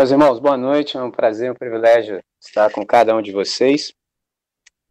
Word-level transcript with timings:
Meus 0.00 0.12
irmãos, 0.12 0.38
boa 0.38 0.56
noite. 0.56 0.96
É 0.96 1.02
um 1.02 1.10
prazer, 1.10 1.52
um 1.52 1.54
privilégio 1.54 2.24
estar 2.40 2.72
com 2.72 2.86
cada 2.86 3.14
um 3.14 3.20
de 3.20 3.32
vocês, 3.32 3.92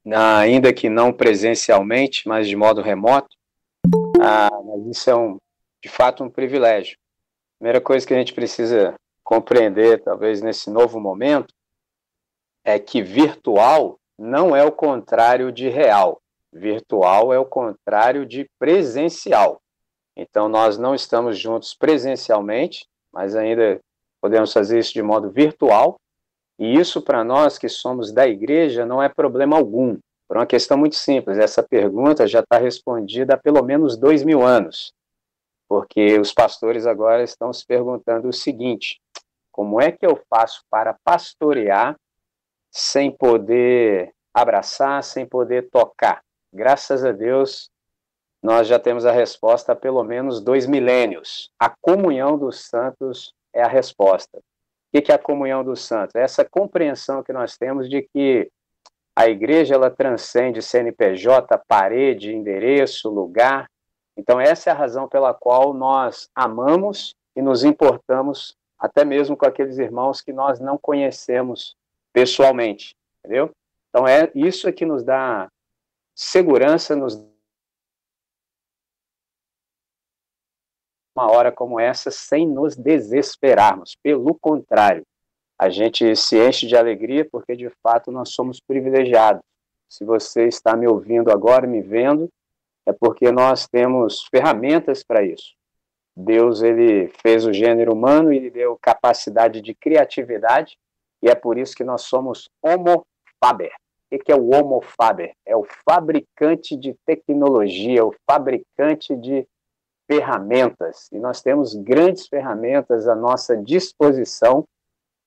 ainda 0.05 0.71
que 0.71 0.88
não 0.88 1.12
presencialmente, 1.12 2.28
mas 2.28 2.47
de 2.47 2.55
modo 2.55 2.79
remoto. 2.79 3.36
Ah, 4.22 4.52
mas 4.64 4.86
isso 4.86 5.10
é 5.10 5.16
um, 5.16 5.40
de 5.84 5.90
fato 5.90 6.24
um 6.24 6.30
privilégio. 6.30 6.96
Primeira 7.58 7.82
coisa 7.82 8.06
que 8.06 8.14
a 8.14 8.18
gente 8.18 8.36
precisa 8.36 8.94
compreender, 9.24 10.04
talvez 10.04 10.44
nesse 10.44 10.70
novo 10.70 11.00
momento, 11.00 11.52
é 12.64 12.78
que 12.78 13.02
virtual 13.02 13.98
não 14.16 14.55
é 14.55 14.64
o 14.64 14.71
contrário 14.71 15.52
de 15.52 15.70
real. 15.70 16.21
Virtual 16.54 17.34
é 17.34 17.39
o 17.39 17.46
contrário 17.48 18.28
de 18.28 18.48
presencial. 18.60 19.60
Então, 20.16 20.48
nós 20.48 20.78
não 20.78 20.94
estamos 20.94 21.39
juntos 21.39 21.73
presencialmente, 21.73 22.86
mas 23.12 23.36
ainda 23.36 23.82
podemos 24.21 24.51
fazer 24.54 24.79
isso 24.79 24.93
de 24.93 25.01
modo 25.01 25.29
virtual, 25.29 25.99
e 26.57 26.77
isso 26.77 27.01
para 27.01 27.23
nós 27.23 27.57
que 27.57 27.69
somos 27.69 28.11
da 28.11 28.27
igreja 28.27 28.86
não 28.86 29.01
é 29.01 29.07
problema 29.07 29.57
algum, 29.57 29.97
por 30.27 30.37
uma 30.37 30.46
questão 30.46 30.77
muito 30.77 30.96
simples. 30.96 31.37
Essa 31.37 31.64
pergunta 31.64 32.27
já 32.27 32.41
está 32.41 32.58
respondida 32.58 33.36
há 33.36 33.38
pelo 33.38 33.63
menos 33.63 33.97
dois 33.97 34.23
mil 34.23 34.44
anos, 34.44 34.94
porque 35.67 36.19
os 36.19 36.33
pastores 36.33 36.86
agora 36.86 37.23
estão 37.23 37.53
se 37.53 37.66
perguntando 37.66 38.27
o 38.27 38.33
seguinte: 38.33 39.00
como 39.52 39.81
é 39.81 39.91
que 39.91 40.05
eu 40.05 40.22
faço 40.30 40.63
para 40.69 40.97
pastorear 41.03 41.95
sem 42.72 43.11
poder 43.11 44.13
abraçar, 44.33 45.03
sem 45.03 45.25
poder 45.25 45.69
tocar? 45.69 46.22
Graças 46.52 47.05
a 47.05 47.11
Deus, 47.11 47.69
nós 48.41 48.67
já 48.67 48.80
temos 48.80 49.05
a 49.05 49.11
resposta 49.11 49.72
há 49.72 49.75
pelo 49.75 50.03
menos 50.03 50.41
dois 50.41 50.66
milênios. 50.66 51.52
A 51.59 51.69
comunhão 51.69 52.38
dos 52.38 52.67
santos 52.67 53.33
é 53.59 53.63
a 53.63 53.67
resposta. 53.67 54.38
O 54.38 55.02
que 55.02 55.11
é 55.11 55.16
a 55.16 55.19
comunhão 55.19 55.63
dos 55.63 55.81
santos? 55.86 56.16
É 56.16 56.22
essa 56.22 56.44
compreensão 56.44 57.22
que 57.22 57.31
nós 57.31 57.58
temos 57.58 57.89
de 57.89 58.02
que 58.02 58.49
a 59.16 59.27
igreja 59.27 59.75
ela 59.75 59.91
transcende 59.91 60.61
CNPJ, 60.61 61.57
parede, 61.67 62.33
endereço, 62.33 63.09
lugar. 63.09 63.69
Então 64.17 64.39
essa 64.39 64.69
é 64.69 64.73
a 64.73 64.75
razão 64.75 65.07
pela 65.07 65.33
qual 65.33 65.73
nós 65.73 66.29
amamos 66.33 67.16
e 67.35 67.41
nos 67.41 67.63
importamos 67.63 68.57
até 68.79 69.03
mesmo 69.03 69.35
com 69.35 69.45
aqueles 69.45 69.77
irmãos 69.77 70.21
que 70.21 70.31
nós 70.31 70.59
não 70.59 70.77
conhecemos 70.77 71.75
pessoalmente, 72.13 72.95
entendeu? 73.19 73.51
Então 73.89 74.07
é 74.07 74.31
isso 74.33 74.69
é 74.69 74.71
que 74.71 74.85
nos 74.85 75.03
dá 75.03 75.51
segurança, 76.16 76.95
nos 76.95 77.16
uma 81.20 81.30
hora 81.30 81.52
como 81.52 81.78
essa 81.78 82.09
sem 82.09 82.48
nos 82.48 82.78
desesperarmos. 82.78 83.98
Pelo 84.02 84.34
contrário, 84.36 85.03
a 85.59 85.70
gente 85.70 86.16
se 86.16 86.38
enche 86.38 86.66
de 86.66 86.78
alegria 86.78 87.28
porque 87.30 87.58
de 87.58 87.70
fato 87.84 88.09
nós 88.09 88.30
somos 88.30 88.62
privilegiados. 88.62 89.42
Se 89.90 90.06
você 90.06 90.47
está 90.47 90.78
me 90.78 90.88
ouvindo 90.88 91.30
agora, 91.30 91.67
me 91.67 91.81
vendo, 91.81 92.30
é 92.86 92.94
porque 92.94 93.31
nós 93.34 93.67
temos 93.67 94.25
ferramentas 94.31 95.03
para 95.03 95.22
isso. 95.22 95.53
Deus 96.16 96.62
ele 96.62 97.09
fez 97.22 97.45
o 97.45 97.52
gênero 97.52 97.94
humano 97.94 98.31
e 98.31 98.50
deu 98.50 98.78
capacidade 98.81 99.62
de 99.62 99.75
criatividade 99.75 100.78
e 101.22 101.30
é 101.30 101.36
por 101.36 101.58
isso 101.58 101.75
que 101.75 101.84
nós 101.84 102.03
somos 102.03 102.50
homo 102.62 103.06
faber. 103.44 103.73
O 104.12 104.17
que 104.17 104.31
é 104.31 104.36
o 104.36 104.56
homo 104.56 104.81
faber? 104.81 105.34
É 105.45 105.56
o 105.56 105.66
fabricante 105.86 106.78
de 106.78 106.95
tecnologia, 107.06 108.06
o 108.06 108.16
fabricante 108.25 109.16
de 109.16 109.45
ferramentas, 110.09 111.07
e 111.11 111.19
nós 111.19 111.39
temos 111.39 111.75
grandes 111.75 112.27
ferramentas 112.27 113.07
à 113.07 113.13
nossa 113.13 113.55
disposição 113.55 114.67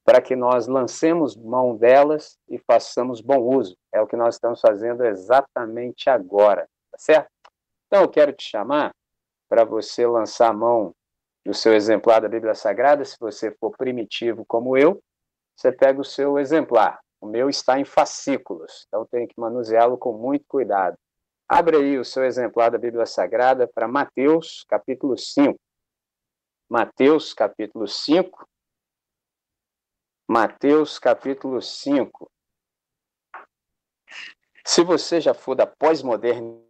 para 0.04 0.20
que 0.20 0.34
nós 0.34 0.66
lancemos 0.66 1.36
mão 1.36 1.76
delas 1.76 2.36
e 2.48 2.58
façamos 2.58 3.20
bom 3.20 3.38
uso. 3.38 3.76
É 3.92 4.00
o 4.00 4.08
que 4.08 4.16
nós 4.16 4.34
estamos 4.34 4.60
fazendo 4.60 5.04
exatamente 5.04 6.10
agora, 6.10 6.68
tá 6.90 6.98
certo? 6.98 7.30
Então 7.86 8.02
eu 8.02 8.08
quero 8.08 8.32
te 8.32 8.42
chamar 8.42 8.90
para 9.48 9.64
você 9.64 10.04
lançar 10.04 10.48
a 10.48 10.52
mão 10.52 10.92
do 11.46 11.54
seu 11.54 11.74
exemplar 11.74 12.20
da 12.20 12.28
Bíblia 12.28 12.54
Sagrada, 12.54 13.04
se 13.04 13.16
você 13.20 13.52
for 13.52 13.70
primitivo 13.76 14.44
como 14.44 14.76
eu, 14.76 15.00
você 15.56 15.70
pega 15.70 16.00
o 16.00 16.04
seu 16.04 16.40
exemplar. 16.40 16.98
O 17.20 17.26
meu 17.26 17.48
está 17.48 17.78
em 17.78 17.84
fascículos, 17.84 18.84
então 18.88 19.06
tem 19.06 19.28
que 19.28 19.38
manuseá-lo 19.38 19.96
com 19.96 20.12
muito 20.12 20.44
cuidado. 20.48 20.96
Abre 21.54 21.76
aí 21.76 21.98
o 21.98 22.04
seu 22.04 22.24
exemplar 22.24 22.70
da 22.70 22.78
Bíblia 22.78 23.04
Sagrada 23.04 23.68
para 23.68 23.86
Mateus, 23.86 24.64
capítulo 24.66 25.18
5. 25.18 25.54
Mateus, 26.66 27.34
capítulo 27.34 27.86
5. 27.86 28.48
Mateus, 30.26 30.98
capítulo 30.98 31.60
5. 31.60 32.30
Se 34.64 34.82
você 34.82 35.20
já 35.20 35.34
for 35.34 35.54
da 35.54 35.66
pós-modernidade, 35.66 36.66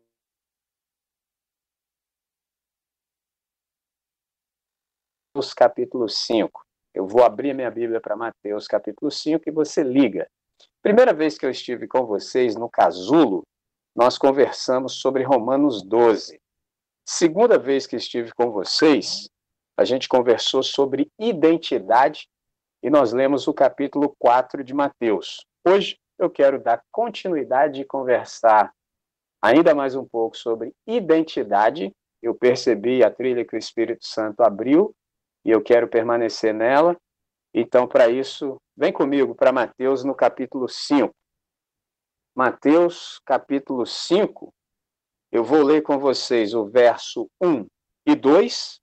Mateus 5.33 5.55
capítulo 5.55 6.09
5. 6.09 6.67
Eu 6.93 7.07
vou 7.07 7.23
abrir 7.23 7.55
minha 7.55 7.71
Bíblia 7.71 8.01
para 8.01 8.17
Mateus 8.17 8.67
capítulo 8.67 9.13
5 9.13 9.45
e 9.47 9.53
você 9.53 9.85
liga. 9.85 10.29
Primeira 10.83 11.15
vez 11.15 11.39
que 11.39 11.47
eu 11.47 11.51
estive 11.51 11.87
com 11.87 12.05
vocês 12.05 12.57
no 12.57 12.69
casulo, 12.69 13.45
nós 13.95 14.17
conversamos 14.17 14.95
sobre 14.95 15.23
Romanos 15.23 15.83
12. 15.83 16.41
Segunda 17.07 17.59
vez 17.59 17.87
que 17.87 17.97
estive 17.97 18.33
com 18.33 18.51
vocês, 18.51 19.29
a 19.77 19.85
gente 19.85 20.09
conversou 20.09 20.63
sobre 20.63 21.11
identidade 21.19 22.27
e 22.83 22.89
nós 22.89 23.13
lemos 23.13 23.47
o 23.47 23.55
capítulo 23.55 24.15
4 24.19 24.65
de 24.65 24.73
Mateus. 24.73 25.45
Hoje 25.67 25.99
eu 26.19 26.31
quero 26.31 26.63
dar 26.63 26.83
continuidade 26.91 27.83
e 27.83 27.85
conversar 27.85 28.73
ainda 29.43 29.75
mais 29.75 29.95
um 29.95 30.07
pouco 30.07 30.37
sobre 30.37 30.73
identidade. 30.87 31.93
Eu 32.23 32.35
percebi 32.35 33.05
a 33.05 33.11
trilha 33.11 33.45
que 33.45 33.55
o 33.55 33.59
Espírito 33.59 34.07
Santo 34.07 34.41
abriu 34.43 34.95
e 35.45 35.51
eu 35.51 35.63
quero 35.63 35.89
permanecer 35.89 36.55
nela. 36.55 36.97
Então, 37.55 37.87
para 37.87 38.09
isso, 38.09 38.57
vem 38.77 38.93
comigo 38.93 39.35
para 39.35 39.53
Mateus 39.53 40.03
no 40.03 40.15
capítulo 40.15 40.69
5. 40.69 41.13
Mateus 42.35 43.21
capítulo 43.27 43.85
5, 43.85 44.55
eu 45.31 45.45
vou 45.45 45.63
ler 45.63 45.83
com 45.83 45.99
vocês 45.99 46.55
o 46.55 46.65
verso 46.65 47.29
1 47.39 47.67
e 48.07 48.15
2, 48.15 48.81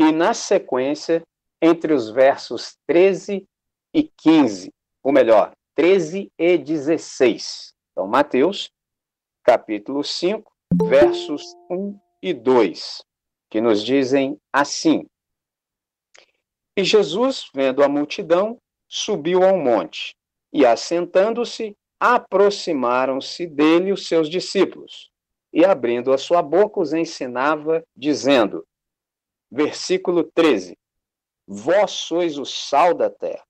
e 0.00 0.10
na 0.10 0.34
sequência, 0.34 1.22
entre 1.62 1.92
os 1.92 2.10
versos 2.10 2.76
13 2.88 3.46
e 3.94 4.02
15, 4.02 4.72
ou 5.00 5.12
melhor, 5.12 5.52
13 5.76 6.32
e 6.36 6.58
16. 6.58 7.72
Então, 7.92 8.08
Mateus 8.08 8.68
capítulo 9.44 10.02
5, 10.02 10.52
versos 10.88 11.54
1 11.70 11.96
e 12.20 12.34
2, 12.34 13.04
que 13.48 13.60
nos 13.60 13.84
dizem 13.84 14.40
assim: 14.52 15.06
E 16.76 16.82
Jesus, 16.82 17.48
vendo 17.54 17.84
a 17.84 17.88
multidão, 17.88 18.58
subiu 18.88 19.44
ao 19.44 19.56
monte, 19.56 20.16
e 20.52 20.66
assentando-se, 20.66 21.76
aproximaram-se 22.00 23.46
dele 23.46 23.92
os 23.92 24.06
seus 24.06 24.28
discípulos, 24.28 25.10
e 25.52 25.64
abrindo 25.64 26.12
a 26.12 26.18
sua 26.18 26.42
boca 26.42 26.80
os 26.80 26.92
ensinava, 26.92 27.82
dizendo, 27.96 28.66
versículo 29.50 30.22
13: 30.22 30.78
Vós 31.46 31.90
sois 31.92 32.38
o 32.38 32.44
sal 32.44 32.94
da 32.94 33.10
terra, 33.10 33.44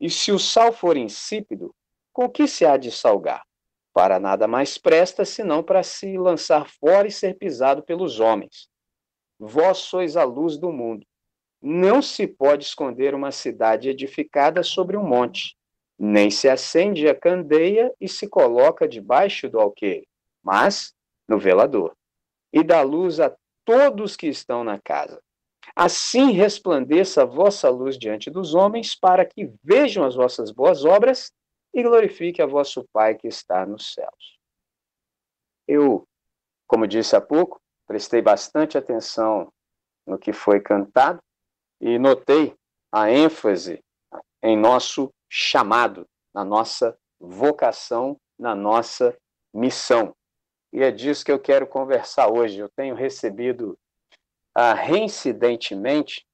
e 0.00 0.10
se 0.10 0.32
o 0.32 0.38
sal 0.38 0.72
for 0.72 0.96
insípido, 0.96 1.74
com 2.12 2.28
que 2.28 2.46
se 2.46 2.64
há 2.66 2.76
de 2.76 2.90
salgar? 2.90 3.42
Para 3.92 4.20
nada 4.20 4.46
mais 4.46 4.76
presta 4.76 5.24
senão 5.24 5.62
para 5.62 5.82
se 5.82 6.18
lançar 6.18 6.68
fora 6.68 7.08
e 7.08 7.12
ser 7.12 7.36
pisado 7.36 7.82
pelos 7.82 8.20
homens. 8.20 8.68
Vós 9.38 9.78
sois 9.78 10.16
a 10.16 10.24
luz 10.24 10.58
do 10.58 10.70
mundo. 10.70 11.06
Não 11.60 12.00
se 12.00 12.26
pode 12.26 12.64
esconder 12.64 13.14
uma 13.14 13.32
cidade 13.32 13.88
edificada 13.88 14.62
sobre 14.62 14.96
um 14.96 15.02
monte 15.02 15.58
nem 15.98 16.30
se 16.30 16.48
acende 16.48 17.08
a 17.08 17.14
candeia 17.14 17.92
e 18.00 18.08
se 18.08 18.28
coloca 18.28 18.86
debaixo 18.86 19.48
do 19.48 19.58
alqueire, 19.58 20.06
mas 20.42 20.94
no 21.28 21.38
velador, 21.38 21.94
e 22.52 22.62
dá 22.62 22.82
luz 22.82 23.18
a 23.18 23.34
todos 23.64 24.16
que 24.16 24.28
estão 24.28 24.62
na 24.62 24.80
casa. 24.80 25.20
Assim 25.74 26.32
resplandeça 26.32 27.22
a 27.22 27.26
vossa 27.26 27.68
luz 27.68 27.98
diante 27.98 28.30
dos 28.30 28.54
homens, 28.54 28.94
para 28.94 29.24
que 29.24 29.52
vejam 29.62 30.04
as 30.04 30.14
vossas 30.14 30.50
boas 30.50 30.84
obras 30.84 31.32
e 31.74 31.82
glorifique 31.82 32.40
a 32.40 32.46
vosso 32.46 32.84
Pai 32.92 33.14
que 33.14 33.28
está 33.28 33.66
nos 33.66 33.92
céus. 33.92 34.38
Eu, 35.66 36.06
como 36.66 36.86
disse 36.86 37.14
há 37.14 37.20
pouco, 37.20 37.60
prestei 37.86 38.22
bastante 38.22 38.78
atenção 38.78 39.52
no 40.06 40.18
que 40.18 40.32
foi 40.32 40.60
cantado 40.60 41.20
e 41.80 41.98
notei 41.98 42.54
a 42.90 43.10
ênfase 43.10 43.80
em 44.42 44.56
nosso 44.56 45.12
chamado, 45.28 46.06
na 46.34 46.44
nossa 46.44 46.98
vocação, 47.20 48.18
na 48.38 48.54
nossa 48.54 49.16
missão. 49.52 50.14
E 50.72 50.82
é 50.82 50.90
disso 50.90 51.24
que 51.24 51.32
eu 51.32 51.38
quero 51.38 51.66
conversar 51.66 52.28
hoje. 52.28 52.58
Eu 52.58 52.68
tenho 52.68 52.94
recebido 52.94 53.78
ah, 54.54 54.74
reincidentemente 54.74 56.26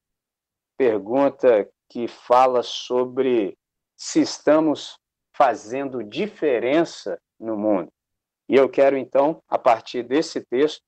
pergunta 0.76 1.68
que 1.88 2.08
fala 2.08 2.62
sobre 2.62 3.56
se 3.96 4.20
estamos 4.20 4.98
fazendo 5.36 6.02
diferença 6.02 7.20
no 7.38 7.56
mundo. 7.56 7.92
E 8.48 8.56
eu 8.56 8.68
quero, 8.68 8.96
então, 8.96 9.42
a 9.48 9.58
partir 9.58 10.02
desse 10.02 10.40
texto, 10.44 10.82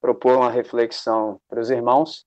propor 0.00 0.36
uma 0.36 0.50
reflexão 0.50 1.40
para 1.48 1.60
os 1.60 1.70
irmãos, 1.70 2.24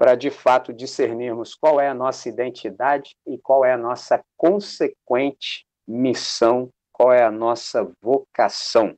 para 0.00 0.14
de 0.14 0.30
fato 0.30 0.72
discernirmos 0.72 1.54
qual 1.54 1.78
é 1.78 1.86
a 1.86 1.92
nossa 1.92 2.26
identidade 2.26 3.14
e 3.26 3.36
qual 3.36 3.66
é 3.66 3.74
a 3.74 3.76
nossa 3.76 4.24
consequente 4.34 5.66
missão, 5.86 6.70
qual 6.90 7.12
é 7.12 7.22
a 7.22 7.30
nossa 7.30 7.84
vocação. 8.00 8.96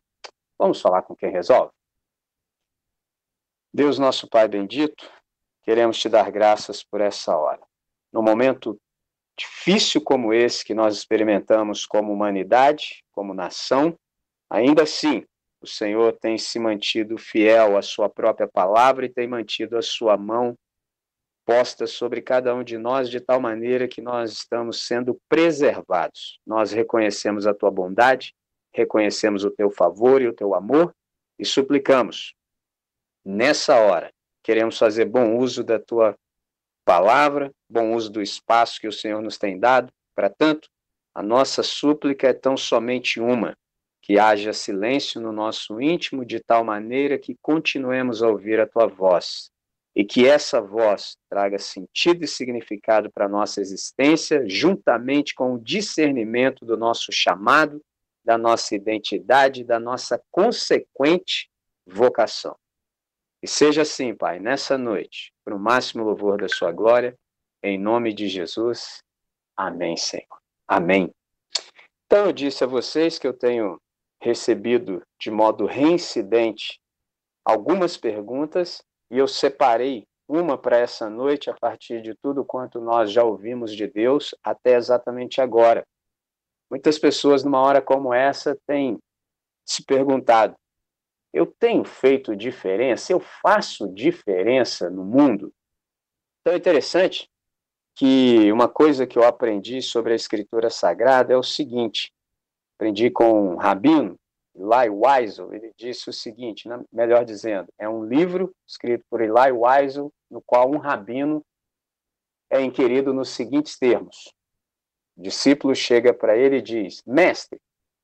Vamos 0.56 0.80
falar 0.80 1.02
com 1.02 1.16
quem 1.16 1.32
resolve? 1.32 1.72
Deus, 3.74 3.98
nosso 3.98 4.28
Pai 4.28 4.46
bendito, 4.46 5.10
queremos 5.64 5.98
te 5.98 6.08
dar 6.08 6.30
graças 6.30 6.84
por 6.84 7.00
essa 7.00 7.36
hora. 7.36 7.62
No 8.12 8.22
momento 8.22 8.80
difícil 9.36 10.00
como 10.00 10.32
esse 10.32 10.64
que 10.64 10.72
nós 10.72 10.96
experimentamos 10.96 11.84
como 11.84 12.12
humanidade, 12.12 13.02
como 13.10 13.34
nação, 13.34 13.98
ainda 14.48 14.84
assim, 14.84 15.26
o 15.60 15.66
Senhor 15.66 16.12
tem 16.20 16.38
se 16.38 16.60
mantido 16.60 17.18
fiel 17.18 17.76
à 17.76 17.82
sua 17.82 18.08
própria 18.08 18.46
palavra 18.46 19.04
e 19.04 19.12
tem 19.12 19.26
mantido 19.26 19.76
a 19.76 19.82
sua 19.82 20.16
mão 20.16 20.56
posta 21.44 21.86
sobre 21.86 22.22
cada 22.22 22.54
um 22.54 22.62
de 22.62 22.78
nós 22.78 23.08
de 23.08 23.20
tal 23.20 23.40
maneira 23.40 23.88
que 23.88 24.00
nós 24.00 24.32
estamos 24.32 24.86
sendo 24.86 25.20
preservados. 25.28 26.38
Nós 26.46 26.72
reconhecemos 26.72 27.46
a 27.46 27.54
tua 27.54 27.70
bondade, 27.70 28.34
reconhecemos 28.72 29.44
o 29.44 29.50
teu 29.50 29.70
favor 29.70 30.22
e 30.22 30.28
o 30.28 30.32
teu 30.32 30.54
amor 30.54 30.94
e 31.38 31.44
suplicamos. 31.44 32.34
Nessa 33.24 33.76
hora, 33.76 34.12
queremos 34.42 34.78
fazer 34.78 35.04
bom 35.04 35.36
uso 35.36 35.62
da 35.62 35.78
tua 35.78 36.16
palavra, 36.84 37.52
bom 37.68 37.94
uso 37.94 38.10
do 38.10 38.22
espaço 38.22 38.80
que 38.80 38.88
o 38.88 38.92
Senhor 38.92 39.20
nos 39.22 39.38
tem 39.38 39.58
dado. 39.58 39.92
Para 40.14 40.30
tanto, 40.30 40.68
a 41.14 41.22
nossa 41.22 41.62
súplica 41.62 42.28
é 42.28 42.32
tão 42.32 42.56
somente 42.56 43.20
uma: 43.20 43.56
que 44.00 44.18
haja 44.18 44.52
silêncio 44.52 45.20
no 45.20 45.32
nosso 45.32 45.80
íntimo, 45.80 46.24
de 46.24 46.40
tal 46.40 46.64
maneira 46.64 47.18
que 47.18 47.36
continuemos 47.40 48.22
a 48.22 48.28
ouvir 48.28 48.60
a 48.60 48.66
tua 48.66 48.86
voz 48.86 49.52
e 49.94 50.04
que 50.04 50.26
essa 50.26 50.60
voz 50.60 51.16
traga 51.28 51.58
sentido 51.58 52.24
e 52.24 52.28
significado 52.28 53.10
para 53.10 53.26
a 53.26 53.28
nossa 53.28 53.60
existência, 53.60 54.42
juntamente 54.48 55.34
com 55.34 55.54
o 55.54 55.58
discernimento 55.58 56.64
do 56.64 56.76
nosso 56.76 57.12
chamado, 57.12 57.82
da 58.24 58.38
nossa 58.38 58.74
identidade, 58.74 59.64
da 59.64 59.78
nossa 59.78 60.22
consequente 60.30 61.50
vocação. 61.86 62.56
E 63.42 63.48
seja 63.48 63.82
assim, 63.82 64.14
Pai, 64.14 64.38
nessa 64.38 64.78
noite, 64.78 65.32
para 65.44 65.54
o 65.54 65.58
máximo 65.58 66.04
louvor 66.04 66.40
da 66.40 66.48
Sua 66.48 66.72
glória, 66.72 67.18
em 67.62 67.78
nome 67.78 68.14
de 68.14 68.28
Jesus. 68.28 69.02
Amém, 69.56 69.96
Senhor. 69.96 70.40
Amém. 70.66 71.12
Então, 72.06 72.26
eu 72.26 72.32
disse 72.32 72.64
a 72.64 72.66
vocês 72.66 73.18
que 73.18 73.26
eu 73.26 73.32
tenho 73.32 73.80
recebido 74.20 75.02
de 75.20 75.30
modo 75.30 75.66
reincidente 75.66 76.80
algumas 77.44 77.96
perguntas 77.96 78.82
e 79.12 79.18
eu 79.18 79.28
separei 79.28 80.06
uma 80.26 80.56
para 80.56 80.78
essa 80.78 81.10
noite 81.10 81.50
a 81.50 81.54
partir 81.54 82.00
de 82.00 82.14
tudo 82.14 82.42
quanto 82.42 82.80
nós 82.80 83.12
já 83.12 83.22
ouvimos 83.22 83.76
de 83.76 83.86
Deus 83.86 84.34
até 84.42 84.74
exatamente 84.74 85.38
agora. 85.38 85.86
Muitas 86.70 86.98
pessoas, 86.98 87.44
numa 87.44 87.60
hora 87.60 87.82
como 87.82 88.14
essa, 88.14 88.58
têm 88.66 88.98
se 89.66 89.84
perguntado: 89.84 90.56
eu 91.30 91.44
tenho 91.44 91.84
feito 91.84 92.34
diferença? 92.34 93.12
Eu 93.12 93.20
faço 93.20 93.86
diferença 93.92 94.88
no 94.88 95.04
mundo? 95.04 95.52
Então 96.40 96.54
é 96.54 96.56
interessante 96.56 97.28
que 97.94 98.50
uma 98.50 98.70
coisa 98.70 99.06
que 99.06 99.18
eu 99.18 99.24
aprendi 99.24 99.82
sobre 99.82 100.14
a 100.14 100.16
Escritura 100.16 100.70
Sagrada 100.70 101.34
é 101.34 101.36
o 101.36 101.42
seguinte: 101.42 102.10
aprendi 102.78 103.10
com 103.10 103.50
um 103.50 103.56
rabino, 103.56 104.18
Eli 104.54 104.90
Wiesel, 104.90 105.52
ele 105.54 105.72
disse 105.76 106.10
o 106.10 106.12
seguinte, 106.12 106.68
né, 106.68 106.78
melhor 106.92 107.24
dizendo, 107.24 107.68
é 107.78 107.88
um 107.88 108.04
livro 108.04 108.54
escrito 108.66 109.04
por 109.08 109.20
Eli 109.20 109.50
Wiesel, 109.50 110.12
no 110.30 110.42
qual 110.42 110.70
um 110.70 110.78
rabino 110.78 111.44
é 112.50 112.60
inquirido 112.60 113.14
nos 113.14 113.30
seguintes 113.30 113.78
termos: 113.78 114.34
o 115.16 115.22
discípulo 115.22 115.74
chega 115.74 116.12
para 116.12 116.36
ele 116.36 116.56
e 116.56 116.62
diz: 116.62 117.02
Mestre, 117.06 117.58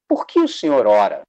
por 0.07 0.27
que 0.27 0.41
o 0.41 0.49
senhor 0.49 0.87
ora? 0.87 1.27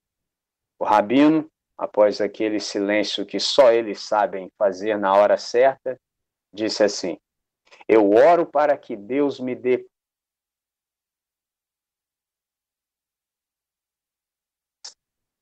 O 0.77 0.85
rabino, 0.85 1.49
após 1.77 2.21
aquele 2.21 2.59
silêncio 2.59 3.25
que 3.25 3.39
só 3.39 3.71
eles 3.71 3.99
sabem 3.99 4.49
fazer 4.57 4.97
na 4.97 5.13
hora 5.13 5.37
certa, 5.37 5.99
disse 6.51 6.83
assim: 6.83 7.17
Eu 7.87 8.11
oro 8.11 8.45
para 8.45 8.77
que 8.77 8.95
Deus 8.95 9.39
me 9.39 9.53
dê 9.53 9.85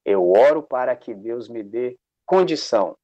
Eu 0.07 0.31
oro 0.31 0.63
para 0.63 0.95
que 0.95 1.13
Deus 1.13 1.49
me 1.49 1.61
dê 1.61 1.97
condição, 2.25 2.95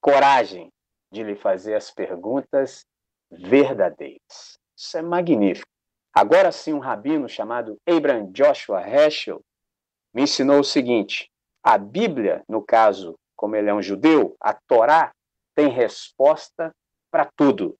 coragem 0.00 0.72
de 1.12 1.22
lhe 1.22 1.36
fazer 1.36 1.74
as 1.74 1.92
perguntas 1.92 2.84
verdadeiras. 3.30 4.58
Isso 4.76 4.98
é 4.98 5.02
magnífico. 5.02 5.70
Agora 6.12 6.50
sim, 6.50 6.72
um 6.72 6.80
rabino 6.80 7.28
chamado 7.28 7.78
Abraham 7.86 8.32
Joshua 8.32 8.80
Heschel 8.80 9.40
me 10.12 10.22
ensinou 10.22 10.58
o 10.58 10.64
seguinte: 10.64 11.30
a 11.62 11.78
Bíblia, 11.78 12.42
no 12.48 12.60
caso, 12.60 13.14
como 13.36 13.54
ele 13.54 13.70
é 13.70 13.74
um 13.74 13.80
judeu, 13.80 14.34
a 14.40 14.52
Torá 14.52 15.12
tem 15.54 15.68
resposta 15.68 16.74
para 17.08 17.30
tudo. 17.36 17.78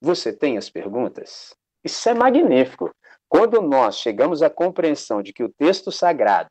Você 0.00 0.32
tem 0.32 0.58
as 0.58 0.68
perguntas? 0.68 1.54
Isso 1.84 2.08
é 2.08 2.14
magnífico. 2.14 2.90
Quando 3.28 3.62
nós 3.62 3.98
chegamos 3.98 4.42
à 4.42 4.50
compreensão 4.50 5.22
de 5.22 5.32
que 5.32 5.44
o 5.44 5.52
texto 5.52 5.92
sagrado 5.92 6.50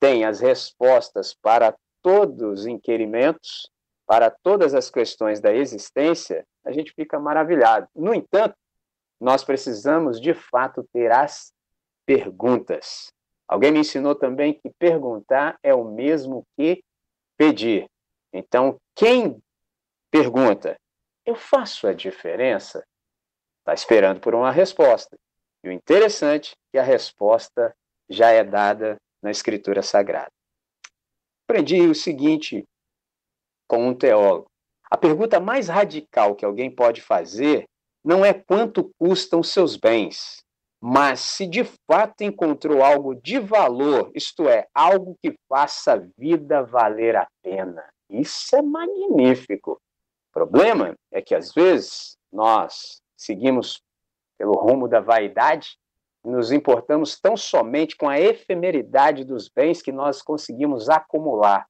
tem 0.00 0.24
as 0.24 0.40
respostas 0.40 1.34
para 1.34 1.76
todos 2.02 2.60
os 2.60 2.66
inquirimentos, 2.66 3.70
para 4.06 4.30
todas 4.30 4.74
as 4.74 4.90
questões 4.90 5.40
da 5.40 5.54
existência, 5.54 6.44
a 6.64 6.72
gente 6.72 6.92
fica 6.92 7.20
maravilhado. 7.20 7.86
No 7.94 8.12
entanto, 8.12 8.56
nós 9.20 9.44
precisamos 9.44 10.20
de 10.20 10.32
fato 10.34 10.88
ter 10.92 11.12
as 11.12 11.52
perguntas. 12.06 13.12
Alguém 13.46 13.70
me 13.70 13.80
ensinou 13.80 14.14
também 14.14 14.54
que 14.54 14.70
perguntar 14.78 15.58
é 15.62 15.74
o 15.74 15.84
mesmo 15.84 16.44
que 16.56 16.82
pedir. 17.36 17.88
Então, 18.32 18.80
quem 18.94 19.40
pergunta, 20.10 20.76
eu 21.26 21.34
faço 21.34 21.86
a 21.86 21.92
diferença? 21.92 22.84
Está 23.58 23.74
esperando 23.74 24.20
por 24.20 24.34
uma 24.34 24.50
resposta. 24.50 25.16
E 25.62 25.68
o 25.68 25.72
interessante 25.72 26.52
é 26.52 26.56
que 26.72 26.78
a 26.78 26.82
resposta 26.82 27.74
já 28.08 28.30
é 28.30 28.42
dada 28.42 28.98
na 29.22 29.30
Escritura 29.30 29.82
Sagrada. 29.82 30.30
Aprendi 31.48 31.80
o 31.82 31.94
seguinte 31.94 32.64
com 33.66 33.88
um 33.88 33.94
teólogo: 33.94 34.50
a 34.90 34.96
pergunta 34.96 35.38
mais 35.40 35.68
radical 35.68 36.34
que 36.34 36.44
alguém 36.44 36.70
pode 36.70 37.00
fazer 37.00 37.64
não 38.04 38.24
é 38.24 38.32
quanto 38.32 38.90
custam 38.98 39.42
seus 39.42 39.76
bens, 39.76 40.42
mas 40.80 41.20
se 41.20 41.46
de 41.46 41.64
fato 41.86 42.22
encontrou 42.22 42.82
algo 42.82 43.14
de 43.14 43.38
valor, 43.38 44.10
isto 44.14 44.48
é, 44.48 44.66
algo 44.74 45.16
que 45.22 45.36
faça 45.48 45.94
a 45.94 46.02
vida 46.16 46.62
valer 46.62 47.16
a 47.16 47.28
pena. 47.42 47.86
Isso 48.08 48.56
é 48.56 48.62
magnífico. 48.62 49.72
O 49.72 50.32
problema 50.32 50.94
é 51.12 51.20
que 51.20 51.34
às 51.34 51.52
vezes 51.52 52.16
nós 52.32 53.00
seguimos 53.16 53.82
pelo 54.38 54.54
rumo 54.54 54.88
da 54.88 55.00
vaidade, 55.00 55.76
nos 56.24 56.52
importamos 56.52 57.18
tão 57.18 57.36
somente 57.36 57.96
com 57.96 58.08
a 58.08 58.20
efemeridade 58.20 59.24
dos 59.24 59.48
bens 59.48 59.80
que 59.80 59.90
nós 59.90 60.20
conseguimos 60.20 60.88
acumular, 60.88 61.66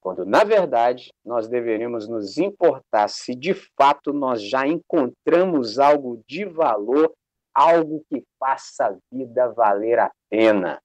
quando 0.00 0.24
na 0.24 0.42
verdade 0.42 1.12
nós 1.24 1.46
deveríamos 1.48 2.08
nos 2.08 2.36
importar 2.36 3.08
se 3.08 3.34
de 3.34 3.54
fato 3.78 4.12
nós 4.12 4.42
já 4.42 4.66
encontramos 4.66 5.78
algo 5.78 6.22
de 6.26 6.44
valor, 6.44 7.12
algo 7.54 8.04
que 8.08 8.24
faça 8.38 8.86
a 8.86 8.96
vida 9.12 9.48
valer 9.48 9.98
a 10.00 10.10
pena. 10.28 10.80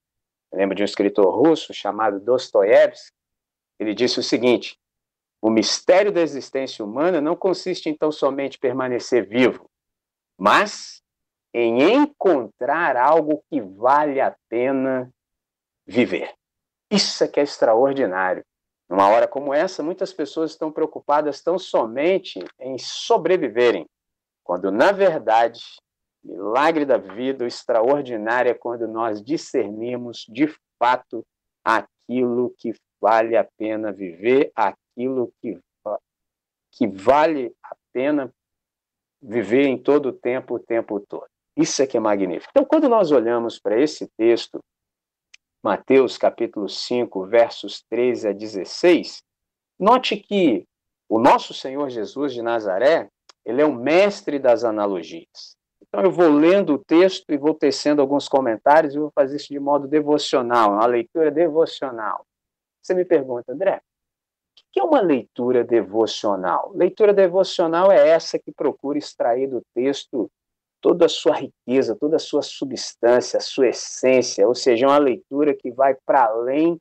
Eu 0.51 0.59
lembro 0.59 0.75
de 0.75 0.83
um 0.83 0.85
escritor 0.85 1.33
russo 1.33 1.73
chamado 1.73 2.19
Dostoiévski, 2.19 3.11
ele 3.79 3.93
disse 3.93 4.19
o 4.19 4.23
seguinte: 4.23 4.77
o 5.41 5.49
mistério 5.49 6.11
da 6.11 6.21
existência 6.21 6.83
humana 6.83 7.19
não 7.19 7.35
consiste 7.35 7.89
então 7.89 8.11
somente 8.11 8.59
permanecer 8.59 9.27
vivo, 9.27 9.69
mas 10.37 11.01
em 11.59 11.91
encontrar 11.91 12.95
algo 12.95 13.43
que 13.49 13.59
vale 13.59 14.21
a 14.21 14.35
pena 14.47 15.11
viver. 15.87 16.31
Isso 16.87 17.23
é 17.23 17.27
que 17.27 17.39
é 17.39 17.43
extraordinário. 17.43 18.45
Numa 18.87 19.09
hora 19.09 19.27
como 19.27 19.51
essa, 19.51 19.81
muitas 19.81 20.13
pessoas 20.13 20.51
estão 20.51 20.71
preocupadas 20.71 21.41
tão 21.41 21.57
somente 21.57 22.39
em 22.59 22.77
sobreviverem, 22.77 23.87
quando 24.43 24.71
na 24.71 24.91
verdade, 24.91 25.59
milagre 26.23 26.85
da 26.85 26.97
vida, 26.97 27.43
o 27.43 27.47
extraordinário 27.47 28.51
é 28.51 28.53
quando 28.53 28.87
nós 28.87 29.19
discernimos 29.19 30.27
de 30.29 30.55
fato 30.77 31.25
aquilo 31.65 32.53
que 32.55 32.75
vale 33.01 33.35
a 33.35 33.43
pena 33.57 33.91
viver, 33.91 34.51
aquilo 34.55 35.33
que, 35.41 35.59
que 36.71 36.87
vale 36.87 37.51
a 37.63 37.75
pena 37.91 38.31
viver 39.19 39.65
em 39.65 39.75
todo 39.75 40.09
o 40.09 40.13
tempo, 40.13 40.53
o 40.53 40.59
tempo 40.59 40.99
todo. 40.99 41.27
Isso 41.57 41.81
é 41.81 41.87
que 41.87 41.97
é 41.97 41.99
magnífico. 41.99 42.51
Então, 42.51 42.63
quando 42.63 42.87
nós 42.87 43.11
olhamos 43.11 43.57
para 43.57 43.81
esse 43.81 44.07
texto, 44.15 44.59
Mateus 45.63 46.15
capítulo 46.15 46.69
5, 46.69 47.25
versos 47.25 47.83
13 47.89 48.27
a 48.27 48.31
16, 48.31 49.23
note 49.79 50.15
que 50.15 50.65
o 51.09 51.17
nosso 51.17 51.55
Senhor 51.55 51.89
Jesus 51.89 52.31
de 52.31 52.43
Nazaré, 52.43 53.09
ele 53.43 53.61
é 53.61 53.65
o 53.65 53.73
mestre 53.73 54.37
das 54.37 54.63
analogias. 54.63 55.57
Então 55.81 56.01
eu 56.03 56.11
vou 56.11 56.29
lendo 56.29 56.75
o 56.75 56.77
texto 56.77 57.31
e 57.31 57.37
vou 57.37 57.55
tecendo 57.55 58.01
alguns 58.01 58.27
comentários 58.27 58.93
e 58.93 58.99
vou 58.99 59.11
fazer 59.15 59.37
isso 59.37 59.47
de 59.49 59.59
modo 59.59 59.87
devocional, 59.87 60.73
uma 60.73 60.85
leitura 60.85 61.31
devocional. 61.31 62.25
Você 62.81 62.93
me 62.93 63.05
pergunta, 63.05 63.51
André, 63.51 63.77
o 63.77 64.61
que 64.71 64.79
é 64.79 64.83
uma 64.83 65.01
leitura 65.01 65.63
devocional? 65.63 66.71
Leitura 66.75 67.13
devocional 67.13 67.91
é 67.91 68.09
essa 68.09 68.37
que 68.37 68.51
procura 68.51 68.97
extrair 68.97 69.47
do 69.47 69.61
texto 69.73 70.29
toda 70.87 71.05
a 71.05 71.09
sua 71.09 71.35
riqueza, 71.35 71.97
toda 71.99 72.15
a 72.15 72.19
sua 72.19 72.41
substância, 72.41 73.35
a 73.37 73.41
sua 73.41 73.67
essência, 73.67 74.47
ou 74.47 74.55
seja, 74.55 74.87
uma 74.87 74.97
leitura 74.97 75.53
que 75.53 75.69
vai 75.69 75.93
para 76.05 76.23
além 76.23 76.79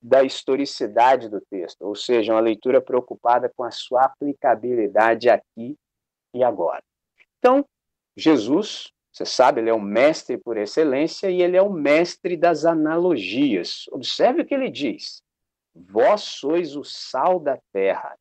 da 0.00 0.22
historicidade 0.22 1.28
do 1.28 1.38
texto, 1.38 1.82
ou 1.82 1.94
seja, 1.94 2.32
uma 2.32 2.40
leitura 2.40 2.80
preocupada 2.80 3.52
com 3.54 3.62
a 3.62 3.70
sua 3.70 4.04
aplicabilidade 4.06 5.28
aqui 5.28 5.76
e 6.32 6.42
agora. 6.42 6.82
Então, 7.38 7.62
Jesus, 8.16 8.90
você 9.12 9.26
sabe, 9.26 9.60
ele 9.60 9.68
é 9.68 9.74
o 9.74 9.80
mestre 9.80 10.38
por 10.38 10.56
excelência 10.56 11.30
e 11.30 11.42
ele 11.42 11.58
é 11.58 11.62
o 11.62 11.70
mestre 11.70 12.38
das 12.38 12.64
analogias. 12.64 13.84
Observe 13.92 14.40
o 14.40 14.46
que 14.46 14.54
ele 14.54 14.70
diz: 14.70 15.22
Vós 15.74 16.22
sois 16.22 16.74
o 16.74 16.84
sal 16.84 17.38
da 17.38 17.58
terra, 17.70 18.16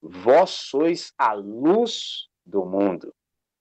vós 0.00 0.48
sois 0.48 1.12
a 1.18 1.34
luz 1.34 2.28
do 2.46 2.64
mundo. 2.64 3.12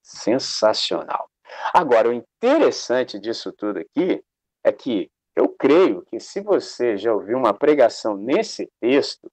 Sensacional. 0.10 1.30
Agora, 1.72 2.10
o 2.10 2.14
interessante 2.14 3.20
disso 3.20 3.54
tudo 3.54 3.80
aqui 3.80 4.24
é 4.64 4.72
que 4.72 5.08
eu 5.36 5.48
creio 5.50 6.02
que 6.02 6.20
se 6.20 6.42
você 6.42 6.98
já 6.98 7.14
ouviu 7.14 7.38
uma 7.38 7.54
pregação 7.54 8.18
nesse 8.18 8.68
texto, 8.82 9.32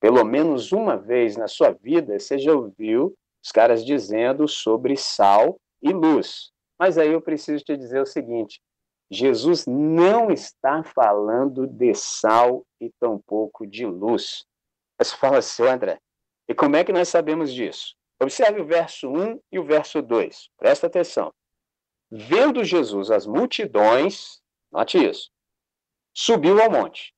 pelo 0.00 0.24
menos 0.24 0.72
uma 0.72 0.96
vez 0.96 1.36
na 1.36 1.46
sua 1.46 1.70
vida, 1.70 2.18
você 2.18 2.38
já 2.38 2.52
ouviu 2.52 3.14
os 3.42 3.52
caras 3.52 3.84
dizendo 3.84 4.48
sobre 4.48 4.96
sal 4.96 5.60
e 5.80 5.92
luz. 5.92 6.50
Mas 6.76 6.98
aí 6.98 7.12
eu 7.12 7.22
preciso 7.22 7.64
te 7.64 7.76
dizer 7.76 8.00
o 8.00 8.06
seguinte: 8.06 8.60
Jesus 9.08 9.64
não 9.64 10.32
está 10.32 10.82
falando 10.82 11.68
de 11.68 11.94
sal 11.94 12.66
e 12.80 12.90
tampouco 12.98 13.64
de 13.64 13.86
luz. 13.86 14.44
Você 15.00 15.16
fala 15.16 15.38
assim, 15.38 15.62
André, 15.62 15.98
e 16.48 16.54
como 16.54 16.74
é 16.74 16.82
que 16.82 16.92
nós 16.92 17.08
sabemos 17.08 17.52
disso? 17.52 17.94
Observe 18.20 18.60
o 18.60 18.64
verso 18.64 19.08
1 19.08 19.40
e 19.52 19.58
o 19.58 19.64
verso 19.64 20.00
2. 20.00 20.50
Presta 20.56 20.86
atenção. 20.86 21.32
Vendo 22.10 22.64
Jesus 22.64 23.10
as 23.10 23.26
multidões, 23.26 24.40
note 24.70 24.96
isso, 24.98 25.30
subiu 26.14 26.60
ao 26.62 26.70
monte. 26.70 27.12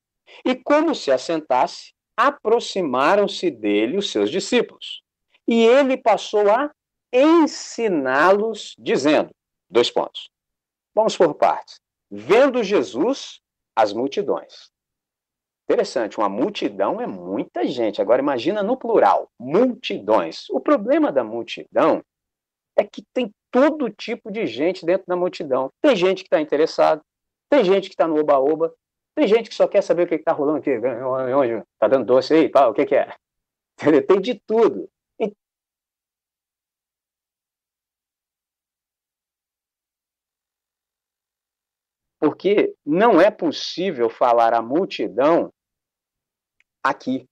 E 0.45 0.55
como 0.55 0.93
se 0.93 1.11
assentasse, 1.11 1.93
aproximaram-se 2.17 3.49
dele 3.49 3.97
os 3.97 4.11
seus 4.11 4.29
discípulos. 4.29 5.01
E 5.47 5.65
ele 5.65 5.95
passou 5.95 6.51
a 6.51 6.71
ensiná-los, 7.13 8.75
dizendo: 8.77 9.33
dois 9.69 9.89
pontos. 9.89 10.29
Vamos 10.93 11.15
por 11.15 11.33
partes. 11.35 11.79
Vendo 12.11 12.63
Jesus, 12.63 13.39
as 13.75 13.93
multidões. 13.93 14.71
Interessante, 15.69 16.17
uma 16.17 16.27
multidão 16.27 16.99
é 16.99 17.05
muita 17.05 17.63
gente. 17.67 18.01
Agora 18.01 18.19
imagina 18.19 18.63
no 18.63 18.75
plural, 18.75 19.29
multidões. 19.39 20.49
O 20.49 20.59
problema 20.59 21.11
da 21.11 21.23
multidão 21.23 22.03
é 22.75 22.83
que 22.83 23.03
tem 23.13 23.31
todo 23.51 23.87
tipo 23.91 24.31
de 24.31 24.47
gente 24.47 24.83
dentro 24.83 25.05
da 25.05 25.15
multidão. 25.15 25.69
Tem 25.79 25.95
gente 25.95 26.23
que 26.23 26.27
está 26.27 26.41
interessado, 26.41 27.03
tem 27.51 27.63
gente 27.63 27.87
que 27.87 27.93
está 27.93 28.07
no 28.07 28.19
oba-oba, 28.19 28.73
tem 29.15 29.27
gente 29.27 29.47
que 29.47 29.55
só 29.55 29.67
quer 29.67 29.83
saber 29.83 30.03
o 30.03 30.07
que 30.07 30.15
está 30.15 30.31
rolando 30.31 30.57
aqui, 30.57 30.71
onde 30.71 31.53
está 31.73 31.87
dando 31.87 32.05
doce 32.05 32.33
aí, 32.33 32.49
pá, 32.49 32.65
o 32.67 32.73
que, 32.73 32.87
que 32.87 32.95
é? 32.95 33.13
Tem 34.07 34.19
de 34.19 34.41
tudo. 34.47 34.89
Porque 42.19 42.75
não 42.85 43.21
é 43.21 43.29
possível 43.29 44.09
falar 44.09 44.53
a 44.53 44.61
multidão 44.61 45.53
aqui, 46.83 47.27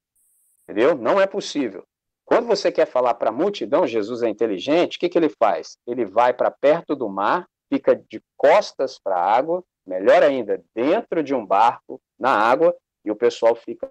entendeu? 0.63 0.95
Não 0.95 1.19
é 1.19 1.27
possível. 1.27 1.85
Quando 2.25 2.47
você 2.47 2.71
quer 2.71 2.85
falar 2.85 3.13
para 3.13 3.29
a 3.29 3.33
multidão, 3.33 3.87
Jesus 3.87 4.21
é 4.21 4.29
inteligente, 4.29 4.97
o 4.97 4.99
que, 4.99 5.07
que 5.07 5.17
ele 5.17 5.29
faz? 5.29 5.77
Ele 5.87 6.05
vai 6.05 6.33
para 6.33 6.51
perto 6.51 6.95
do 6.95 7.07
mar, 7.07 7.47
fica 7.69 7.95
de 7.95 8.21
costas 8.35 8.99
para 8.99 9.15
a 9.15 9.35
água, 9.37 9.63
melhor 9.85 10.21
ainda, 10.21 10.61
dentro 10.75 11.23
de 11.23 11.33
um 11.33 11.45
barco, 11.45 12.01
na 12.19 12.31
água, 12.31 12.75
e 13.05 13.11
o 13.11 13.15
pessoal 13.15 13.55
fica. 13.55 13.89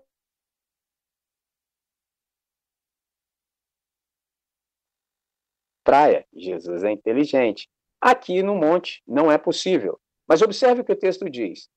Praia, 5.82 6.26
Jesus 6.34 6.84
é 6.84 6.90
inteligente. 6.90 7.70
Aqui 8.00 8.42
no 8.42 8.54
monte 8.54 9.02
não 9.06 9.32
é 9.32 9.38
possível. 9.38 9.98
Mas 10.28 10.42
observe 10.42 10.82
o 10.82 10.84
que 10.84 10.92
o 10.92 10.98
texto 10.98 11.30
diz. 11.30 11.70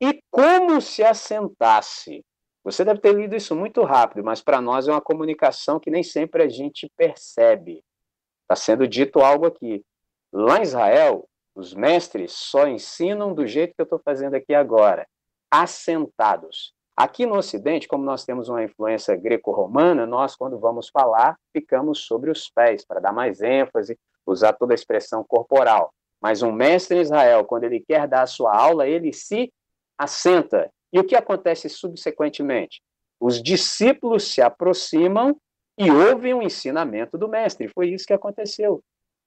E 0.00 0.22
como 0.30 0.80
se 0.80 1.02
assentasse. 1.02 2.24
Você 2.64 2.84
deve 2.84 3.00
ter 3.00 3.14
lido 3.14 3.34
isso 3.34 3.56
muito 3.56 3.82
rápido, 3.82 4.24
mas 4.24 4.40
para 4.40 4.60
nós 4.60 4.86
é 4.86 4.92
uma 4.92 5.00
comunicação 5.00 5.80
que 5.80 5.90
nem 5.90 6.02
sempre 6.02 6.44
a 6.44 6.48
gente 6.48 6.90
percebe. 6.96 7.84
Está 8.42 8.54
sendo 8.54 8.86
dito 8.86 9.20
algo 9.20 9.46
aqui. 9.46 9.84
Lá 10.32 10.58
em 10.58 10.62
Israel, 10.62 11.28
os 11.54 11.74
mestres 11.74 12.32
só 12.32 12.66
ensinam 12.66 13.34
do 13.34 13.46
jeito 13.46 13.74
que 13.74 13.80
eu 13.80 13.84
estou 13.84 13.98
fazendo 13.98 14.34
aqui 14.34 14.54
agora, 14.54 15.06
assentados. 15.50 16.72
Aqui 16.96 17.26
no 17.26 17.36
Ocidente, 17.36 17.88
como 17.88 18.04
nós 18.04 18.24
temos 18.24 18.48
uma 18.48 18.62
influência 18.62 19.16
greco-romana, 19.16 20.06
nós, 20.06 20.36
quando 20.36 20.58
vamos 20.58 20.88
falar, 20.88 21.36
ficamos 21.52 22.00
sobre 22.00 22.30
os 22.30 22.48
pés, 22.48 22.84
para 22.84 23.00
dar 23.00 23.12
mais 23.12 23.40
ênfase, 23.40 23.98
usar 24.26 24.52
toda 24.52 24.72
a 24.72 24.76
expressão 24.76 25.24
corporal. 25.24 25.92
Mas 26.20 26.42
um 26.42 26.52
mestre 26.52 26.98
em 26.98 27.00
Israel, 27.00 27.44
quando 27.44 27.64
ele 27.64 27.80
quer 27.80 28.06
dar 28.06 28.22
a 28.22 28.26
sua 28.26 28.56
aula, 28.56 28.86
ele 28.86 29.12
se 29.12 29.52
assenta. 29.98 30.70
E 30.92 30.98
o 30.98 31.04
que 31.04 31.16
acontece 31.16 31.68
subsequentemente? 31.68 32.82
Os 33.20 33.42
discípulos 33.42 34.24
se 34.24 34.42
aproximam 34.42 35.36
e 35.78 35.90
ouvem 35.90 36.34
o 36.34 36.42
ensinamento 36.42 37.16
do 37.16 37.28
mestre. 37.28 37.68
Foi 37.68 37.88
isso 37.88 38.06
que 38.06 38.12
aconteceu 38.12 38.82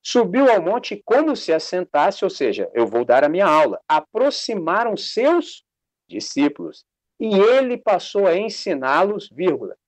subiu 0.06 0.52
ao 0.52 0.62
monte 0.62 1.02
como 1.04 1.36
se 1.36 1.52
assentasse, 1.52 2.24
ou 2.24 2.30
seja, 2.30 2.70
eu 2.76 2.86
vou 2.86 3.04
dar 3.04 3.24
a 3.24 3.30
minha 3.30 3.48
aula. 3.48 3.82
Aproximaram 3.88 4.96
seus 4.96 5.64
discípulos 6.08 6.86
e 7.20 7.36
ele 7.36 7.76
passou 7.76 8.28
a 8.28 8.38
ensiná-los, 8.38 9.28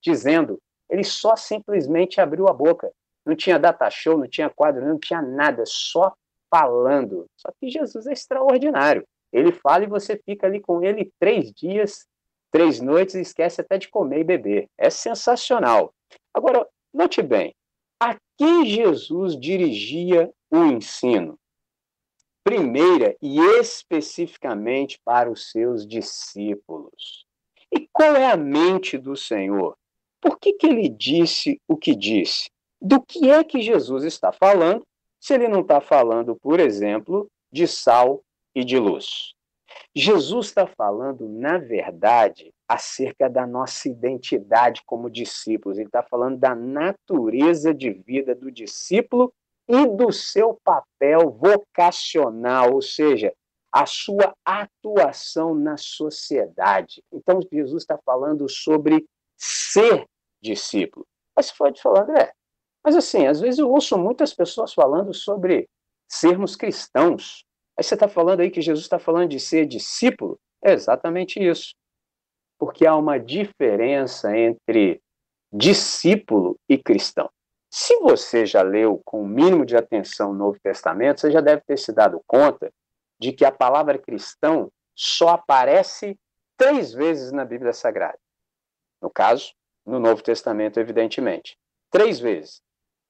dizendo, 0.02 0.60
ele 0.90 1.04
só 1.04 1.36
simplesmente 1.36 2.20
abriu 2.20 2.48
a 2.48 2.54
boca. 2.54 2.92
Não 3.24 3.36
tinha 3.36 3.60
data 3.60 3.88
show, 3.92 4.18
não 4.18 4.28
tinha 4.28 4.50
quadro, 4.50 4.88
não 4.88 4.98
tinha 4.98 5.22
nada, 5.22 5.64
só 5.68 6.12
falando. 6.50 7.28
Só 7.36 7.52
que 7.60 7.70
Jesus 7.70 8.08
é 8.08 8.14
extraordinário. 8.14 9.06
Ele 9.32 9.52
fala 9.52 9.84
e 9.84 9.88
você 9.88 10.18
fica 10.18 10.48
ali 10.48 10.60
com 10.60 10.84
ele 10.84 11.12
três 11.20 11.52
dias, 11.52 12.08
três 12.52 12.80
noites 12.80 13.16
e 13.16 13.22
esquece 13.22 13.62
até 13.62 13.78
de 13.78 13.90
comer 13.90 14.22
e 14.22 14.24
beber. 14.24 14.70
É 14.78 14.90
sensacional. 14.90 15.94
Agora, 16.34 16.68
note 16.94 17.22
bem, 17.22 17.54
a 18.00 18.16
quem 18.38 18.66
Jesus 18.66 19.40
dirigia 19.40 20.32
o 20.52 20.64
ensino? 20.64 21.38
Primeira 22.44 23.16
e 23.22 23.40
especificamente 23.60 25.00
para 25.04 25.30
os 25.30 25.52
seus 25.52 25.86
discípulos. 25.86 27.26
E 27.72 27.88
qual 27.92 28.16
é 28.16 28.32
a 28.32 28.38
mente 28.38 28.98
do 28.98 29.16
Senhor? 29.16 29.76
Por 30.22 30.40
que, 30.40 30.54
que 30.54 30.68
ele 30.68 30.88
disse 30.88 31.62
o 31.68 31.76
que 31.76 31.96
disse? 31.96 32.50
Do 32.82 33.02
que 33.02 33.30
é 33.30 33.44
que 33.44 33.62
Jesus 33.62 34.04
está 34.04 34.32
falando, 34.32 34.86
se 35.20 35.34
ele 35.34 35.48
não 35.48 35.62
está 35.62 35.82
falando, 35.82 36.36
por 36.36 36.60
exemplo, 36.60 37.28
de 37.52 37.68
sal 37.68 38.22
e 38.58 38.66
de 38.66 38.80
luz? 38.80 39.36
Jesus 39.96 40.48
está 40.48 40.66
falando, 40.66 41.30
na 41.30 41.60
verdade, 41.60 42.52
acerca 42.68 43.30
da 43.30 43.46
nossa 43.46 43.88
identidade 43.88 44.82
como 44.84 45.12
discípulos. 45.12 45.78
Ele 45.78 45.88
está 45.88 46.02
falando 46.02 46.40
da 46.40 46.56
natureza 46.56 47.72
de 47.72 47.92
vida 47.92 48.34
do 48.34 48.52
discípulo 48.52 49.32
e 49.68 49.86
do 49.86 50.12
seu 50.12 50.60
papel 50.64 51.30
vocacional, 51.30 52.74
ou 52.74 52.82
seja, 52.82 53.32
a 53.72 53.86
sua 53.86 54.34
atuação 54.44 55.54
na 55.54 55.78
sociedade. 55.78 57.04
Então, 57.12 57.40
Jesus 57.52 57.84
está 57.84 58.00
falando 58.04 58.50
sobre 58.50 59.06
ser 59.38 60.08
discípulo. 60.42 61.06
Mas 61.36 61.48
você 61.48 61.54
pode 61.56 61.82
falar, 61.82 62.04
André, 62.04 62.34
mas 62.84 62.96
assim, 62.96 63.28
às 63.28 63.40
vezes 63.40 63.60
eu 63.60 63.70
ouço 63.70 63.98
muitas 64.00 64.34
pessoas 64.34 64.74
falando 64.74 65.14
sobre 65.14 65.70
sermos 66.08 66.56
cristãos. 66.56 67.46
Aí 67.78 67.84
você 67.84 67.94
está 67.94 68.08
falando 68.08 68.40
aí 68.40 68.50
que 68.50 68.62
Jesus 68.62 68.86
está 68.86 68.98
falando 68.98 69.30
de 69.30 69.40
ser 69.40 69.66
discípulo? 69.66 70.40
É 70.64 70.74
exatamente 70.74 71.40
isso 71.40 71.76
porque 72.58 72.86
há 72.86 72.96
uma 72.96 73.20
diferença 73.20 74.36
entre 74.36 75.02
discípulo 75.52 76.60
e 76.68 76.78
cristão. 76.78 77.30
Se 77.70 77.98
você 78.00 78.46
já 78.46 78.62
leu 78.62 79.02
com 79.06 79.22
o 79.22 79.28
mínimo 79.28 79.66
de 79.66 79.76
atenção 79.76 80.32
o 80.32 80.36
Novo 80.36 80.58
Testamento, 80.62 81.22
você 81.22 81.32
já 81.32 81.42
deve 81.42 81.62
ter 81.62 81.78
se 81.78 81.92
dado 81.94 82.22
conta 82.26 82.72
de 83.20 83.32
que 83.32 83.46
a 83.46 83.52
palavra 83.52 83.98
cristão 83.98 84.72
só 84.96 85.30
aparece 85.30 86.18
três 86.56 86.94
vezes 86.94 87.32
na 87.32 87.46
Bíblia 87.46 87.74
Sagrada. 87.74 88.20
No 89.02 89.10
caso, 89.10 89.54
no 89.86 90.00
Novo 90.00 90.24
Testamento, 90.24 90.80
evidentemente. 90.80 91.58
Três 91.92 92.20
vezes. 92.20 92.62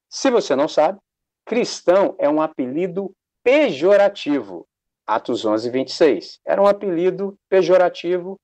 Se 0.08 0.30
você 0.30 0.54
não 0.54 0.68
sabe, 0.68 0.98
cristão 1.46 2.14
é 2.18 2.28
um 2.28 2.42
apelido 2.42 3.14
pejorativo. 3.42 4.66
Atos 5.06 5.44
11, 5.44 5.70
26. 5.70 6.40
Era 6.46 6.60
um 6.60 6.66
apelido 6.66 7.38
pejorativo 7.48 8.38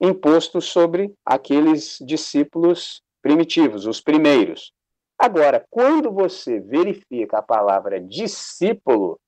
imposto 0.00 0.60
sobre 0.60 1.14
aqueles 1.24 1.98
discípulos 2.00 3.02
primitivos, 3.22 3.86
os 3.86 4.00
primeiros. 4.00 4.72
Agora, 5.18 5.64
quando 5.68 6.10
você 6.10 6.58
verifica 6.58 7.38
a 7.38 7.42
palavra 7.42 8.00
discípulo, 8.00 9.20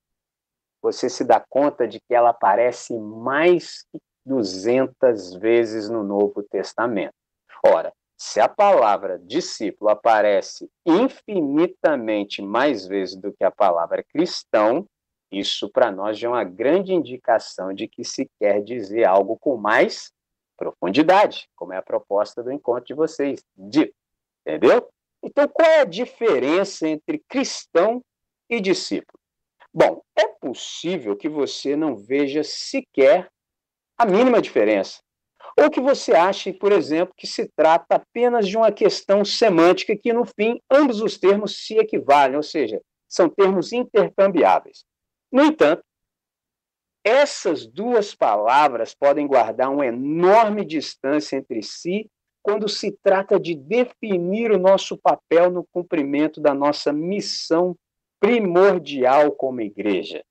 você 0.81 1.09
se 1.09 1.23
dá 1.23 1.39
conta 1.39 1.87
de 1.87 2.01
que 2.01 2.15
ela 2.15 2.31
aparece 2.31 2.99
mais 2.99 3.87
de 3.93 4.01
200 4.25 5.35
vezes 5.35 5.89
no 5.89 6.03
Novo 6.03 6.43
Testamento. 6.43 7.15
Ora, 7.65 7.93
se 8.17 8.41
a 8.41 8.49
palavra 8.49 9.19
discípulo 9.19 9.91
aparece 9.91 10.69
infinitamente 10.87 12.41
mais 12.41 12.87
vezes 12.87 13.17
do 13.17 13.33
que 13.33 13.45
a 13.45 13.51
palavra 13.51 14.03
cristão, 14.03 14.87
isso 15.33 15.69
para 15.69 15.91
nós 15.91 16.19
já 16.19 16.29
é 16.29 16.31
uma 16.31 16.45
grande 16.45 16.93
indicação 16.93 17.73
de 17.73 17.89
que 17.89 18.05
se 18.05 18.31
quer 18.39 18.63
dizer 18.63 19.05
algo 19.05 19.39
com 19.39 19.57
mais 19.57 20.13
profundidade, 20.57 21.49
como 21.57 21.73
é 21.73 21.79
a 21.79 21.83
proposta 21.83 22.43
do 22.43 22.53
encontro 22.53 22.85
de 22.85 22.95
vocês. 22.95 23.43
De, 23.57 23.93
entendeu? 24.47 24.89
Então, 25.23 25.49
qual 25.49 25.69
é 25.69 25.81
a 25.81 25.85
diferença 25.85 26.87
entre 26.87 27.23
cristão 27.29 28.05
e 28.49 28.61
discípulo? 28.61 29.19
Bom, 29.73 30.03
é 30.15 30.27
possível 30.27 31.17
que 31.17 31.29
você 31.29 31.75
não 31.75 31.97
veja 31.97 32.45
sequer 32.45 33.31
a 33.97 34.05
mínima 34.05 34.43
diferença. 34.43 35.01
Ou 35.59 35.71
que 35.71 35.81
você 35.81 36.13
ache, 36.13 36.53
por 36.53 36.73
exemplo, 36.73 37.15
que 37.17 37.27
se 37.27 37.49
trata 37.55 37.97
apenas 37.97 38.49
de 38.49 38.57
uma 38.57 38.73
questão 38.73 39.25
semântica 39.25 39.97
que, 39.97 40.13
no 40.13 40.25
fim, 40.25 40.61
ambos 40.71 41.01
os 41.01 41.19
termos 41.19 41.65
se 41.67 41.77
equivalem, 41.77 42.37
ou 42.37 42.43
seja, 42.43 42.81
são 43.09 43.29
termos 43.29 43.73
intercambiáveis. 43.73 44.85
No 45.33 45.43
entanto, 45.45 45.83
essas 47.03 47.67
duas 47.67 48.15
palavras 48.15 48.95
podem 48.95 49.27
guardar 49.27 49.71
uma 49.71 49.87
enorme 49.87 50.65
distância 50.65 51.37
entre 51.37 51.63
si 51.63 52.09
quando 52.43 52.69
se 52.69 52.93
trata 53.03 53.41
de 53.41 53.55
definir 53.55 54.51
o 54.51 54.59
nosso 54.59 54.97
papel 54.97 55.51
no 55.51 55.65
cumprimento 55.73 56.41
da 56.41 56.53
nossa 56.53 56.93
missão 56.93 57.77
primordial 58.21 59.33
como 59.33 59.61
igreja. 59.61 60.23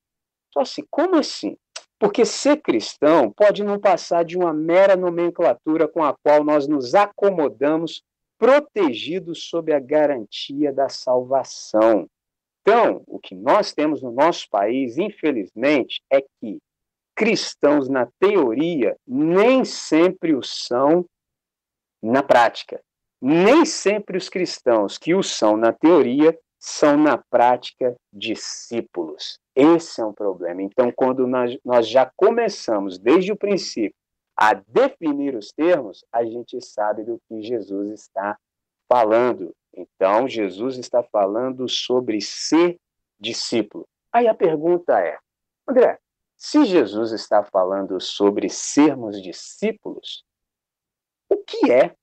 Só 0.54 0.62
assim, 0.62 0.84
como 0.90 1.16
assim? 1.16 1.58
Porque 1.98 2.26
ser 2.26 2.62
cristão 2.62 3.32
pode 3.32 3.64
não 3.64 3.80
passar 3.80 4.24
de 4.24 4.38
uma 4.38 4.54
mera 4.54 4.96
nomenclatura 4.96 5.88
com 5.88 6.04
a 6.04 6.16
qual 6.24 6.44
nós 6.44 6.68
nos 6.68 6.94
acomodamos, 6.96 8.04
protegidos 8.38 9.44
sob 9.50 9.72
a 9.72 9.80
garantia 9.80 10.74
da 10.74 10.90
salvação. 10.90 12.10
Então, 12.62 13.04
o 13.08 13.20
que 13.20 13.36
nós 13.36 13.74
temos 13.74 14.02
no 14.02 14.12
nosso 14.12 14.48
país, 14.50 14.98
infelizmente, 14.98 16.02
é 16.10 16.22
que 16.22 16.60
cristãos, 17.16 17.90
na 17.90 18.08
teoria, 18.20 18.96
nem 19.06 19.66
sempre 19.66 20.34
o 20.34 20.42
são 20.42 21.06
na 22.02 22.24
prática. 22.24 22.82
Nem 23.22 23.66
sempre 23.66 24.18
os 24.18 24.30
cristãos 24.30 24.98
que 24.98 25.14
o 25.14 25.22
são 25.22 25.56
na 25.56 25.72
teoria 25.72 26.38
são, 26.60 26.96
na 26.96 27.18
prática, 27.18 27.96
discípulos. 28.14 29.40
Esse 29.56 30.00
é 30.00 30.06
um 30.06 30.14
problema. 30.14 30.62
Então, 30.62 30.92
quando 30.96 31.28
nós, 31.28 31.58
nós 31.66 31.88
já 31.88 32.12
começamos, 32.16 33.00
desde 33.00 33.32
o 33.32 33.38
princípio, 33.38 33.96
a 34.38 34.54
definir 34.54 35.36
os 35.36 35.52
termos, 35.52 36.04
a 36.12 36.24
gente 36.24 36.60
sabe 36.62 37.04
do 37.04 37.20
que 37.28 37.42
Jesus 37.42 37.92
está 37.92 38.38
falando. 38.88 39.54
Então, 39.74 40.28
Jesus 40.28 40.78
está 40.78 41.02
falando 41.02 41.68
sobre 41.68 42.20
ser 42.22 42.78
discípulo. 43.20 43.88
Aí 44.12 44.28
a 44.28 44.34
pergunta 44.34 45.00
é: 45.00 45.18
André, 45.68 45.98
se 46.36 46.66
Jesus 46.66 47.12
está 47.12 47.44
falando 47.44 48.00
sobre 48.02 48.50
sermos 48.50 49.22
discípulos, 49.22 50.24
o 51.30 51.38
que 51.38 51.72
é 51.72 51.96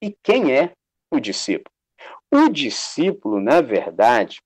e 0.00 0.14
quem 0.22 0.54
é 0.54 0.72
o 1.10 1.18
discípulo? 1.18 1.74
O 2.30 2.48
discípulo, 2.48 3.40
na 3.40 3.60
verdade, 3.60 4.40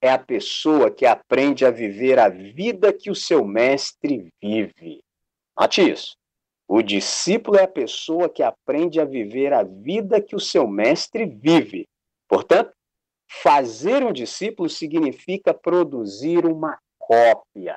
é 0.00 0.10
a 0.10 0.18
pessoa 0.18 0.90
que 0.90 1.04
aprende 1.04 1.64
a 1.64 1.70
viver 1.70 2.18
a 2.18 2.28
vida 2.28 2.92
que 2.92 3.10
o 3.10 3.14
seu 3.14 3.44
mestre 3.44 4.32
vive. 4.40 5.02
Note 5.58 5.90
isso. 5.90 6.16
O 6.74 6.80
discípulo 6.80 7.58
é 7.58 7.64
a 7.64 7.68
pessoa 7.68 8.30
que 8.30 8.42
aprende 8.42 8.98
a 8.98 9.04
viver 9.04 9.52
a 9.52 9.62
vida 9.62 10.22
que 10.22 10.34
o 10.34 10.40
seu 10.40 10.66
mestre 10.66 11.26
vive. 11.26 11.86
Portanto, 12.26 12.72
fazer 13.28 14.02
um 14.02 14.10
discípulo 14.10 14.70
significa 14.70 15.52
produzir 15.52 16.46
uma 16.46 16.78
cópia. 16.98 17.76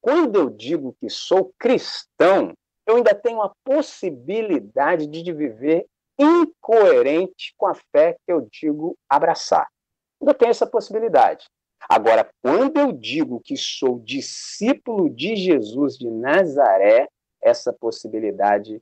Quando 0.00 0.40
eu 0.40 0.50
digo 0.50 0.96
que 1.00 1.08
sou 1.08 1.52
cristão, 1.56 2.52
eu 2.84 2.96
ainda 2.96 3.14
tenho 3.14 3.40
a 3.42 3.52
possibilidade 3.62 5.06
de 5.06 5.32
viver 5.32 5.86
incoerente 6.18 7.54
com 7.56 7.68
a 7.68 7.74
fé 7.92 8.16
que 8.26 8.32
eu 8.32 8.48
digo 8.50 8.96
abraçar. 9.08 9.68
Ainda 10.20 10.34
tem 10.34 10.48
essa 10.48 10.66
possibilidade. 10.66 11.46
Agora, 11.88 12.28
quando 12.42 12.76
eu 12.80 12.90
digo 12.90 13.38
que 13.38 13.56
sou 13.56 14.00
discípulo 14.00 15.08
de 15.08 15.36
Jesus 15.36 15.96
de 15.96 16.10
Nazaré, 16.10 17.06
essa 17.42 17.72
possibilidade 17.72 18.80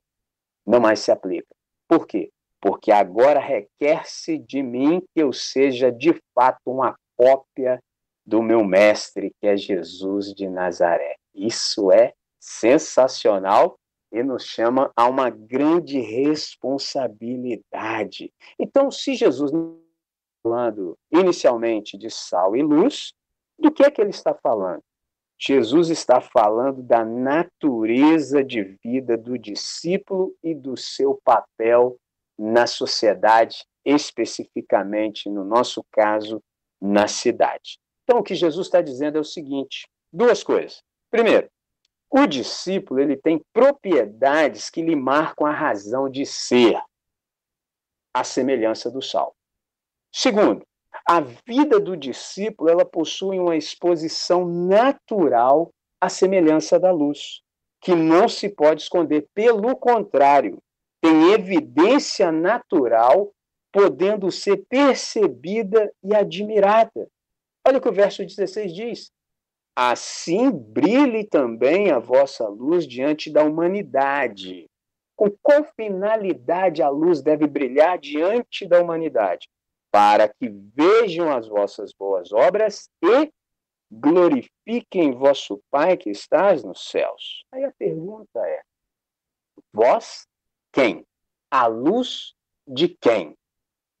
não 0.65 0.79
mais 0.79 0.99
se 0.99 1.11
aplica. 1.11 1.47
Por 1.87 2.07
quê? 2.07 2.31
Porque 2.59 2.91
agora 2.91 3.39
requer-se 3.39 4.37
de 4.37 4.61
mim 4.61 5.01
que 5.13 5.21
eu 5.21 5.33
seja 5.33 5.91
de 5.91 6.13
fato 6.33 6.61
uma 6.67 6.95
cópia 7.17 7.81
do 8.25 8.41
meu 8.41 8.63
mestre, 8.63 9.33
que 9.39 9.47
é 9.47 9.57
Jesus 9.57 10.33
de 10.33 10.47
Nazaré. 10.47 11.17
Isso 11.33 11.91
é 11.91 12.13
sensacional 12.39 13.77
e 14.11 14.21
nos 14.21 14.45
chama 14.45 14.91
a 14.95 15.07
uma 15.07 15.29
grande 15.29 15.99
responsabilidade. 15.99 18.31
Então, 18.59 18.91
se 18.91 19.15
Jesus 19.15 19.51
falando 20.43 20.97
inicialmente 21.11 21.97
de 21.97 22.09
sal 22.09 22.55
e 22.55 22.61
luz, 22.61 23.13
do 23.57 23.71
que 23.71 23.83
é 23.83 23.91
que 23.91 24.01
ele 24.01 24.09
está 24.09 24.33
falando? 24.33 24.83
Jesus 25.43 25.89
está 25.89 26.21
falando 26.21 26.83
da 26.83 27.03
natureza 27.03 28.43
de 28.43 28.61
vida 28.61 29.17
do 29.17 29.39
discípulo 29.39 30.35
e 30.43 30.53
do 30.53 30.77
seu 30.77 31.19
papel 31.23 31.97
na 32.37 32.67
sociedade, 32.67 33.65
especificamente, 33.83 35.27
no 35.27 35.43
nosso 35.43 35.83
caso, 35.91 36.43
na 36.79 37.07
cidade. 37.07 37.79
Então, 38.03 38.19
o 38.19 38.23
que 38.23 38.35
Jesus 38.35 38.67
está 38.67 38.81
dizendo 38.81 39.17
é 39.17 39.21
o 39.21 39.25
seguinte: 39.25 39.87
duas 40.13 40.43
coisas. 40.43 40.83
Primeiro, 41.09 41.49
o 42.11 42.27
discípulo 42.27 42.99
ele 42.99 43.17
tem 43.17 43.43
propriedades 43.51 44.69
que 44.69 44.83
lhe 44.83 44.95
marcam 44.95 45.47
a 45.47 45.51
razão 45.51 46.07
de 46.07 46.23
ser, 46.23 46.79
a 48.13 48.23
semelhança 48.23 48.91
do 48.91 49.01
sal. 49.01 49.35
Segundo, 50.13 50.63
a 51.13 51.19
vida 51.19 51.77
do 51.77 51.97
discípulo 51.97 52.69
ela 52.69 52.85
possui 52.85 53.37
uma 53.37 53.57
exposição 53.57 54.47
natural 54.47 55.69
à 55.99 56.07
semelhança 56.07 56.79
da 56.79 56.89
luz, 56.89 57.41
que 57.81 57.93
não 57.93 58.29
se 58.29 58.47
pode 58.47 58.83
esconder. 58.83 59.27
Pelo 59.33 59.75
contrário, 59.75 60.59
tem 61.01 61.33
evidência 61.33 62.31
natural, 62.31 63.29
podendo 63.73 64.31
ser 64.31 64.63
percebida 64.69 65.91
e 66.01 66.15
admirada. 66.15 67.09
Olha 67.67 67.79
o 67.79 67.81
que 67.81 67.89
o 67.89 67.93
verso 67.93 68.25
16 68.25 68.73
diz: 68.73 69.11
Assim 69.75 70.49
brilhe 70.49 71.27
também 71.27 71.91
a 71.91 71.99
vossa 71.99 72.47
luz 72.47 72.87
diante 72.87 73.29
da 73.29 73.43
humanidade. 73.43 74.65
Com 75.17 75.29
qual 75.41 75.65
finalidade 75.75 76.81
a 76.81 76.87
luz 76.87 77.21
deve 77.21 77.47
brilhar 77.47 77.99
diante 77.99 78.65
da 78.65 78.81
humanidade? 78.81 79.49
Para 79.91 80.27
que 80.27 80.47
vejam 80.47 81.31
as 81.31 81.47
vossas 81.47 81.91
boas 81.93 82.31
obras 82.31 82.89
e 83.03 83.31
glorifiquem 83.91 85.11
vosso 85.11 85.61
Pai 85.69 85.97
que 85.97 86.09
estás 86.09 86.63
nos 86.63 86.89
céus. 86.89 87.45
Aí 87.51 87.63
a 87.65 87.71
pergunta 87.71 88.39
é: 88.39 88.61
vós 89.73 90.25
quem? 90.71 91.05
A 91.49 91.67
luz 91.67 92.33
de 92.65 92.87
quem? 92.87 93.37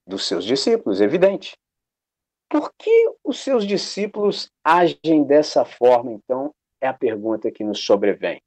Dos 0.07 0.25
seus 0.25 0.45
discípulos, 0.45 1.01
evidente. 1.01 1.57
Por 2.49 2.73
que 2.77 3.13
os 3.23 3.39
seus 3.39 3.65
discípulos 3.65 4.49
agem 4.63 5.23
dessa 5.23 5.65
forma, 5.65 6.11
então? 6.11 6.53
É 6.79 6.87
a 6.87 6.93
pergunta 6.93 7.51
que 7.51 7.63
nos 7.63 7.79
sobrevém. 7.79 8.41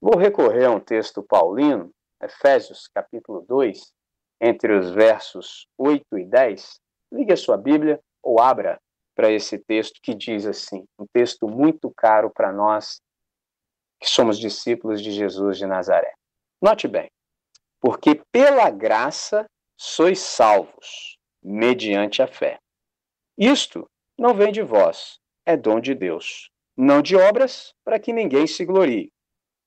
Vou 0.00 0.16
recorrer 0.16 0.64
a 0.64 0.70
um 0.70 0.80
texto 0.80 1.22
paulino, 1.22 1.92
Efésios 2.20 2.88
capítulo 2.88 3.44
2, 3.46 3.92
entre 4.42 4.76
os 4.76 4.90
versos 4.90 5.68
8 5.78 6.18
e 6.18 6.24
10, 6.24 6.80
ligue 7.12 7.32
a 7.32 7.36
sua 7.36 7.56
Bíblia 7.56 8.00
ou 8.20 8.40
abra 8.40 8.80
para 9.14 9.30
esse 9.30 9.56
texto 9.56 10.00
que 10.02 10.16
diz 10.16 10.44
assim, 10.44 10.84
um 10.98 11.06
texto 11.12 11.46
muito 11.46 11.92
caro 11.96 12.28
para 12.28 12.52
nós 12.52 13.00
que 14.00 14.08
somos 14.08 14.36
discípulos 14.36 15.00
de 15.00 15.12
Jesus 15.12 15.58
de 15.58 15.66
Nazaré. 15.66 16.12
Note 16.60 16.88
bem, 16.88 17.08
porque 17.80 18.20
pela 18.32 18.68
graça 18.68 19.46
sois 19.78 20.18
salvos, 20.18 21.16
mediante 21.40 22.20
a 22.20 22.26
fé. 22.26 22.58
Isto 23.38 23.88
não 24.18 24.34
vem 24.34 24.50
de 24.50 24.62
vós, 24.62 25.20
é 25.46 25.56
dom 25.56 25.78
de 25.78 25.94
Deus, 25.94 26.50
não 26.76 27.00
de 27.00 27.14
obras, 27.14 27.72
para 27.84 28.00
que 28.00 28.12
ninguém 28.12 28.46
se 28.48 28.64
glorie, 28.64 29.12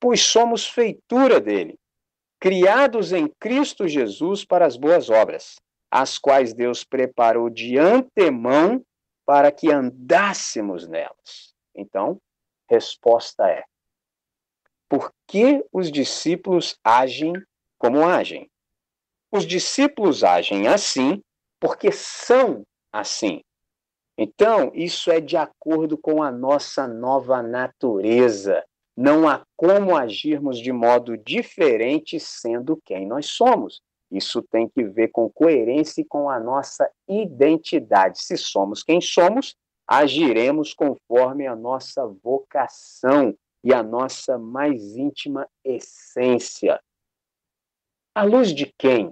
pois 0.02 0.22
somos 0.22 0.68
feitura 0.68 1.40
dele, 1.40 1.78
criados 2.40 3.12
em 3.12 3.28
Cristo 3.40 3.88
Jesus 3.88 4.46
para 4.46 4.66
as 4.66 4.78
boas 4.78 5.10
obras, 5.10 5.56
as 5.90 6.18
quais 6.18 6.54
Deus 6.54 6.84
preparou 6.84 7.50
de 7.50 7.78
antemão 7.78 8.84
para 9.26 9.52
que 9.52 9.72
andássemos 9.72 10.88
nelas. 10.88 11.54
Então, 11.74 12.20
resposta 12.70 13.48
é: 13.50 13.64
por 14.88 15.12
que 15.28 15.64
os 15.72 15.92
discípulos 15.92 16.78
agem 16.84 17.34
como 17.78 18.06
agem? 18.06 18.50
Os 19.32 19.46
discípulos 19.46 20.24
agem 20.24 20.68
assim 20.68 21.22
porque 21.60 21.92
são 21.92 22.66
assim. 22.92 23.42
Então, 24.18 24.72
isso 24.74 25.12
é 25.12 25.20
de 25.20 25.36
acordo 25.36 25.98
com 25.98 26.24
a 26.24 26.32
nossa 26.32 26.88
nova 26.88 27.42
natureza. 27.44 28.64
Não 28.96 29.28
há 29.28 29.46
como 29.58 29.96
agirmos 29.96 30.60
de 30.60 30.72
modo 30.72 31.18
diferente 31.18 32.20
sendo 32.20 32.80
quem 32.86 33.06
nós 33.06 33.26
somos. 33.26 33.82
Isso 34.10 34.42
tem 34.42 34.70
que 34.70 34.84
ver 34.84 35.10
com 35.10 35.30
coerência 35.30 36.02
e 36.02 36.06
com 36.06 36.30
a 36.30 36.40
nossa 36.40 36.90
identidade. 37.08 38.22
Se 38.22 38.38
somos 38.38 38.84
quem 38.84 39.02
somos, 39.02 39.56
agiremos 39.86 40.74
conforme 40.74 41.46
a 41.46 41.56
nossa 41.56 42.08
vocação 42.24 43.38
e 43.64 43.74
a 43.74 43.84
nossa 43.84 44.38
mais 44.38 44.96
íntima 44.96 45.50
essência. 45.64 46.80
À 48.14 48.24
luz 48.24 48.54
de 48.54 48.74
quem? 48.78 49.12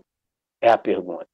É 0.62 0.69
a 0.69 0.78
pergunta. 0.78 1.28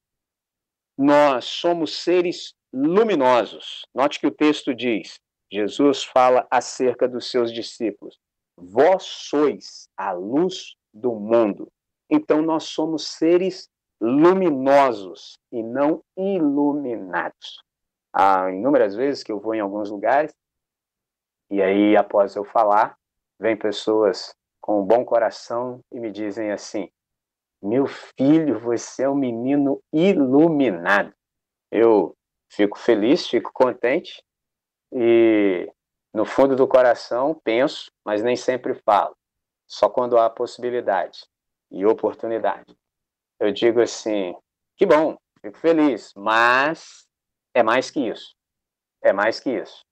Nós 0.97 1.45
somos 1.45 1.97
seres 2.01 2.55
luminosos. 2.73 3.85
Note 3.93 4.19
que 4.19 4.27
o 4.27 4.31
texto 4.31 4.73
diz: 4.73 5.19
Jesus 5.51 6.03
fala 6.03 6.47
acerca 6.49 7.07
dos 7.07 7.29
seus 7.29 7.53
discípulos. 7.53 8.17
Vós 8.61 9.03
sois 9.03 9.87
a 9.97 10.11
luz 10.11 10.75
do 10.93 11.13
mundo. 11.13 11.71
Então 12.09 12.41
nós 12.41 12.63
somos 12.63 13.07
seres 13.07 13.69
luminosos 14.01 15.37
e 15.51 15.61
não 15.61 16.03
iluminados. 16.17 17.61
Há 18.13 18.51
inúmeras 18.51 18.95
vezes 18.95 19.23
que 19.23 19.31
eu 19.31 19.39
vou 19.39 19.53
em 19.53 19.59
alguns 19.59 19.89
lugares 19.89 20.33
e 21.51 21.61
aí 21.61 21.97
após 21.97 22.35
eu 22.35 22.43
falar, 22.43 22.95
vem 23.39 23.57
pessoas 23.57 24.35
com 24.61 24.81
um 24.81 24.85
bom 24.85 25.03
coração 25.03 25.81
e 25.91 25.99
me 25.99 26.11
dizem 26.11 26.51
assim: 26.51 26.89
"Meu 27.61 27.87
filho, 27.87 28.59
você 28.59 29.03
é 29.03 29.09
um 29.09 29.15
menino 29.15 29.81
iluminado". 29.91 31.13
Eu 31.71 32.15
fico 32.51 32.77
feliz, 32.77 33.27
fico 33.27 33.51
contente 33.53 34.23
e 34.91 35.67
no 36.13 36.25
fundo 36.25 36.55
do 36.55 36.67
coração 36.67 37.39
penso, 37.43 37.91
mas 38.03 38.23
nem 38.23 38.35
sempre 38.35 38.73
falo. 38.73 39.15
Só 39.67 39.89
quando 39.89 40.17
há 40.17 40.29
possibilidade 40.29 41.25
e 41.71 41.85
oportunidade. 41.85 42.75
Eu 43.39 43.51
digo 43.51 43.81
assim: 43.81 44.35
que 44.75 44.85
bom, 44.85 45.17
fico 45.41 45.57
feliz, 45.57 46.11
mas 46.15 47.07
é 47.53 47.61
mais 47.61 47.91
que 47.91 47.99
isso. 47.99 48.35
É 49.01 49.13
mais 49.13 49.39
que 49.39 49.51
isso. 49.51 49.85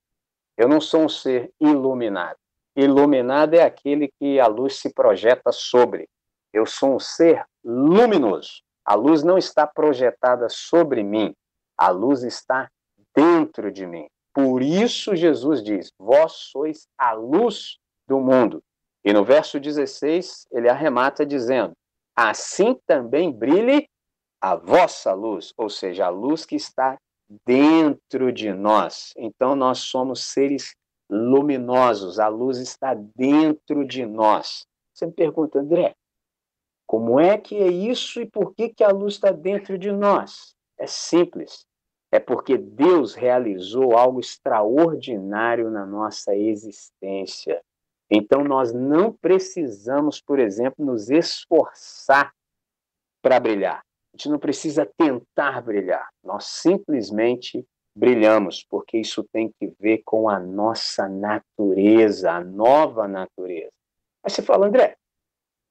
Eu 0.57 0.67
não 0.67 0.81
sou 0.81 1.01
um 1.01 1.09
ser 1.09 1.51
iluminado. 1.59 2.37
Iluminado 2.75 3.53
é 3.53 3.63
aquele 3.63 4.11
que 4.19 4.39
a 4.39 4.47
luz 4.47 4.79
se 4.79 4.93
projeta 4.93 5.51
sobre. 5.51 6.09
Eu 6.51 6.65
sou 6.65 6.95
um 6.95 6.99
ser 6.99 7.45
luminoso. 7.63 8.61
A 8.83 8.95
luz 8.95 9.23
não 9.23 9.37
está 9.37 9.67
projetada 9.67 10.47
sobre 10.49 11.03
mim, 11.03 11.35
a 11.77 11.89
luz 11.89 12.23
está 12.23 12.71
dentro 13.13 13.71
de 13.71 13.85
mim. 13.85 14.07
Por 14.37 14.61
isso 14.61 15.15
Jesus 15.15 15.63
diz: 15.63 15.91
Vós 15.97 16.33
sois 16.33 16.87
a 16.95 17.11
luz 17.11 17.79
do 18.07 18.19
mundo. 18.19 18.61
E 19.03 19.11
no 19.11 19.25
verso 19.25 19.59
16, 19.59 20.45
ele 20.51 20.69
arremata 20.69 21.25
dizendo: 21.25 21.73
Assim 22.15 22.79
também 22.85 23.31
brilhe 23.31 23.89
a 24.39 24.55
vossa 24.55 25.11
luz, 25.11 25.51
ou 25.57 25.71
seja, 25.71 26.05
a 26.05 26.09
luz 26.09 26.45
que 26.45 26.55
está 26.55 26.99
dentro 27.47 28.31
de 28.31 28.53
nós. 28.53 29.11
Então 29.17 29.55
nós 29.55 29.79
somos 29.79 30.25
seres 30.25 30.75
luminosos, 31.09 32.19
a 32.19 32.27
luz 32.27 32.59
está 32.59 32.93
dentro 32.93 33.83
de 33.87 34.05
nós. 34.05 34.67
Você 34.93 35.07
me 35.07 35.13
pergunta, 35.13 35.61
André, 35.61 35.95
como 36.85 37.19
é 37.19 37.39
que 37.39 37.55
é 37.55 37.69
isso 37.69 38.21
e 38.21 38.29
por 38.29 38.53
que, 38.53 38.69
que 38.69 38.83
a 38.83 38.89
luz 38.89 39.15
está 39.15 39.31
dentro 39.31 39.79
de 39.79 39.91
nós? 39.91 40.53
É 40.77 40.85
simples. 40.85 41.66
É 42.11 42.19
porque 42.19 42.57
Deus 42.57 43.13
realizou 43.13 43.97
algo 43.97 44.19
extraordinário 44.19 45.69
na 45.69 45.85
nossa 45.85 46.35
existência. 46.35 47.61
Então, 48.09 48.43
nós 48.43 48.73
não 48.73 49.11
precisamos, 49.11 50.21
por 50.21 50.39
exemplo, 50.39 50.85
nos 50.85 51.09
esforçar 51.09 52.33
para 53.21 53.39
brilhar. 53.39 53.79
A 53.79 54.17
gente 54.17 54.29
não 54.29 54.39
precisa 54.39 54.85
tentar 54.85 55.61
brilhar. 55.61 56.07
Nós 56.23 56.45
simplesmente 56.45 57.67
brilhamos, 57.93 58.63
porque 58.69 58.97
isso 58.97 59.23
tem 59.33 59.51
que 59.59 59.73
ver 59.79 60.01
com 60.05 60.29
a 60.29 60.39
nossa 60.39 61.09
natureza, 61.09 62.31
a 62.31 62.43
nova 62.43 63.07
natureza. 63.07 63.71
Aí 64.23 64.31
você 64.31 64.41
fala, 64.41 64.67
André, 64.67 64.95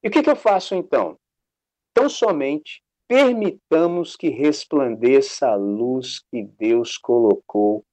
e 0.02 0.08
o 0.08 0.10
que, 0.10 0.22
que 0.22 0.30
eu 0.30 0.36
faço 0.36 0.74
então? 0.74 1.18
Tão 1.94 2.08
somente 2.08 2.82
permitamos 3.08 4.16
que 4.16 4.28
resplandeça 4.28 5.48
a 5.48 5.54
luz 5.54 6.20
que 6.30 6.42
Deus 6.42 6.98
colocou 6.98 7.84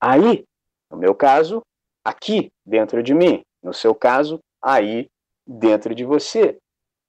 aí, 0.00 0.44
no 0.90 0.96
meu 0.96 1.14
caso, 1.14 1.62
aqui 2.04 2.52
dentro 2.64 3.02
de 3.02 3.14
mim 3.14 3.42
no 3.62 3.72
seu 3.72 3.94
caso, 3.94 4.40
aí 4.60 5.08
dentro 5.46 5.94
de 5.94 6.04
você. 6.04 6.58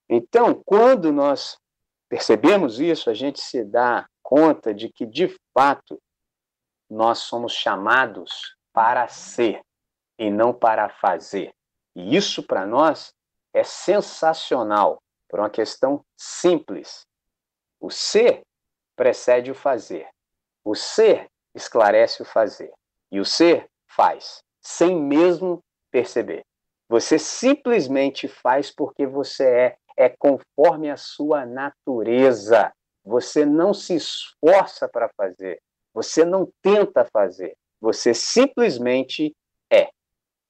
Então, 0.08 0.62
quando 0.64 1.12
nós 1.12 1.58
percebemos 2.08 2.78
isso, 2.78 3.10
a 3.10 3.14
gente 3.14 3.40
se 3.40 3.64
dá 3.64 4.06
conta 4.22 4.72
de 4.72 4.88
que, 4.88 5.04
de 5.04 5.34
fato, 5.52 6.00
nós 6.88 7.18
somos 7.18 7.52
chamados 7.52 8.56
para 8.72 9.08
ser 9.08 9.62
e 10.18 10.30
não 10.30 10.54
para 10.54 10.88
fazer. 10.88 11.52
E 11.96 12.16
isso, 12.16 12.42
para 12.42 12.66
nós, 12.66 13.12
é 13.52 13.64
sensacional, 13.64 15.02
por 15.28 15.40
uma 15.40 15.50
questão 15.50 16.04
simples. 16.16 17.06
O 17.84 17.90
ser 17.90 18.40
precede 18.96 19.50
o 19.50 19.54
fazer. 19.54 20.08
O 20.64 20.74
ser 20.74 21.26
esclarece 21.54 22.22
o 22.22 22.24
fazer. 22.24 22.72
E 23.12 23.20
o 23.20 23.26
ser 23.26 23.68
faz, 23.86 24.42
sem 24.58 24.98
mesmo 24.98 25.62
perceber. 25.90 26.46
Você 26.88 27.18
simplesmente 27.18 28.26
faz 28.26 28.70
porque 28.70 29.06
você 29.06 29.44
é, 29.44 29.76
é 29.98 30.08
conforme 30.08 30.90
a 30.90 30.96
sua 30.96 31.44
natureza. 31.44 32.72
Você 33.04 33.44
não 33.44 33.74
se 33.74 33.96
esforça 33.96 34.88
para 34.88 35.10
fazer, 35.14 35.60
você 35.92 36.24
não 36.24 36.50
tenta 36.62 37.04
fazer, 37.12 37.54
você 37.78 38.14
simplesmente 38.14 39.36
é. 39.70 39.90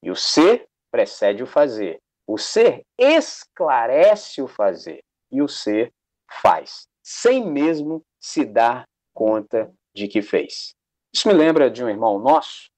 E 0.00 0.08
o 0.08 0.14
ser 0.14 0.68
precede 0.88 1.42
o 1.42 1.48
fazer. 1.48 2.00
O 2.28 2.38
ser 2.38 2.86
esclarece 2.96 4.40
o 4.40 4.46
fazer 4.46 5.02
e 5.32 5.42
o 5.42 5.48
ser 5.48 5.92
faz, 6.40 6.86
sem 7.04 7.46
mesmo 7.46 8.02
se 8.18 8.44
dar 8.46 8.88
conta 9.12 9.70
de 9.94 10.08
que 10.08 10.22
fez. 10.22 10.74
Isso 11.14 11.28
me 11.28 11.34
lembra 11.34 11.70
de 11.70 11.84
um 11.84 11.88
irmão 11.88 12.18
nosso, 12.18 12.70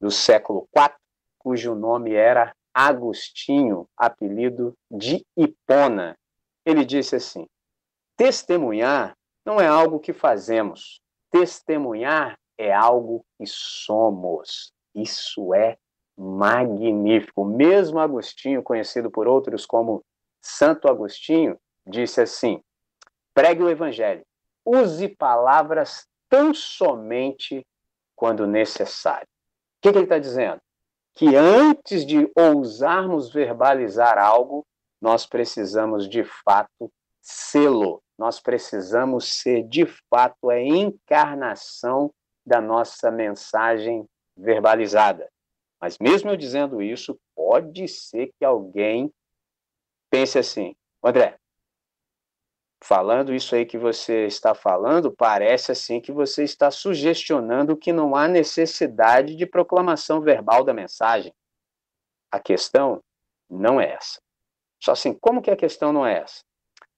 do 0.00 0.10
século 0.10 0.68
IV, 0.76 0.94
cujo 1.38 1.74
nome 1.74 2.12
era 2.12 2.54
Agostinho, 2.72 3.86
apelido 3.96 4.74
de 4.90 5.24
Hipona. 5.36 6.16
Ele 6.64 6.84
disse 6.84 7.16
assim: 7.16 7.46
testemunhar 8.16 9.16
não 9.44 9.60
é 9.60 9.66
algo 9.66 9.98
que 9.98 10.12
fazemos, 10.12 11.00
testemunhar 11.30 12.38
é 12.58 12.72
algo 12.72 13.24
que 13.36 13.46
somos. 13.46 14.72
Isso 14.94 15.54
é 15.54 15.76
magnífico. 16.16 17.44
Mesmo 17.44 17.98
Agostinho, 17.98 18.62
conhecido 18.62 19.10
por 19.10 19.26
outros 19.26 19.64
como 19.64 20.04
Santo 20.42 20.88
Agostinho, 20.88 21.58
disse 21.86 22.20
assim: 22.20 22.60
pregue 23.40 23.62
o 23.62 23.70
evangelho, 23.70 24.22
use 24.64 25.08
palavras 25.08 26.06
tão 26.28 26.52
somente 26.52 27.66
quando 28.14 28.46
necessário. 28.46 29.26
O 29.26 29.82
que, 29.82 29.92
que 29.92 29.98
ele 29.98 30.04
está 30.04 30.18
dizendo? 30.18 30.60
que 31.12 31.34
antes 31.36 32.06
de 32.06 32.30
ousarmos 32.36 33.32
verbalizar 33.32 34.16
algo, 34.16 34.64
nós 35.00 35.26
precisamos 35.26 36.08
de 36.08 36.24
fato 36.24 36.90
sê-lo 37.20 38.00
nós 38.20 38.38
precisamos 38.38 39.32
ser, 39.40 39.62
de 39.62 39.86
fato, 40.10 40.50
a 40.50 40.60
encarnação 40.60 42.12
da 42.44 42.60
nossa 42.60 43.10
mensagem 43.10 44.06
verbalizada. 44.36 45.26
Mas 45.80 45.96
mesmo 45.98 46.28
eu 46.28 46.36
dizendo 46.36 46.82
isso, 46.82 47.18
pode 47.34 47.88
ser 47.88 48.30
que 48.38 48.44
alguém 48.44 49.10
pense 50.10 50.38
assim, 50.38 50.76
André, 51.02 51.38
falando 52.82 53.34
isso 53.34 53.54
aí 53.54 53.66
que 53.66 53.78
você 53.78 54.26
está 54.26 54.54
falando, 54.54 55.12
parece 55.12 55.72
assim 55.72 56.00
que 56.00 56.10
você 56.10 56.42
está 56.44 56.70
sugestionando 56.70 57.76
que 57.76 57.92
não 57.92 58.16
há 58.16 58.26
necessidade 58.26 59.36
de 59.36 59.46
proclamação 59.46 60.20
verbal 60.20 60.64
da 60.64 60.72
mensagem. 60.72 61.32
A 62.30 62.40
questão 62.40 63.02
não 63.48 63.80
é 63.80 63.92
essa. 63.92 64.20
Só 64.82 64.92
assim, 64.92 65.12
como 65.12 65.42
que 65.42 65.50
a 65.50 65.56
questão 65.56 65.92
não 65.92 66.06
é 66.06 66.18
essa? 66.18 66.42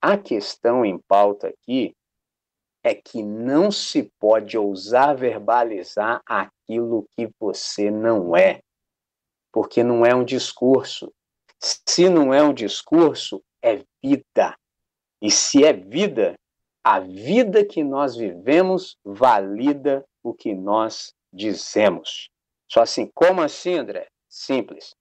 A 0.00 0.16
questão 0.16 0.84
em 0.84 0.98
pauta 0.98 1.48
aqui 1.48 1.94
é 2.84 2.94
que 2.94 3.22
não 3.22 3.70
se 3.70 4.10
pode 4.18 4.58
ousar 4.58 5.16
verbalizar 5.16 6.20
aquilo 6.26 7.06
que 7.12 7.30
você 7.38 7.90
não 7.90 8.36
é, 8.36 8.60
porque 9.52 9.82
não 9.82 10.04
é 10.04 10.14
um 10.14 10.24
discurso. 10.24 11.12
Se 11.60 12.08
não 12.08 12.34
é 12.34 12.42
um 12.42 12.52
discurso, 12.52 13.42
é 13.62 13.84
vida. 14.02 14.56
E 15.22 15.30
se 15.30 15.64
é 15.64 15.72
vida, 15.72 16.34
a 16.84 16.98
vida 16.98 17.64
que 17.64 17.84
nós 17.84 18.16
vivemos 18.16 18.96
valida 19.04 20.04
o 20.20 20.34
que 20.34 20.52
nós 20.52 21.14
dizemos. 21.32 22.28
Só 22.68 22.82
assim, 22.82 23.08
como 23.14 23.40
assim, 23.40 23.74
André? 23.74 24.08
Simples. 24.28 24.96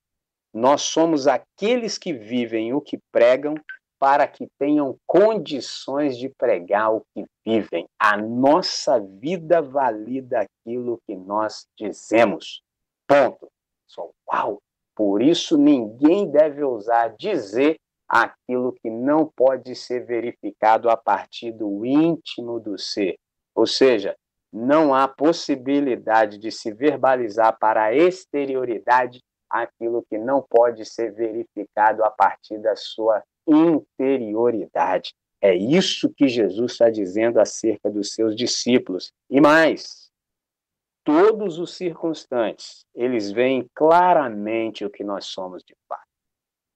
Nós 0.53 0.83
somos 0.83 1.25
aqueles 1.25 1.97
que 1.97 2.13
vivem 2.13 2.71
o 2.71 2.79
que 2.79 2.99
pregam 3.11 3.55
para 3.97 4.27
que 4.27 4.47
tenham 4.59 4.95
condições 5.07 6.17
de 6.17 6.29
pregar 6.29 6.93
o 6.93 7.03
que 7.15 7.25
vivem. 7.43 7.87
A 7.97 8.15
nossa 8.15 8.99
vida 8.99 9.59
valida 9.59 10.41
aquilo 10.41 10.99
que 11.07 11.15
nós 11.15 11.65
dizemos. 11.75 12.61
Ponto. 13.07 13.47
Só 13.87 14.09
uau! 14.31 14.59
Por 14.95 15.21
isso 15.21 15.57
ninguém 15.57 16.29
deve 16.29 16.63
ousar 16.63 17.15
dizer 17.17 17.77
aquilo 18.11 18.73
que 18.73 18.89
não 18.89 19.25
pode 19.25 19.73
ser 19.73 20.05
verificado 20.05 20.89
a 20.89 20.97
partir 20.97 21.53
do 21.53 21.85
íntimo 21.85 22.59
do 22.59 22.77
ser. 22.77 23.17
Ou 23.55 23.65
seja, 23.65 24.17
não 24.51 24.93
há 24.93 25.07
possibilidade 25.07 26.37
de 26.37 26.51
se 26.51 26.73
verbalizar 26.73 27.57
para 27.57 27.85
a 27.85 27.95
exterioridade 27.95 29.21
aquilo 29.49 30.05
que 30.09 30.17
não 30.17 30.41
pode 30.41 30.83
ser 30.83 31.13
verificado 31.13 32.03
a 32.03 32.11
partir 32.11 32.57
da 32.57 32.75
sua 32.75 33.23
interioridade. 33.47 35.13
É 35.39 35.55
isso 35.55 36.13
que 36.13 36.27
Jesus 36.27 36.73
está 36.73 36.89
dizendo 36.89 37.39
acerca 37.39 37.89
dos 37.89 38.13
seus 38.13 38.35
discípulos. 38.35 39.13
E 39.29 39.39
mais, 39.39 40.11
todos 41.05 41.59
os 41.59 41.75
circunstantes, 41.75 42.85
eles 42.93 43.31
veem 43.31 43.65
claramente 43.73 44.83
o 44.83 44.89
que 44.89 45.03
nós 45.03 45.25
somos 45.25 45.63
de 45.63 45.75
fato. 45.87 46.10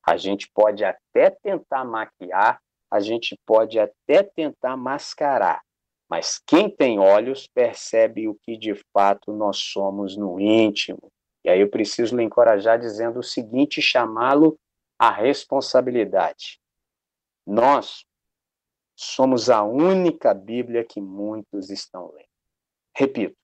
A 0.05 0.17
gente 0.17 0.49
pode 0.53 0.83
até 0.83 1.29
tentar 1.29 1.83
maquiar, 1.83 2.61
a 2.91 2.99
gente 2.99 3.37
pode 3.45 3.79
até 3.79 4.21
tentar 4.21 4.77
mascarar, 4.77 5.63
mas 6.07 6.39
quem 6.45 6.69
tem 6.69 6.99
olhos 6.99 7.47
percebe 7.47 8.27
o 8.27 8.35
que 8.35 8.55
de 8.55 8.75
fato 8.93 9.33
nós 9.33 9.57
somos 9.57 10.15
no 10.15 10.39
íntimo. 10.39 11.11
E 11.43 11.49
aí 11.49 11.59
eu 11.59 11.69
preciso 11.69 12.15
lhe 12.15 12.23
encorajar 12.23 12.79
dizendo 12.79 13.19
o 13.19 13.23
seguinte, 13.23 13.81
chamá-lo 13.81 14.57
à 14.97 15.09
responsabilidade. 15.09 16.59
Nós 17.45 18.05
somos 18.95 19.49
a 19.49 19.63
única 19.63 20.33
Bíblia 20.33 20.83
que 20.83 21.01
muitos 21.01 21.69
estão 21.69 22.11
lendo. 22.11 22.29
Repito, 22.95 23.35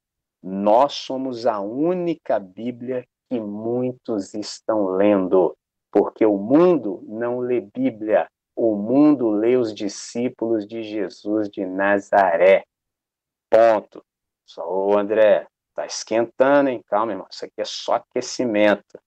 nós 0.41 0.93
somos 0.93 1.45
a 1.45 1.59
única 1.59 2.39
Bíblia 2.39 3.05
que 3.29 3.39
muitos 3.39 4.33
estão 4.33 4.95
lendo 4.95 5.55
porque 5.91 6.25
o 6.25 6.37
mundo 6.37 7.03
não 7.07 7.39
lê 7.39 7.59
Bíblia, 7.59 8.27
o 8.55 8.75
mundo 8.75 9.29
lê 9.29 9.57
os 9.57 9.73
discípulos 9.73 10.67
de 10.67 10.83
Jesus 10.83 11.49
de 11.49 11.65
Nazaré. 11.65 12.63
Ponto. 13.49 14.03
Só, 14.45 14.67
ô 14.67 14.97
André, 14.97 15.47
tá 15.75 15.85
esquentando, 15.85 16.69
hein? 16.69 16.83
Calma, 16.87 17.11
irmão, 17.11 17.27
isso 17.29 17.45
aqui 17.45 17.59
é 17.59 17.65
só 17.65 17.95
aquecimento. 17.95 18.99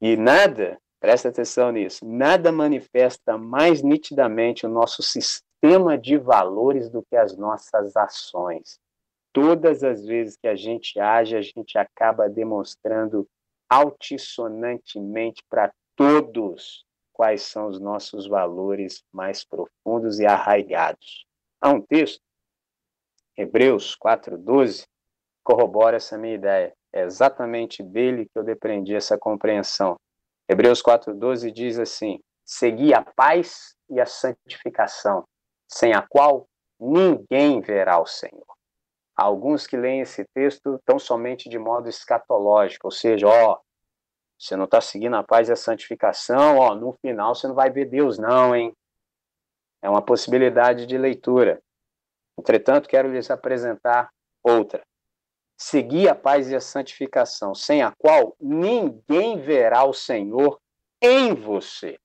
E 0.00 0.16
nada, 0.16 0.78
presta 1.00 1.28
atenção 1.28 1.72
nisso, 1.72 2.06
nada 2.06 2.52
manifesta 2.52 3.36
mais 3.36 3.82
nitidamente 3.82 4.66
o 4.66 4.68
nosso 4.68 5.02
sistema 5.02 5.98
de 5.98 6.16
valores 6.16 6.88
do 6.88 7.02
que 7.02 7.16
as 7.16 7.36
nossas 7.36 7.96
ações. 7.96 8.78
Todas 9.32 9.82
as 9.82 10.04
vezes 10.04 10.36
que 10.36 10.48
a 10.48 10.54
gente 10.54 10.98
age, 11.00 11.36
a 11.36 11.42
gente 11.42 11.76
acaba 11.76 12.28
demonstrando 12.28 13.26
altissonantemente 13.68 15.42
para 15.48 15.72
todos 15.94 16.84
quais 17.12 17.42
são 17.42 17.66
os 17.66 17.80
nossos 17.80 18.26
valores 18.28 19.02
mais 19.12 19.44
profundos 19.44 20.20
e 20.20 20.26
arraigados. 20.26 21.26
Há 21.60 21.70
um 21.70 21.80
texto, 21.80 22.22
Hebreus 23.36 23.96
4,12, 23.96 24.86
corrobora 25.42 25.96
essa 25.96 26.16
minha 26.16 26.34
ideia. 26.34 26.72
É 26.92 27.02
exatamente 27.02 27.82
dele 27.82 28.26
que 28.26 28.38
eu 28.38 28.44
depreendi 28.44 28.94
essa 28.94 29.18
compreensão. 29.18 29.96
Hebreus 30.48 30.82
4,12 30.82 31.50
diz 31.50 31.78
assim: 31.78 32.20
Segui 32.44 32.94
a 32.94 33.02
paz 33.02 33.74
e 33.90 34.00
a 34.00 34.06
santificação, 34.06 35.24
sem 35.66 35.92
a 35.92 36.02
qual 36.02 36.48
ninguém 36.78 37.60
verá 37.60 38.00
o 38.00 38.06
Senhor. 38.06 38.57
Alguns 39.18 39.66
que 39.66 39.76
leem 39.76 40.00
esse 40.00 40.24
texto 40.32 40.78
tão 40.84 40.96
somente 40.96 41.48
de 41.48 41.58
modo 41.58 41.88
escatológico, 41.88 42.86
ou 42.86 42.92
seja, 42.92 43.26
ó, 43.26 43.58
você 44.38 44.54
não 44.54 44.64
está 44.64 44.80
seguindo 44.80 45.16
a 45.16 45.24
paz 45.24 45.48
e 45.48 45.52
a 45.52 45.56
santificação, 45.56 46.58
ó, 46.58 46.72
no 46.76 46.92
final 47.04 47.34
você 47.34 47.48
não 47.48 47.54
vai 47.56 47.68
ver 47.68 47.86
Deus, 47.86 48.16
não, 48.16 48.54
hein? 48.54 48.72
É 49.82 49.90
uma 49.90 50.00
possibilidade 50.00 50.86
de 50.86 50.96
leitura. 50.96 51.60
Entretanto, 52.38 52.88
quero 52.88 53.10
lhes 53.10 53.28
apresentar 53.28 54.08
outra. 54.40 54.86
Seguir 55.56 56.08
a 56.08 56.14
paz 56.14 56.48
e 56.48 56.54
a 56.54 56.60
santificação, 56.60 57.56
sem 57.56 57.82
a 57.82 57.92
qual 57.98 58.36
ninguém 58.40 59.40
verá 59.40 59.82
o 59.82 59.92
Senhor 59.92 60.60
em 61.02 61.34
você. 61.34 61.98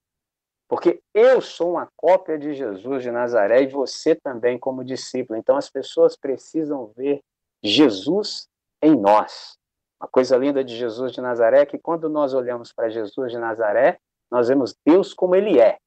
Porque 0.73 0.99
eu 1.13 1.39
sou 1.39 1.73
uma 1.73 1.87
cópia 1.95 2.35
de 2.35 2.55
Jesus 2.55 3.03
de 3.03 3.11
Nazaré 3.11 3.61
e 3.61 3.67
você 3.67 4.15
também 4.15 4.57
como 4.57 4.83
discípulo. 4.83 5.37
Então 5.37 5.55
as 5.55 5.69
pessoas 5.69 6.17
precisam 6.17 6.91
ver 6.97 7.21
Jesus 7.61 8.47
em 8.81 8.99
nós. 8.99 9.55
Uma 10.01 10.09
coisa 10.09 10.35
linda 10.35 10.63
de 10.63 10.75
Jesus 10.75 11.11
de 11.11 11.21
Nazaré 11.21 11.59
é 11.61 11.65
que 11.67 11.77
quando 11.77 12.09
nós 12.09 12.33
olhamos 12.33 12.73
para 12.73 12.89
Jesus 12.89 13.31
de 13.31 13.37
Nazaré, 13.37 13.99
nós 14.31 14.47
vemos 14.47 14.75
Deus 14.83 15.13
como 15.13 15.35
ele 15.35 15.59
é. 15.59 15.77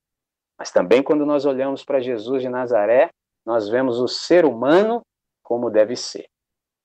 Mas 0.57 0.71
também 0.71 1.03
quando 1.03 1.27
nós 1.27 1.45
olhamos 1.45 1.85
para 1.85 1.99
Jesus 1.99 2.41
de 2.41 2.49
Nazaré, 2.49 3.11
nós 3.45 3.69
vemos 3.69 3.99
o 3.99 4.07
ser 4.07 4.45
humano 4.45 5.03
como 5.43 5.69
deve 5.69 5.97
ser. 5.97 6.29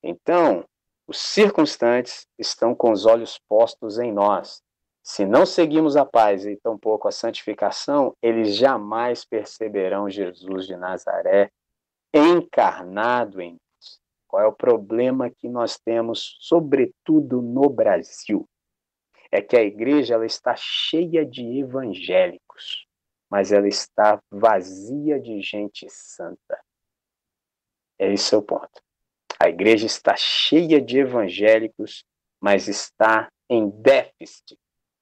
Então, 0.02 0.66
os 1.06 1.20
circunstantes 1.20 2.26
estão 2.36 2.74
com 2.74 2.92
os 2.92 3.06
olhos 3.06 3.40
postos 3.48 4.00
em 4.00 4.12
nós. 4.12 4.60
Se 5.04 5.26
não 5.26 5.48
seguimos 5.48 5.98
a 5.98 6.06
paz 6.06 6.46
e 6.46 6.56
tampouco 6.58 7.08
a 7.08 7.12
santificação, 7.12 8.16
eles 8.22 8.56
jamais 8.56 9.26
perceberão 9.26 10.10
Jesus 10.10 10.68
de 10.68 10.76
Nazaré 10.76 11.52
encarnado 12.14 13.42
em 13.42 13.54
nós. 13.54 14.00
Qual 14.28 14.44
é 14.44 14.48
o 14.48 14.54
problema 14.54 15.30
que 15.30 15.50
nós 15.50 15.78
temos, 15.80 16.38
sobretudo 16.40 17.42
no 17.42 17.68
Brasil? 17.68 18.48
É 19.32 19.42
que 19.42 19.58
a 19.58 19.64
igreja 19.64 20.14
ela 20.14 20.26
está 20.26 20.56
cheia 20.56 21.26
de 21.26 21.60
evangélicos, 21.60 22.86
mas 23.30 23.52
ela 23.52 23.68
está 23.68 24.22
vazia 24.30 25.20
de 25.20 25.42
gente 25.42 25.90
santa. 25.90 26.60
Esse 27.98 28.36
é 28.36 28.38
o 28.38 28.44
ponto. 28.44 28.82
A 29.40 29.50
igreja 29.50 29.88
está 29.88 30.16
cheia 30.16 30.80
de 30.80 31.00
evangélicos, 31.00 32.06
mas 32.40 32.68
está 32.68 33.32
em 33.50 33.70
déficit 33.70 34.61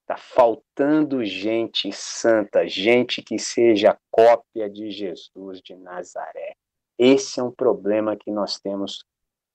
Está 0.09 0.17
faltando 0.17 1.23
gente 1.23 1.91
santa, 1.91 2.67
gente 2.67 3.21
que 3.21 3.37
seja 3.37 3.95
cópia 4.09 4.67
de 4.67 4.89
Jesus 4.89 5.61
de 5.61 5.75
Nazaré. 5.75 6.55
Esse 6.97 7.39
é 7.39 7.43
um 7.43 7.51
problema 7.51 8.17
que 8.17 8.31
nós 8.31 8.59
temos 8.59 9.05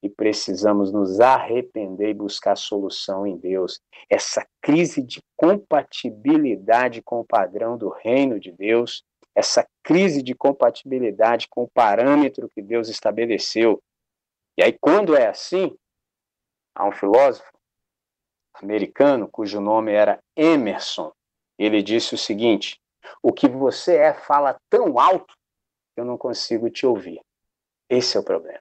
e 0.01 0.09
precisamos 0.09 0.93
nos 0.93 1.19
arrepender 1.19 2.11
e 2.11 2.15
buscar 2.15 2.55
solução 2.55 3.27
em 3.27 3.37
Deus. 3.37 3.81
Essa 4.09 4.47
crise 4.63 5.03
de 5.03 5.21
compatibilidade 5.37 7.03
com 7.03 7.19
o 7.19 7.27
padrão 7.27 7.77
do 7.77 7.89
reino 7.89 8.39
de 8.39 8.53
Deus, 8.53 9.03
essa 9.35 9.67
crise 9.83 10.23
de 10.23 10.37
compatibilidade 10.37 11.49
com 11.49 11.65
o 11.65 11.71
parâmetro 11.75 12.49
que 12.49 12.63
Deus 12.63 12.89
estabeleceu. 12.89 13.83
E 14.57 14.63
aí, 14.63 14.73
quando 14.81 15.17
é 15.17 15.27
assim, 15.27 15.77
há 16.77 16.87
um 16.87 16.93
filósofo 16.93 17.54
americano, 18.55 19.29
cujo 19.29 19.61
nome 19.61 19.93
era 19.93 20.19
Emerson, 20.37 21.13
ele 21.59 21.83
disse 21.83 22.15
o 22.15 22.19
seguinte: 22.19 22.81
O 23.23 23.33
que 23.33 23.49
você 23.49 23.97
é 23.97 24.15
fala 24.15 24.57
tão 24.71 24.99
alto 24.99 25.35
eu 25.97 26.05
não 26.05 26.19
consigo 26.19 26.69
te 26.71 26.87
ouvir. 26.87 27.21
Esse 27.89 28.17
é 28.17 28.21
o 28.21 28.25
problema. 28.25 28.59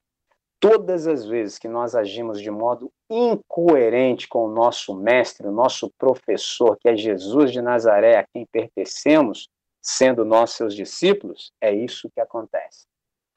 Todas 0.59 1.07
as 1.07 1.25
vezes 1.25 1.57
que 1.59 1.67
nós 1.67 1.93
agimos 1.93 2.39
de 2.39 2.49
modo 2.49 2.91
incoerente 3.09 4.27
com 4.27 4.45
o 4.45 4.51
nosso 4.51 4.95
mestre, 4.95 5.47
o 5.47 5.51
nosso 5.51 5.91
professor, 5.97 6.77
que 6.79 6.87
é 6.87 6.95
Jesus 6.95 7.51
de 7.51 7.61
Nazaré, 7.61 8.17
a 8.17 8.25
quem 8.25 8.45
pertencemos, 8.45 9.49
sendo 9.81 10.23
nós 10.23 10.51
seus 10.51 10.73
discípulos, 10.73 11.51
é 11.59 11.73
isso 11.73 12.09
que 12.11 12.21
acontece. 12.21 12.85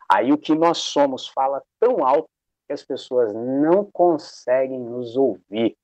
Aí 0.08 0.32
o 0.32 0.38
que 0.38 0.54
nós 0.54 0.78
somos 0.78 1.26
fala 1.26 1.62
tão 1.80 2.06
alto 2.06 2.28
que 2.66 2.72
as 2.72 2.84
pessoas 2.84 3.34
não 3.34 3.84
conseguem 3.84 4.78
nos 4.78 5.16
ouvir. 5.16 5.76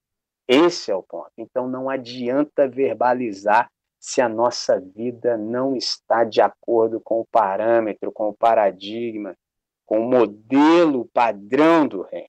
Esse 0.52 0.90
é 0.90 0.94
o 0.94 1.02
ponto. 1.02 1.32
Então 1.38 1.66
não 1.66 1.88
adianta 1.88 2.68
verbalizar 2.68 3.72
se 3.98 4.20
a 4.20 4.28
nossa 4.28 4.78
vida 4.78 5.34
não 5.34 5.74
está 5.74 6.24
de 6.24 6.42
acordo 6.42 7.00
com 7.00 7.20
o 7.20 7.24
parâmetro, 7.24 8.12
com 8.12 8.28
o 8.28 8.34
paradigma, 8.34 9.34
com 9.86 10.00
o 10.00 10.10
modelo 10.10 11.08
padrão 11.14 11.88
do 11.88 12.02
reino. 12.02 12.28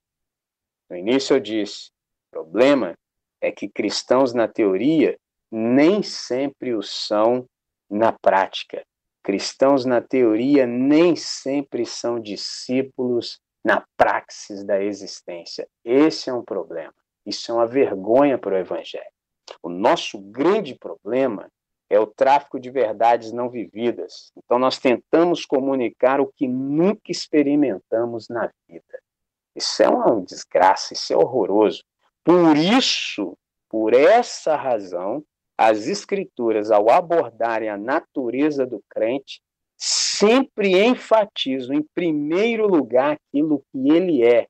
No 0.88 0.96
início 0.96 1.36
eu 1.36 1.40
disse: 1.40 1.90
o 2.28 2.30
problema 2.30 2.96
é 3.42 3.52
que 3.52 3.68
cristãos 3.68 4.32
na 4.32 4.48
teoria 4.48 5.18
nem 5.52 6.02
sempre 6.02 6.74
o 6.74 6.82
são 6.82 7.46
na 7.90 8.10
prática. 8.10 8.86
Cristãos 9.22 9.84
na 9.84 10.00
teoria 10.00 10.66
nem 10.66 11.14
sempre 11.14 11.84
são 11.84 12.18
discípulos 12.18 13.38
na 13.62 13.84
praxis 13.98 14.64
da 14.64 14.82
existência. 14.82 15.68
Esse 15.84 16.30
é 16.30 16.32
um 16.32 16.42
problema. 16.42 17.03
Isso 17.26 17.50
é 17.50 17.54
uma 17.54 17.66
vergonha 17.66 18.38
para 18.38 18.54
o 18.54 18.58
Evangelho. 18.58 19.04
O 19.62 19.68
nosso 19.68 20.18
grande 20.18 20.74
problema 20.74 21.48
é 21.88 21.98
o 21.98 22.06
tráfico 22.06 22.58
de 22.58 22.70
verdades 22.70 23.32
não 23.32 23.48
vividas. 23.48 24.32
Então, 24.36 24.58
nós 24.58 24.78
tentamos 24.78 25.44
comunicar 25.44 26.20
o 26.20 26.30
que 26.34 26.48
nunca 26.48 27.10
experimentamos 27.10 28.28
na 28.28 28.50
vida. 28.68 28.98
Isso 29.54 29.82
é 29.82 29.88
uma 29.88 30.20
desgraça, 30.22 30.94
isso 30.94 31.12
é 31.12 31.16
horroroso. 31.16 31.82
Por 32.24 32.56
isso, 32.56 33.36
por 33.68 33.94
essa 33.94 34.56
razão, 34.56 35.22
as 35.56 35.86
Escrituras, 35.86 36.70
ao 36.70 36.90
abordarem 36.90 37.68
a 37.68 37.76
natureza 37.76 38.66
do 38.66 38.82
crente, 38.90 39.40
sempre 39.76 40.84
enfatizam, 40.84 41.76
em 41.76 41.86
primeiro 41.94 42.66
lugar, 42.66 43.16
aquilo 43.16 43.62
que 43.70 43.90
ele 43.90 44.24
é, 44.24 44.48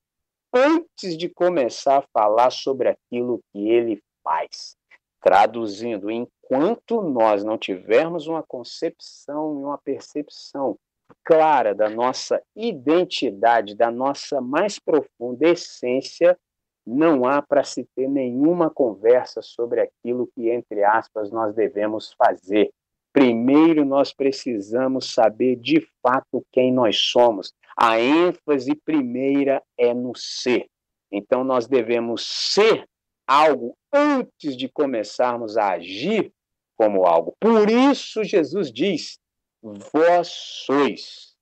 antes 0.54 1.18
de 1.18 1.28
começar 1.28 1.98
a 1.98 2.06
falar 2.12 2.50
sobre 2.50 2.88
aquilo 2.88 3.40
que 3.52 3.68
ele 3.68 4.00
faz. 4.22 4.76
Traduzindo, 5.20 6.10
enquanto 6.10 7.02
nós 7.02 7.42
não 7.42 7.58
tivermos 7.58 8.28
uma 8.28 8.42
concepção 8.42 9.54
e 9.54 9.64
uma 9.64 9.78
percepção 9.78 10.78
clara 11.24 11.74
da 11.74 11.88
nossa 11.88 12.40
identidade, 12.54 13.74
da 13.74 13.90
nossa 13.90 14.40
mais 14.40 14.78
profunda 14.78 15.48
essência, 15.48 16.38
não 16.86 17.24
há 17.24 17.40
para 17.40 17.64
se 17.64 17.84
ter 17.96 18.08
nenhuma 18.08 18.70
conversa 18.70 19.40
sobre 19.40 19.80
aquilo 19.80 20.28
que, 20.34 20.50
entre 20.50 20.84
aspas, 20.84 21.30
nós 21.30 21.54
devemos 21.54 22.12
fazer. 22.12 22.70
Primeiro, 23.12 23.84
nós 23.84 24.12
precisamos 24.12 25.12
saber 25.12 25.56
de 25.56 25.86
fato 26.02 26.44
quem 26.52 26.72
nós 26.72 26.98
somos. 26.98 27.54
A 27.76 28.00
ênfase 28.00 28.74
primeira 28.74 29.62
é 29.78 29.92
no 29.92 30.14
ser. 30.14 30.66
Então, 31.12 31.44
nós 31.44 31.66
devemos 31.66 32.24
ser 32.52 32.87
algo 33.26 33.76
antes 33.92 34.56
de 34.56 34.68
começarmos 34.68 35.56
a 35.56 35.72
agir 35.72 36.32
como 36.76 37.06
algo. 37.06 37.34
Por 37.40 37.70
isso, 37.70 38.24
Jesus 38.24 38.72
diz: 38.72 39.18
Vós 39.62 40.28
sois. 40.28 41.34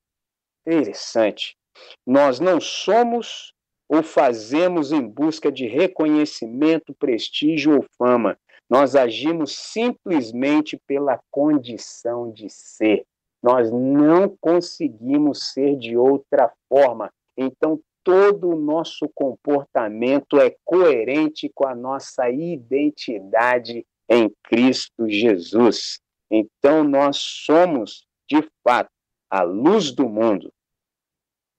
Interessante. 0.65 1.57
Nós 2.05 2.39
não 2.39 2.61
somos 2.61 3.53
ou 3.89 4.01
fazemos 4.01 4.91
em 4.91 5.05
busca 5.05 5.51
de 5.51 5.67
reconhecimento, 5.67 6.95
prestígio 6.95 7.75
ou 7.75 7.85
fama. 7.97 8.37
Nós 8.69 8.95
agimos 8.95 9.55
simplesmente 9.55 10.79
pela 10.87 11.19
condição 11.29 12.31
de 12.31 12.49
ser. 12.49 13.05
Nós 13.43 13.69
não 13.69 14.29
conseguimos 14.39 15.51
ser 15.51 15.75
de 15.75 15.97
outra 15.97 16.49
forma. 16.69 17.11
Então, 17.37 17.79
todo 18.03 18.49
o 18.49 18.55
nosso 18.55 19.09
comportamento 19.13 20.39
é 20.39 20.55
coerente 20.63 21.51
com 21.53 21.67
a 21.67 21.75
nossa 21.75 22.29
identidade 22.29 23.85
em 24.09 24.33
Cristo 24.43 25.09
Jesus. 25.09 25.99
Então, 26.31 26.83
nós 26.83 27.17
somos, 27.17 28.07
de 28.29 28.41
fato, 28.63 28.89
a 29.29 29.43
luz 29.43 29.91
do 29.91 30.07
mundo. 30.07 30.47
O 30.47 30.51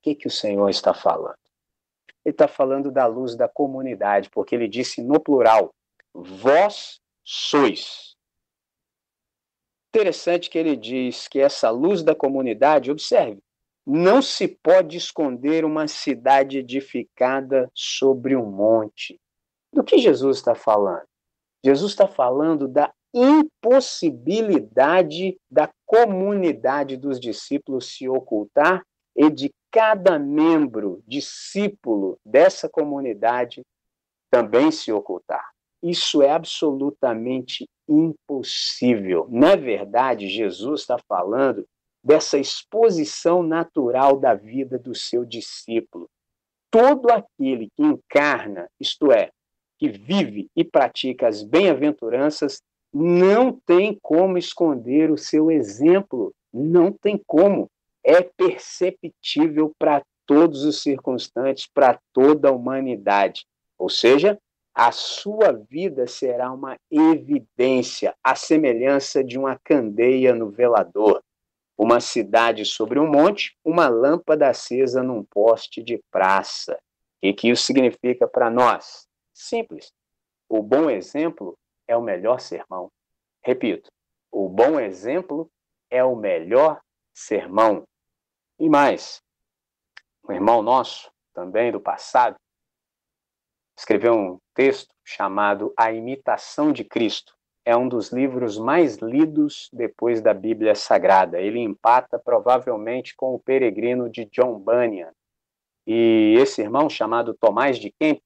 que, 0.03 0.15
que 0.15 0.27
o 0.27 0.31
Senhor 0.31 0.69
está 0.71 0.95
falando? 0.95 1.37
Ele 2.25 2.33
está 2.33 2.49
falando 2.49 2.91
da 2.91 3.07
luz 3.07 3.37
da 3.37 3.49
comunidade, 3.49 4.31
porque 4.31 4.55
ele 4.55 4.69
disse 4.69 5.03
no 5.03 5.21
plural: 5.21 5.75
vós 6.15 6.99
sois. 7.23 8.14
Interessante 9.95 10.51
que 10.51 10.59
ele 10.59 10.77
diz 10.77 11.29
que 11.29 11.39
essa 11.39 11.71
luz 11.71 12.03
da 12.03 12.17
comunidade, 12.17 12.91
observe, 12.91 13.39
não 13.87 14.21
se 14.21 14.49
pode 14.49 14.97
esconder 14.97 15.65
uma 15.65 15.87
cidade 15.87 16.59
edificada 16.59 17.71
sobre 17.73 18.35
um 18.35 18.45
monte. 18.45 19.21
Do 19.73 19.85
que 19.85 19.99
Jesus 19.99 20.39
está 20.39 20.53
falando? 20.53 21.05
Jesus 21.65 21.93
está 21.93 22.09
falando 22.09 22.67
da 22.67 22.93
impossibilidade 23.15 25.39
da 25.49 25.71
comunidade 25.87 26.97
dos 26.97 27.21
discípulos 27.21 27.97
se 27.97 28.09
ocultar 28.09 28.85
e 29.15 29.31
de 29.31 29.55
cada 29.71 30.19
membro, 30.19 31.05
discípulo 31.07 32.19
dessa 32.25 32.69
comunidade 32.69 33.63
também 34.29 34.73
se 34.73 34.91
ocultar. 34.91 35.53
Isso 35.81 36.21
é 36.21 36.33
absolutamente 36.33 37.69
impossível. 37.89 39.27
Na 39.31 39.57
verdade, 39.57 40.29
Jesus 40.29 40.81
está 40.83 40.99
falando 40.99 41.67
dessa 42.03 42.39
exposição 42.39 43.43
natural 43.43 44.19
da 44.19 44.35
vida 44.35 44.79
do 44.79 44.95
seu 44.95 45.25
discípulo. 45.25 46.09
Todo 46.71 47.11
aquele 47.11 47.69
que 47.77 47.83
encarna, 47.83 48.69
isto 48.81 49.13
é, 49.13 49.31
que 49.79 49.89
vive 49.89 50.49
e 50.57 50.65
pratica 50.65 51.29
as 51.29 51.43
bem-aventuranças, 51.43 52.61
não 52.93 53.53
tem 53.67 53.99
como 54.03 54.39
esconder 54.39 55.11
o 55.11 55.17
seu 55.19 55.51
exemplo, 55.51 56.33
não 56.53 56.93
tem 56.93 57.21
como 57.27 57.69
é 58.05 58.23
perceptível 58.23 59.73
para 59.79 60.03
todos 60.27 60.65
os 60.65 60.83
circunstantes, 60.83 61.67
para 61.67 61.99
toda 62.13 62.49
a 62.49 62.53
humanidade. 62.53 63.47
Ou 63.79 63.89
seja, 63.89 64.39
a 64.75 64.91
sua 64.91 65.53
vida 65.53 66.07
será 66.09 66.51
uma 66.51 66.77
evidência, 66.91 68.15
a 68.25 68.35
semelhança 68.35 69.23
de 69.23 69.39
uma 69.39 69.57
candeia 69.63 70.35
no 70.35 70.51
velador, 70.51 71.23
uma 71.79 72.01
cidade 72.01 72.65
sobre 72.65 72.99
um 72.99 73.07
monte, 73.07 73.57
uma 73.65 73.89
lâmpada 73.89 74.49
acesa 74.49 75.03
num 75.03 75.25
poste 75.25 75.83
de 75.83 76.03
praça. 76.11 76.77
O 77.23 77.35
que 77.35 77.49
isso 77.49 77.65
significa 77.65 78.27
para 78.27 78.51
nós? 78.51 79.07
Simples. 79.33 79.93
O 80.49 80.63
bom 80.63 80.91
exemplo 80.91 81.57
é 81.87 81.97
o 81.97 82.03
melhor 82.03 82.41
sermão. 82.41 82.91
Repito, 83.43 83.89
o 84.31 84.49
bom 84.49 84.81
exemplo 84.81 85.49
é 85.89 86.03
o 86.05 86.17
melhor 86.17 86.81
sermão. 87.15 87.85
E 88.59 88.69
mais, 88.69 89.21
um 90.29 90.33
irmão 90.33 90.63
nosso, 90.63 91.11
também 91.33 91.71
do 91.71 91.81
passado, 91.81 92.37
escreveu 93.77 94.15
um 94.15 94.39
texto 94.55 94.95
chamado 95.05 95.73
A 95.77 95.93
Imitação 95.93 96.73
de 96.73 96.85
Cristo. 96.85 97.35
É 97.65 97.77
um 97.77 97.89
dos 97.89 98.13
livros 98.13 98.59
mais 98.59 98.97
lidos 98.97 99.71
depois 99.73 100.21
da 100.21 100.35
Bíblia 100.35 100.75
Sagrada. 100.75 101.41
Ele 101.41 101.59
empata 101.59 102.19
provavelmente 102.19 103.17
com 103.17 103.35
o 103.35 103.39
Peregrino 103.39 104.11
de 104.11 104.27
John 104.27 104.59
Bunyan. 104.59 105.13
E 105.87 106.35
esse 106.39 106.61
irmão, 106.61 106.89
chamado 106.89 107.35
Tomás 107.35 107.79
de 107.79 107.91
Kemp, 107.99 108.21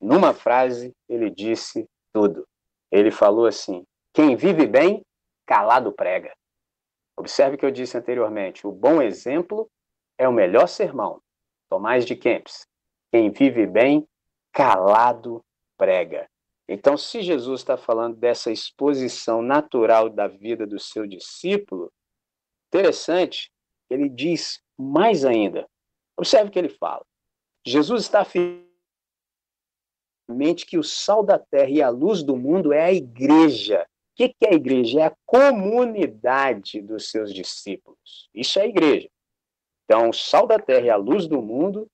numa 0.00 0.34
frase, 0.34 0.92
ele 1.08 1.30
disse 1.30 1.86
tudo. 2.12 2.46
Ele 2.90 3.10
falou 3.10 3.46
assim: 3.46 3.84
Quem 4.12 4.36
vive 4.36 4.66
bem, 4.66 5.02
calado 5.46 5.92
prega. 5.92 6.32
Observe 7.16 7.56
que 7.56 7.64
eu 7.64 7.70
disse 7.70 7.96
anteriormente: 7.96 8.66
o 8.66 8.72
bom 8.72 9.00
exemplo 9.00 9.70
é 10.18 10.28
o 10.28 10.32
melhor 10.32 10.66
sermão. 10.66 11.20
Tomás 11.70 12.04
de 12.04 12.16
Kempis. 12.16 12.66
Quem 13.10 13.30
vive 13.30 13.66
bem, 13.66 14.06
calado 14.52 15.44
prega. 15.76 16.28
Então, 16.68 16.96
se 16.96 17.22
Jesus 17.22 17.60
está 17.60 17.76
falando 17.76 18.16
dessa 18.16 18.50
exposição 18.50 19.42
natural 19.42 20.08
da 20.08 20.28
vida 20.28 20.66
do 20.66 20.78
seu 20.78 21.06
discípulo, 21.06 21.92
interessante, 22.68 23.50
ele 23.90 24.08
diz 24.08 24.62
mais 24.78 25.24
ainda. 25.24 25.68
Observe 26.16 26.48
o 26.48 26.52
que 26.52 26.58
ele 26.58 26.68
fala. 26.68 27.04
Jesus 27.66 28.02
está 28.02 28.20
afirmando 28.20 28.66
que 30.66 30.78
o 30.78 30.82
sal 30.82 31.22
da 31.22 31.38
terra 31.38 31.70
e 31.70 31.82
a 31.82 31.88
luz 31.88 32.22
do 32.22 32.36
mundo 32.36 32.72
é 32.72 32.84
a 32.84 32.92
igreja. 32.92 33.86
O 34.12 34.16
que 34.16 34.34
é 34.42 34.50
a 34.50 34.54
igreja? 34.54 35.00
É 35.00 35.06
a 35.06 35.16
comunidade 35.26 36.80
dos 36.80 37.10
seus 37.10 37.32
discípulos. 37.34 38.30
Isso 38.34 38.58
é 38.58 38.62
a 38.62 38.66
igreja. 38.66 39.08
Então, 39.84 40.10
o 40.10 40.12
sal 40.12 40.46
da 40.46 40.58
terra 40.58 40.86
e 40.86 40.90
a 40.90 40.96
luz 40.96 41.26
do 41.26 41.42
mundo 41.42 41.86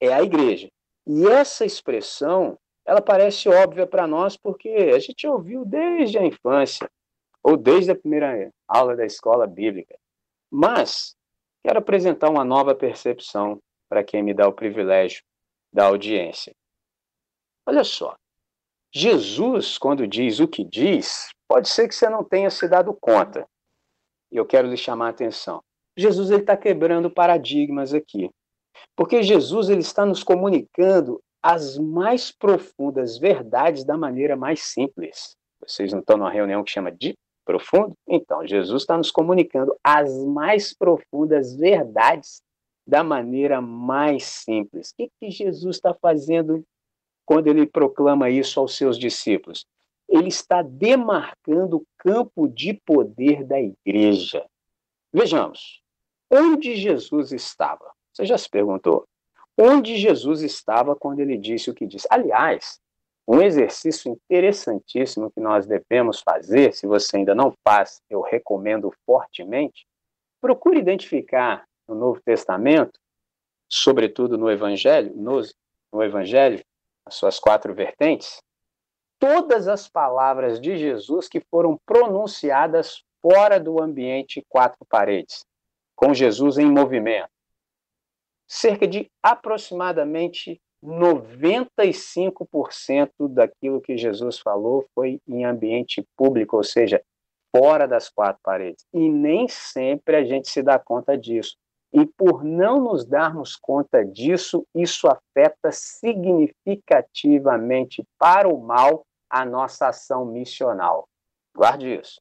é 0.00 0.12
a 0.12 0.22
igreja. 0.22 0.68
E 1.06 1.26
essa 1.26 1.64
expressão, 1.64 2.58
ela 2.86 3.00
parece 3.00 3.48
óbvia 3.48 3.86
para 3.86 4.06
nós 4.06 4.36
porque 4.36 4.68
a 4.68 4.98
gente 4.98 5.26
ouviu 5.26 5.64
desde 5.64 6.18
a 6.18 6.24
infância, 6.24 6.90
ou 7.42 7.56
desde 7.58 7.90
a 7.90 7.96
primeira 7.96 8.50
aula 8.66 8.96
da 8.96 9.04
escola 9.04 9.46
bíblica. 9.46 9.98
Mas 10.50 11.14
quero 11.62 11.78
apresentar 11.78 12.30
uma 12.30 12.44
nova 12.44 12.74
percepção 12.74 13.60
para 13.88 14.02
quem 14.02 14.22
me 14.22 14.32
dá 14.32 14.48
o 14.48 14.52
privilégio 14.52 15.22
da 15.70 15.86
audiência. 15.86 16.54
Olha 17.66 17.84
só, 17.84 18.16
Jesus, 18.92 19.76
quando 19.76 20.06
diz 20.06 20.40
o 20.40 20.48
que 20.48 20.64
diz, 20.64 21.30
pode 21.48 21.68
ser 21.68 21.88
que 21.88 21.94
você 21.94 22.08
não 22.08 22.24
tenha 22.24 22.48
se 22.48 22.66
dado 22.68 22.94
conta. 22.94 23.46
E 24.30 24.36
eu 24.36 24.46
quero 24.46 24.68
lhe 24.68 24.76
chamar 24.76 25.08
a 25.08 25.10
atenção. 25.10 25.62
Jesus 25.96 26.30
está 26.30 26.56
quebrando 26.56 27.10
paradigmas 27.10 27.92
aqui. 27.92 28.30
Porque 28.96 29.22
Jesus 29.22 29.68
ele 29.68 29.80
está 29.80 30.04
nos 30.04 30.22
comunicando 30.22 31.20
as 31.42 31.76
mais 31.76 32.32
profundas 32.32 33.18
verdades 33.18 33.84
da 33.84 33.96
maneira 33.96 34.34
mais 34.36 34.62
simples. 34.62 35.36
Vocês 35.60 35.92
não 35.92 36.00
estão 36.00 36.16
numa 36.16 36.30
reunião 36.30 36.64
que 36.64 36.70
chama 36.70 36.90
de 36.90 37.14
profundo? 37.44 37.94
Então, 38.08 38.46
Jesus 38.46 38.82
está 38.82 38.96
nos 38.96 39.10
comunicando 39.10 39.76
as 39.84 40.24
mais 40.24 40.72
profundas 40.72 41.54
verdades 41.54 42.40
da 42.86 43.02
maneira 43.02 43.60
mais 43.60 44.24
simples. 44.24 44.90
O 44.90 44.96
que, 44.96 45.10
que 45.20 45.30
Jesus 45.30 45.76
está 45.76 45.94
fazendo 45.94 46.64
quando 47.26 47.48
ele 47.48 47.66
proclama 47.66 48.30
isso 48.30 48.60
aos 48.60 48.76
seus 48.76 48.98
discípulos? 48.98 49.66
Ele 50.08 50.28
está 50.28 50.62
demarcando 50.62 51.78
o 51.78 51.86
campo 51.98 52.46
de 52.48 52.74
poder 52.86 53.44
da 53.44 53.60
igreja. 53.60 54.44
Vejamos, 55.12 55.82
onde 56.30 56.76
Jesus 56.76 57.32
estava? 57.32 57.90
Você 58.14 58.24
já 58.24 58.38
se 58.38 58.48
perguntou? 58.48 59.06
Onde 59.58 59.96
Jesus 59.96 60.40
estava 60.40 60.94
quando 60.94 61.18
ele 61.18 61.36
disse 61.36 61.68
o 61.68 61.74
que 61.74 61.84
disse? 61.84 62.06
Aliás, 62.08 62.80
um 63.26 63.42
exercício 63.42 64.12
interessantíssimo 64.12 65.30
que 65.32 65.40
nós 65.40 65.66
devemos 65.66 66.20
fazer, 66.20 66.72
se 66.74 66.86
você 66.86 67.16
ainda 67.16 67.34
não 67.34 67.52
faz, 67.66 68.00
eu 68.08 68.20
recomendo 68.20 68.92
fortemente, 69.04 69.86
procure 70.40 70.78
identificar 70.78 71.66
no 71.88 71.94
Novo 71.94 72.20
Testamento, 72.20 73.00
sobretudo 73.68 74.38
no 74.38 74.50
Evangelho, 74.50 75.12
no, 75.16 75.40
no 75.92 76.02
Evangelho, 76.02 76.62
as 77.04 77.14
suas 77.14 77.40
quatro 77.40 77.74
vertentes, 77.74 78.40
todas 79.18 79.66
as 79.66 79.88
palavras 79.88 80.60
de 80.60 80.76
Jesus 80.76 81.28
que 81.28 81.40
foram 81.40 81.78
pronunciadas 81.84 83.02
fora 83.20 83.58
do 83.58 83.82
ambiente 83.82 84.44
quatro 84.48 84.84
paredes, 84.88 85.44
com 85.96 86.14
Jesus 86.14 86.58
em 86.58 86.70
movimento 86.70 87.33
cerca 88.46 88.86
de 88.86 89.10
aproximadamente 89.22 90.60
95% 90.84 93.28
daquilo 93.28 93.80
que 93.80 93.96
Jesus 93.96 94.38
falou 94.38 94.86
foi 94.94 95.18
em 95.26 95.44
ambiente 95.44 96.06
público, 96.16 96.56
ou 96.56 96.64
seja, 96.64 97.02
fora 97.56 97.88
das 97.88 98.10
quatro 98.10 98.40
paredes. 98.42 98.84
E 98.92 99.08
nem 99.08 99.48
sempre 99.48 100.16
a 100.16 100.24
gente 100.24 100.50
se 100.50 100.60
dá 100.62 100.78
conta 100.78 101.16
disso. 101.16 101.56
E 101.92 102.04
por 102.04 102.44
não 102.44 102.80
nos 102.80 103.04
darmos 103.04 103.56
conta 103.56 104.04
disso, 104.04 104.66
isso 104.74 105.06
afeta 105.06 105.70
significativamente 105.70 108.04
para 108.18 108.48
o 108.48 108.58
mal 108.58 109.06
a 109.30 109.44
nossa 109.44 109.86
ação 109.88 110.26
missional. 110.26 111.08
Guarde 111.56 111.94
isso. 111.94 112.20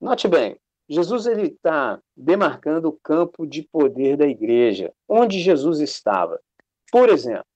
Note 0.00 0.26
bem, 0.26 0.56
Jesus 0.88 1.26
ele 1.26 1.48
está 1.48 1.98
demarcando 2.16 2.88
o 2.88 2.98
campo 3.02 3.46
de 3.46 3.62
poder 3.62 4.16
da 4.16 4.26
igreja, 4.26 4.92
onde 5.08 5.40
Jesus 5.40 5.80
estava. 5.80 6.40
Por 6.92 7.08
exemplo, 7.08 7.46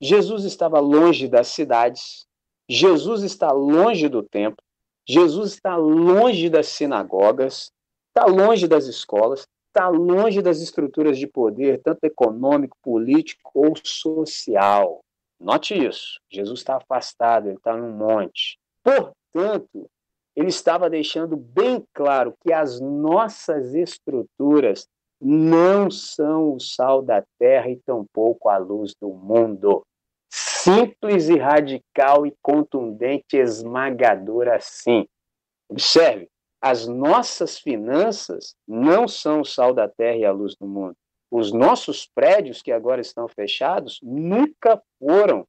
Jesus 0.00 0.44
estava 0.44 0.78
longe 0.80 1.26
das 1.28 1.48
cidades, 1.48 2.26
Jesus 2.68 3.22
está 3.22 3.50
longe 3.52 4.08
do 4.08 4.22
templo, 4.22 4.62
Jesus 5.06 5.52
está 5.52 5.76
longe 5.76 6.50
das 6.50 6.66
sinagogas, 6.68 7.72
está 8.08 8.26
longe 8.26 8.68
das 8.68 8.86
escolas, 8.86 9.46
está 9.68 9.88
longe 9.88 10.40
das 10.40 10.60
estruturas 10.60 11.18
de 11.18 11.26
poder, 11.26 11.80
tanto 11.82 12.04
econômico, 12.04 12.76
político 12.82 13.50
ou 13.54 13.74
social. 13.82 15.00
Note 15.40 15.74
isso. 15.74 16.20
Jesus 16.30 16.60
está 16.60 16.76
afastado, 16.76 17.48
ele 17.48 17.56
está 17.56 17.76
num 17.76 17.90
monte. 17.90 18.58
Portanto, 18.82 19.90
ele 20.36 20.48
estava 20.48 20.90
deixando 20.90 21.36
bem 21.36 21.84
claro 21.94 22.34
que 22.40 22.52
as 22.52 22.80
nossas 22.80 23.74
estruturas 23.74 24.88
não 25.20 25.90
são 25.90 26.54
o 26.54 26.60
sal 26.60 27.00
da 27.00 27.24
terra 27.38 27.70
e 27.70 27.76
tampouco 27.76 28.48
a 28.48 28.58
luz 28.58 28.94
do 29.00 29.08
mundo. 29.08 29.86
Simples 30.30 31.28
e 31.28 31.38
radical 31.38 32.26
e 32.26 32.34
contundente, 32.42 33.36
esmagadora 33.36 34.56
assim. 34.56 35.06
Observe, 35.68 36.28
as 36.60 36.86
nossas 36.86 37.58
finanças 37.58 38.56
não 38.66 39.06
são 39.06 39.42
o 39.42 39.44
sal 39.44 39.72
da 39.72 39.88
terra 39.88 40.16
e 40.16 40.24
a 40.24 40.32
luz 40.32 40.56
do 40.56 40.66
mundo. 40.66 40.96
Os 41.30 41.52
nossos 41.52 42.06
prédios 42.12 42.60
que 42.60 42.72
agora 42.72 43.00
estão 43.00 43.28
fechados 43.28 44.00
nunca 44.02 44.82
foram 44.98 45.46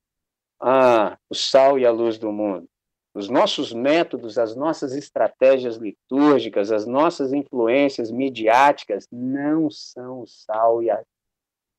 ah, 0.62 1.18
o 1.30 1.34
sal 1.34 1.80
e 1.80 1.86
a 1.86 1.92
luz 1.92 2.18
do 2.20 2.32
mundo 2.32 2.68
os 3.16 3.30
nossos 3.30 3.72
métodos, 3.72 4.38
as 4.38 4.58
nossas 4.58 4.94
estratégias 4.94 5.78
litúrgicas, 5.78 6.70
as 6.70 6.86
nossas 6.86 7.32
influências 7.32 8.12
midiáticas 8.12 9.08
não 9.10 9.70
são 9.72 10.20
o 10.20 10.28
sal 10.28 10.84
e 10.84 10.90
a, 10.90 11.02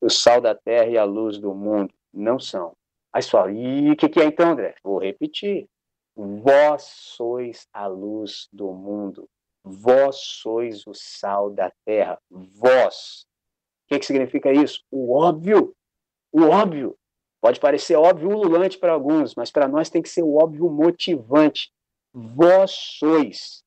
o 0.00 0.08
sal 0.08 0.40
da 0.40 0.54
terra 0.54 0.86
e 0.86 0.96
a 0.96 1.04
luz 1.04 1.38
do 1.38 1.54
mundo, 1.54 1.92
não 2.10 2.40
são. 2.40 2.74
Aí 3.12 3.22
fala, 3.22 3.52
e 3.52 3.90
o 3.90 3.96
que, 3.96 4.08
que 4.08 4.18
é 4.18 4.24
então, 4.24 4.52
André? 4.52 4.76
Vou 4.82 4.98
repetir. 4.98 5.68
Vós 6.16 6.84
sois 6.84 7.68
a 7.70 7.86
luz 7.86 8.48
do 8.50 8.72
mundo. 8.72 9.28
Vós 9.62 10.16
sois 10.16 10.86
o 10.86 10.94
sal 10.94 11.50
da 11.50 11.70
terra. 11.84 12.18
Vós. 12.30 13.26
O 13.84 13.88
que, 13.88 13.98
que 13.98 14.06
significa 14.06 14.50
isso? 14.50 14.82
O 14.90 15.14
óbvio. 15.14 15.74
O 16.32 16.44
óbvio. 16.44 16.96
Pode 17.40 17.60
parecer 17.60 17.96
óbvio 17.96 18.30
ululante 18.30 18.78
para 18.78 18.92
alguns, 18.92 19.34
mas 19.34 19.50
para 19.50 19.68
nós 19.68 19.90
tem 19.90 20.02
que 20.02 20.08
ser 20.08 20.22
o 20.22 20.36
óbvio 20.36 20.68
motivante. 20.70 21.72
Vós 22.12 22.70
sois, 22.70 23.62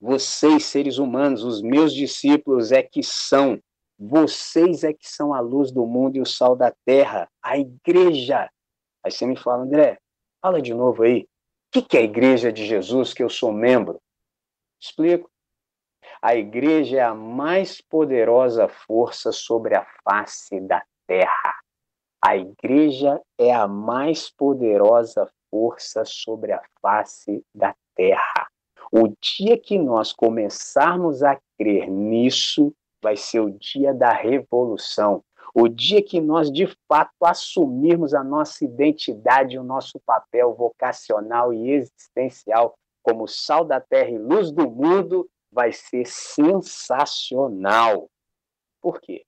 vocês 0.00 0.64
seres 0.64 0.98
humanos, 0.98 1.44
os 1.44 1.60
meus 1.60 1.92
discípulos 1.92 2.72
é 2.72 2.82
que 2.82 3.02
são, 3.02 3.60
vocês 3.98 4.84
é 4.84 4.92
que 4.92 5.08
são 5.08 5.34
a 5.34 5.40
luz 5.40 5.70
do 5.70 5.84
mundo 5.86 6.16
e 6.16 6.20
o 6.20 6.26
sal 6.26 6.56
da 6.56 6.72
terra, 6.84 7.28
a 7.42 7.58
igreja. 7.58 8.48
Aí 9.04 9.10
você 9.10 9.26
me 9.26 9.36
fala, 9.36 9.64
André, 9.64 9.98
fala 10.40 10.62
de 10.62 10.72
novo 10.72 11.02
aí. 11.02 11.28
O 11.74 11.82
que 11.82 11.96
é 11.96 12.00
a 12.00 12.04
igreja 12.04 12.52
de 12.52 12.64
Jesus 12.64 13.12
que 13.12 13.22
eu 13.22 13.28
sou 13.28 13.52
membro? 13.52 14.00
Explico. 14.80 15.30
A 16.22 16.34
igreja 16.34 16.98
é 16.98 17.02
a 17.02 17.14
mais 17.14 17.80
poderosa 17.80 18.68
força 18.68 19.30
sobre 19.32 19.76
a 19.76 19.84
face 20.02 20.60
da 20.60 20.82
terra. 21.06 21.57
A 22.20 22.36
igreja 22.36 23.20
é 23.38 23.54
a 23.54 23.68
mais 23.68 24.28
poderosa 24.28 25.30
força 25.50 26.04
sobre 26.04 26.52
a 26.52 26.60
face 26.82 27.42
da 27.54 27.74
terra. 27.94 28.48
O 28.90 29.12
dia 29.20 29.56
que 29.58 29.78
nós 29.78 30.12
começarmos 30.12 31.22
a 31.22 31.38
crer 31.56 31.88
nisso, 31.88 32.74
vai 33.02 33.16
ser 33.16 33.40
o 33.40 33.50
dia 33.50 33.94
da 33.94 34.12
revolução. 34.12 35.22
O 35.54 35.68
dia 35.68 36.02
que 36.02 36.20
nós, 36.20 36.50
de 36.50 36.66
fato, 36.88 37.12
assumirmos 37.22 38.12
a 38.14 38.24
nossa 38.24 38.64
identidade, 38.64 39.58
o 39.58 39.64
nosso 39.64 40.00
papel 40.00 40.54
vocacional 40.54 41.52
e 41.52 41.70
existencial 41.70 42.74
como 43.02 43.28
sal 43.28 43.64
da 43.64 43.80
terra 43.80 44.10
e 44.10 44.18
luz 44.18 44.50
do 44.50 44.68
mundo, 44.70 45.28
vai 45.50 45.72
ser 45.72 46.06
sensacional. 46.06 48.10
Por 48.80 49.00
quê? 49.00 49.24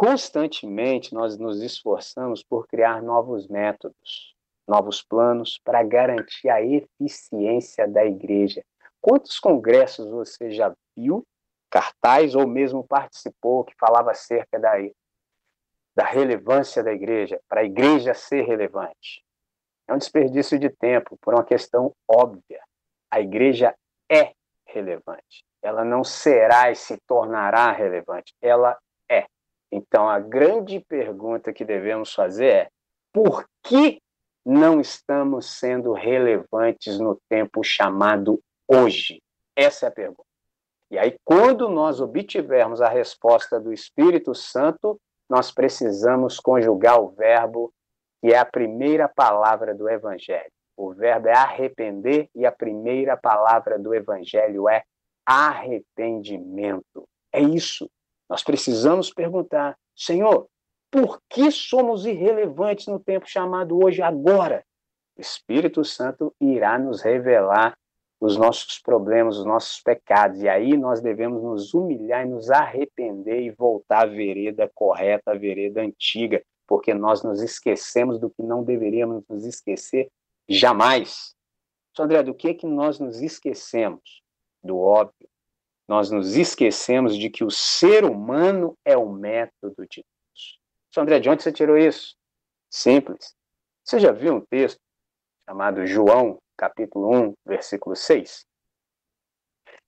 Constantemente 0.00 1.12
nós 1.12 1.36
nos 1.36 1.60
esforçamos 1.60 2.42
por 2.42 2.66
criar 2.66 3.02
novos 3.02 3.46
métodos, 3.46 4.34
novos 4.66 5.02
planos 5.02 5.60
para 5.62 5.82
garantir 5.82 6.48
a 6.48 6.62
eficiência 6.62 7.86
da 7.86 8.02
igreja. 8.06 8.64
Quantos 8.98 9.38
congressos 9.38 10.10
você 10.10 10.52
já 10.52 10.74
viu, 10.96 11.22
cartaz 11.68 12.34
ou 12.34 12.46
mesmo 12.46 12.82
participou, 12.82 13.62
que 13.62 13.74
falava 13.78 14.12
acerca 14.12 14.58
da, 14.58 14.72
da 15.94 16.06
relevância 16.06 16.82
da 16.82 16.94
igreja, 16.94 17.38
para 17.46 17.60
a 17.60 17.64
igreja 17.64 18.14
ser 18.14 18.46
relevante? 18.46 19.22
É 19.86 19.92
um 19.92 19.98
desperdício 19.98 20.58
de 20.58 20.70
tempo 20.70 21.18
por 21.20 21.34
uma 21.34 21.44
questão 21.44 21.94
óbvia. 22.08 22.62
A 23.10 23.20
igreja 23.20 23.74
é 24.10 24.32
relevante. 24.64 25.44
Ela 25.60 25.84
não 25.84 26.02
será 26.02 26.70
e 26.70 26.74
se 26.74 26.96
tornará 27.06 27.70
relevante. 27.70 28.34
Ela 28.40 28.78
então, 29.70 30.08
a 30.08 30.18
grande 30.18 30.80
pergunta 30.80 31.52
que 31.52 31.64
devemos 31.64 32.12
fazer 32.12 32.46
é: 32.46 32.68
por 33.12 33.48
que 33.62 34.00
não 34.44 34.80
estamos 34.80 35.58
sendo 35.58 35.92
relevantes 35.92 36.98
no 36.98 37.20
tempo 37.28 37.62
chamado 37.62 38.40
hoje? 38.66 39.22
Essa 39.54 39.86
é 39.86 39.88
a 39.88 39.92
pergunta. 39.92 40.24
E 40.90 40.98
aí, 40.98 41.16
quando 41.24 41.68
nós 41.68 42.00
obtivermos 42.00 42.80
a 42.80 42.88
resposta 42.88 43.60
do 43.60 43.72
Espírito 43.72 44.34
Santo, 44.34 45.00
nós 45.28 45.52
precisamos 45.52 46.40
conjugar 46.40 47.00
o 47.00 47.10
verbo, 47.10 47.72
que 48.20 48.32
é 48.32 48.38
a 48.38 48.44
primeira 48.44 49.08
palavra 49.08 49.72
do 49.72 49.88
Evangelho. 49.88 50.50
O 50.76 50.92
verbo 50.92 51.28
é 51.28 51.36
arrepender 51.36 52.28
e 52.34 52.44
a 52.44 52.50
primeira 52.50 53.16
palavra 53.16 53.78
do 53.78 53.94
Evangelho 53.94 54.68
é 54.68 54.82
arrependimento. 55.24 57.06
É 57.32 57.40
isso. 57.40 57.88
Nós 58.30 58.44
precisamos 58.44 59.12
perguntar, 59.12 59.76
Senhor, 59.94 60.46
por 60.88 61.20
que 61.28 61.50
somos 61.50 62.06
irrelevantes 62.06 62.86
no 62.86 63.00
tempo 63.00 63.28
chamado 63.28 63.82
hoje, 63.82 64.00
agora? 64.00 64.64
O 65.18 65.20
Espírito 65.20 65.84
Santo 65.84 66.32
irá 66.40 66.78
nos 66.78 67.02
revelar 67.02 67.76
os 68.20 68.36
nossos 68.36 68.78
problemas, 68.78 69.36
os 69.36 69.44
nossos 69.44 69.80
pecados. 69.80 70.40
E 70.42 70.48
aí 70.48 70.76
nós 70.76 71.00
devemos 71.00 71.42
nos 71.42 71.74
humilhar 71.74 72.24
e 72.24 72.30
nos 72.30 72.50
arrepender 72.50 73.40
e 73.40 73.50
voltar 73.50 74.02
à 74.02 74.06
vereda 74.06 74.70
correta, 74.72 75.32
à 75.32 75.34
vereda 75.34 75.80
antiga, 75.80 76.40
porque 76.68 76.94
nós 76.94 77.24
nos 77.24 77.42
esquecemos 77.42 78.20
do 78.20 78.30
que 78.30 78.42
não 78.44 78.62
deveríamos 78.62 79.24
nos 79.28 79.44
esquecer 79.44 80.08
jamais. 80.48 81.34
Só 81.96 82.04
André, 82.04 82.22
do 82.22 82.34
que 82.34 82.48
é 82.48 82.54
que 82.54 82.66
nós 82.66 83.00
nos 83.00 83.20
esquecemos? 83.20 84.22
Do 84.62 84.78
óbvio. 84.78 85.29
Nós 85.90 86.08
nos 86.08 86.36
esquecemos 86.36 87.16
de 87.16 87.28
que 87.28 87.42
o 87.42 87.50
ser 87.50 88.04
humano 88.04 88.78
é 88.84 88.96
o 88.96 89.10
método 89.10 89.84
de 89.90 90.04
Deus. 90.04 90.60
Só 90.94 91.00
André, 91.00 91.18
de 91.18 91.28
onde 91.28 91.42
você 91.42 91.50
tirou 91.50 91.76
isso? 91.76 92.14
Simples. 92.70 93.34
Você 93.84 93.98
já 93.98 94.12
viu 94.12 94.36
um 94.36 94.40
texto 94.40 94.78
chamado 95.44 95.84
João 95.84 96.38
capítulo 96.56 97.12
1, 97.30 97.34
versículo 97.44 97.96
6. 97.96 98.46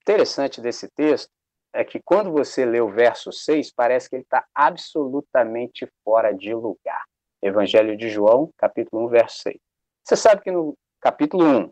Interessante 0.00 0.61
desse 0.61 0.88
texto 0.90 1.30
é 1.72 1.84
que 1.84 2.03
quando 2.05 2.32
você 2.32 2.64
lê 2.64 2.80
o 2.80 2.90
verso 2.90 3.30
6, 3.30 3.72
parece 3.72 4.11
que 4.11 4.16
ele 4.16 4.24
está 4.24 4.44
absolutamente 4.53 5.86
fora 6.03 6.34
de 6.34 6.53
lugar. 6.53 7.05
Evangelho 7.40 7.96
de 7.96 8.09
João, 8.09 8.50
capítulo 8.59 9.07
1, 9.07 9.09
verso 9.09 9.42
6. 9.42 9.57
Você 10.03 10.16
sabe 10.16 10.42
que 10.42 10.50
no 10.50 10.76
capítulo 11.00 11.44
1, 11.44 11.70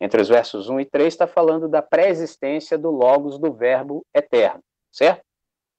entre 0.00 0.20
os 0.20 0.28
versos 0.28 0.68
1 0.68 0.80
e 0.80 0.84
3, 0.84 1.12
está 1.12 1.26
falando 1.26 1.68
da 1.68 1.82
pré-existência 1.82 2.78
do 2.78 2.90
Logos 2.90 3.38
do 3.38 3.52
Verbo 3.52 4.04
eterno, 4.14 4.60
certo? 4.92 5.22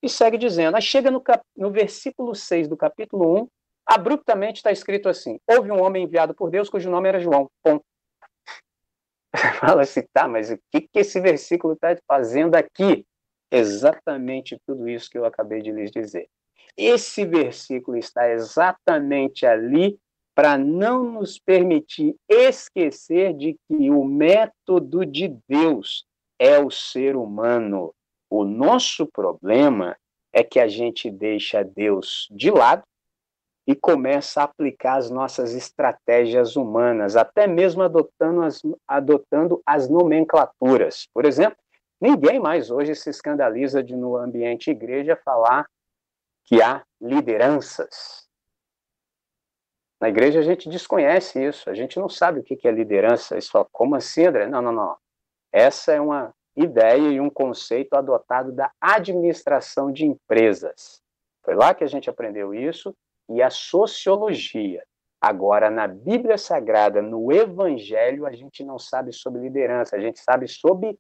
E 0.02 0.10
segue 0.10 0.38
dizendo, 0.38 0.76
aí 0.76 0.82
chega 0.82 1.12
no, 1.12 1.22
cap... 1.22 1.44
no 1.56 1.72
versículo 1.72 2.34
6 2.34 2.68
do 2.68 2.78
capítulo 2.78 3.42
1, 3.44 3.48
abruptamente 3.86 4.58
está 4.58 4.72
escrito 4.72 5.10
assim: 5.10 5.40
Houve 5.48 5.72
um 5.72 5.82
homem 5.82 6.04
enviado 6.04 6.34
por 6.34 6.50
Deus 6.50 6.70
cujo 6.70 6.90
nome 6.90 7.10
era 7.10 7.20
João. 7.20 7.50
Ponto. 7.64 7.84
fala 9.60 9.84
assim, 9.84 10.04
tá, 10.14 10.28
mas 10.28 10.50
o 10.50 10.58
que, 10.72 10.82
que 10.82 11.00
esse 11.00 11.20
versículo 11.20 11.74
está 11.74 11.96
fazendo 12.08 12.56
aqui? 12.56 13.06
Exatamente 13.52 14.60
tudo 14.66 14.88
isso 14.88 15.10
que 15.10 15.18
eu 15.18 15.26
acabei 15.26 15.62
de 15.62 15.72
lhes 15.72 15.92
dizer. 15.92 16.28
Esse 16.78 17.26
versículo 17.26 17.98
está 17.98 18.30
exatamente 18.30 19.46
ali 19.46 20.00
para 20.40 20.58
não 20.58 21.04
nos 21.04 21.38
permitir 21.38 22.16
esquecer 22.30 23.34
de 23.34 23.58
que 23.68 23.92
o 23.92 24.06
método 24.06 25.06
de 25.06 25.28
Deus 25.50 26.06
é 26.40 26.58
o 26.58 26.72
ser 26.72 27.18
humano. 27.18 27.94
O 28.30 28.46
nosso 28.46 29.06
problema 29.06 29.98
é 30.32 30.42
que 30.42 30.58
a 30.58 30.66
gente 30.66 31.12
deixa 31.12 31.62
Deus 31.62 32.26
de 32.32 32.50
lado 32.52 32.84
e 33.68 33.76
começa 33.76 34.40
a 34.40 34.46
aplicar 34.46 34.96
as 34.96 35.10
nossas 35.10 35.54
estratégias 35.54 36.56
humanas, 36.56 37.18
até 37.18 37.46
mesmo 37.46 37.84
adotando 37.84 38.42
as, 38.44 38.62
adotando 38.88 39.62
as 39.66 39.90
nomenclaturas. 39.90 41.06
Por 41.14 41.26
exemplo, 41.26 41.58
ninguém 42.00 42.40
mais 42.40 42.72
hoje 42.72 42.96
se 42.96 43.10
escandaliza 43.10 43.84
de, 43.84 43.94
no 43.94 44.16
ambiente 44.16 44.72
igreja, 44.72 45.20
falar 45.22 45.66
que 46.46 46.62
há 46.62 46.82
lideranças. 47.02 48.29
Na 50.00 50.08
igreja 50.08 50.40
a 50.40 50.44
gente 50.44 50.70
desconhece 50.70 51.44
isso, 51.44 51.70
a 51.70 51.74
gente 51.74 52.00
não 52.00 52.08
sabe 52.08 52.40
o 52.40 52.44
que 52.44 52.68
é 52.68 52.72
liderança. 52.72 53.38
Isso 53.38 53.52
fala, 53.52 53.68
como 53.72 53.96
assim, 53.96 54.26
André? 54.26 54.48
Não, 54.48 54.62
não, 54.62 54.72
não. 54.72 54.98
Essa 55.52 55.94
é 55.94 56.00
uma 56.00 56.34
ideia 56.56 57.10
e 57.10 57.20
um 57.20 57.30
conceito 57.30 57.94
adotado 57.96 58.52
da 58.52 58.72
administração 58.80 59.92
de 59.92 60.06
empresas. 60.06 61.02
Foi 61.44 61.56
lá 61.56 61.74
que 61.74 61.84
a 61.84 61.88
gente 61.88 62.10
aprendeu 62.10 62.54
isso 62.54 62.96
e 63.30 63.42
a 63.42 63.50
sociologia. 63.50 64.84
Agora, 65.22 65.70
na 65.70 65.86
Bíblia 65.86 66.38
Sagrada, 66.38 67.02
no 67.02 67.32
Evangelho, 67.32 68.26
a 68.26 68.32
gente 68.32 68.64
não 68.64 68.80
sabe 68.80 69.12
sobre 69.12 69.42
liderança, 69.42 69.98
a 69.98 70.00
gente 70.00 70.20
sabe 70.20 70.48
sobre, 70.48 70.98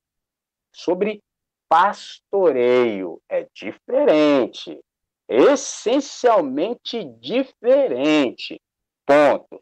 sobre 0.73 1.21
pastoreio. 1.69 3.21
É 3.29 3.47
diferente. 3.53 4.77
Essencialmente 5.27 7.05
diferente. 7.19 8.59
Ponto. 9.10 9.60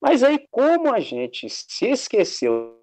Mas 0.00 0.22
aí, 0.22 0.46
como 0.52 0.94
a 0.94 1.00
gente 1.00 1.50
se 1.50 1.90
esqueceu 1.90 2.80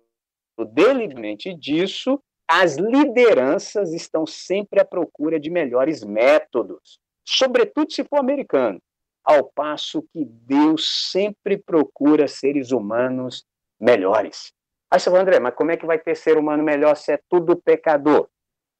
deliberadamente 0.73 1.53
disso, 1.53 2.21
as 2.45 2.75
lideranças 2.75 3.93
estão 3.93 4.25
sempre 4.25 4.81
à 4.81 4.85
procura 4.85 5.39
de 5.39 5.49
melhores 5.49 6.03
métodos, 6.03 6.99
sobretudo 7.25 7.93
se 7.93 8.03
for 8.03 8.17
americano 8.17 8.77
ao 9.23 9.49
passo 9.51 10.03
que 10.11 10.25
Deus 10.25 11.09
sempre 11.11 11.57
procura 11.57 12.27
seres 12.27 12.71
humanos 12.71 13.45
melhores. 13.79 14.51
Aí 14.91 14.99
você 14.99 15.09
fala, 15.09 15.21
André, 15.21 15.39
mas 15.39 15.55
como 15.55 15.71
é 15.71 15.77
que 15.77 15.85
vai 15.85 15.97
ter 15.97 16.17
ser 16.17 16.37
humano 16.37 16.61
melhor 16.61 16.97
se 16.97 17.13
é 17.13 17.19
tudo 17.29 17.55
pecador? 17.55 18.27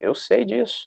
Eu 0.01 0.13
sei 0.13 0.43
disso. 0.43 0.85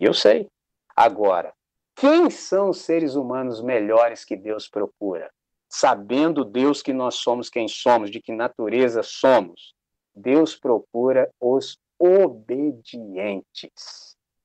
Eu 0.00 0.14
sei. 0.14 0.48
Agora, 0.96 1.52
quem 1.94 2.30
são 2.30 2.70
os 2.70 2.78
seres 2.78 3.14
humanos 3.14 3.60
melhores 3.60 4.24
que 4.24 4.36
Deus 4.36 4.66
procura? 4.68 5.30
Sabendo 5.68 6.44
Deus 6.44 6.82
que 6.82 6.92
nós 6.92 7.16
somos 7.16 7.50
quem 7.50 7.66
somos, 7.68 8.10
de 8.10 8.20
que 8.20 8.32
natureza 8.32 9.02
somos, 9.02 9.74
Deus 10.14 10.56
procura 10.56 11.30
os 11.40 11.78
obedientes. 11.98 13.70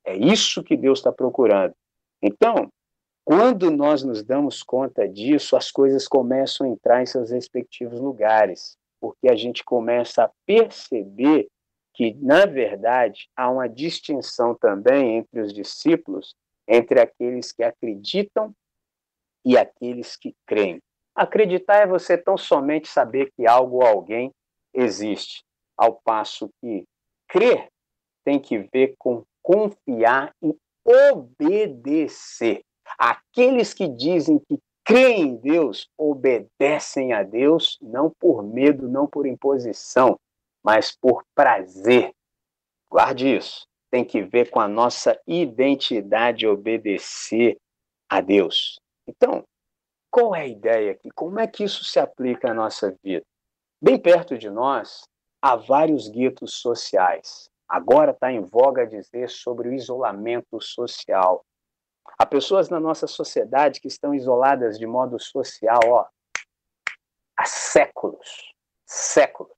É 0.04 0.16
isso 0.16 0.64
que 0.64 0.76
Deus 0.76 1.00
está 1.00 1.12
procurando. 1.12 1.74
Então, 2.22 2.72
quando 3.24 3.70
nós 3.70 4.04
nos 4.04 4.24
damos 4.24 4.64
conta 4.64 5.08
disso, 5.08 5.56
as 5.56 5.72
coisas 5.72 6.08
começam 6.08 6.66
a 6.66 6.70
entrar 6.70 7.02
em 7.02 7.06
seus 7.06 7.32
respectivos 7.32 8.00
lugares, 8.00 8.78
porque 9.00 9.30
a 9.30 9.36
gente 9.36 9.64
começa 9.64 10.24
a 10.24 10.32
perceber 10.46 11.48
que, 11.94 12.14
na 12.16 12.46
verdade, 12.46 13.30
há 13.36 13.50
uma 13.50 13.68
distinção 13.68 14.56
também 14.56 15.18
entre 15.18 15.42
os 15.42 15.54
discípulos, 15.54 16.36
entre 16.68 17.00
aqueles 17.00 17.52
que 17.52 17.64
acreditam 17.64 18.54
e 19.46 19.58
aqueles 19.58 20.16
que 20.16 20.36
creem. 20.46 20.82
Acreditar 21.22 21.76
é 21.76 21.86
você 21.86 22.18
tão 22.18 22.36
somente 22.36 22.88
saber 22.88 23.32
que 23.38 23.46
algo 23.46 23.76
ou 23.76 23.86
alguém 23.86 24.32
existe, 24.74 25.44
ao 25.78 26.02
passo 26.04 26.50
que 26.60 26.84
crer 27.28 27.68
tem 28.26 28.40
que 28.40 28.58
ver 28.74 28.96
com 28.98 29.24
confiar 29.40 30.34
e 30.42 30.52
obedecer. 30.84 32.62
Aqueles 32.98 33.72
que 33.72 33.88
dizem 33.88 34.40
que 34.40 34.58
creem 34.84 35.22
em 35.22 35.36
Deus 35.36 35.88
obedecem 35.96 37.14
a 37.14 37.22
Deus 37.22 37.78
não 37.84 38.12
por 38.20 38.42
medo, 38.42 38.90
não 38.90 39.06
por 39.06 39.28
imposição, 39.28 40.20
mas 40.64 40.92
por 41.00 41.24
prazer. 41.36 42.12
Guarde 42.90 43.36
isso. 43.36 43.68
Tem 43.92 44.04
que 44.04 44.24
ver 44.24 44.50
com 44.50 44.60
a 44.60 44.68
nossa 44.68 45.16
identidade 45.28 46.48
obedecer 46.48 47.58
a 48.10 48.22
Deus. 48.22 48.80
Então, 49.08 49.44
qual 50.12 50.36
é 50.36 50.42
a 50.42 50.48
ideia 50.48 50.92
aqui? 50.92 51.10
Como 51.12 51.40
é 51.40 51.48
que 51.48 51.64
isso 51.64 51.86
se 51.86 51.98
aplica 51.98 52.52
à 52.52 52.54
nossa 52.54 52.96
vida? 53.02 53.26
Bem 53.82 53.98
perto 53.98 54.38
de 54.38 54.50
nós, 54.50 55.08
há 55.42 55.56
vários 55.56 56.10
guetos 56.10 56.56
sociais. 56.56 57.50
Agora 57.68 58.12
está 58.12 58.30
em 58.30 58.42
voga 58.42 58.86
dizer 58.86 59.30
sobre 59.30 59.70
o 59.70 59.74
isolamento 59.74 60.62
social. 60.62 61.46
Há 62.20 62.26
pessoas 62.26 62.70
na 62.70 62.80
nossa 62.80 63.08
sociedade 63.08 63.80
que 63.80 63.88
estão 63.88 64.14
isoladas 64.14 64.78
de 64.78 64.86
modo 64.86 65.18
social 65.18 65.80
ó, 65.86 66.06
há 67.38 67.46
séculos, 67.46 68.54
séculos. 68.86 69.56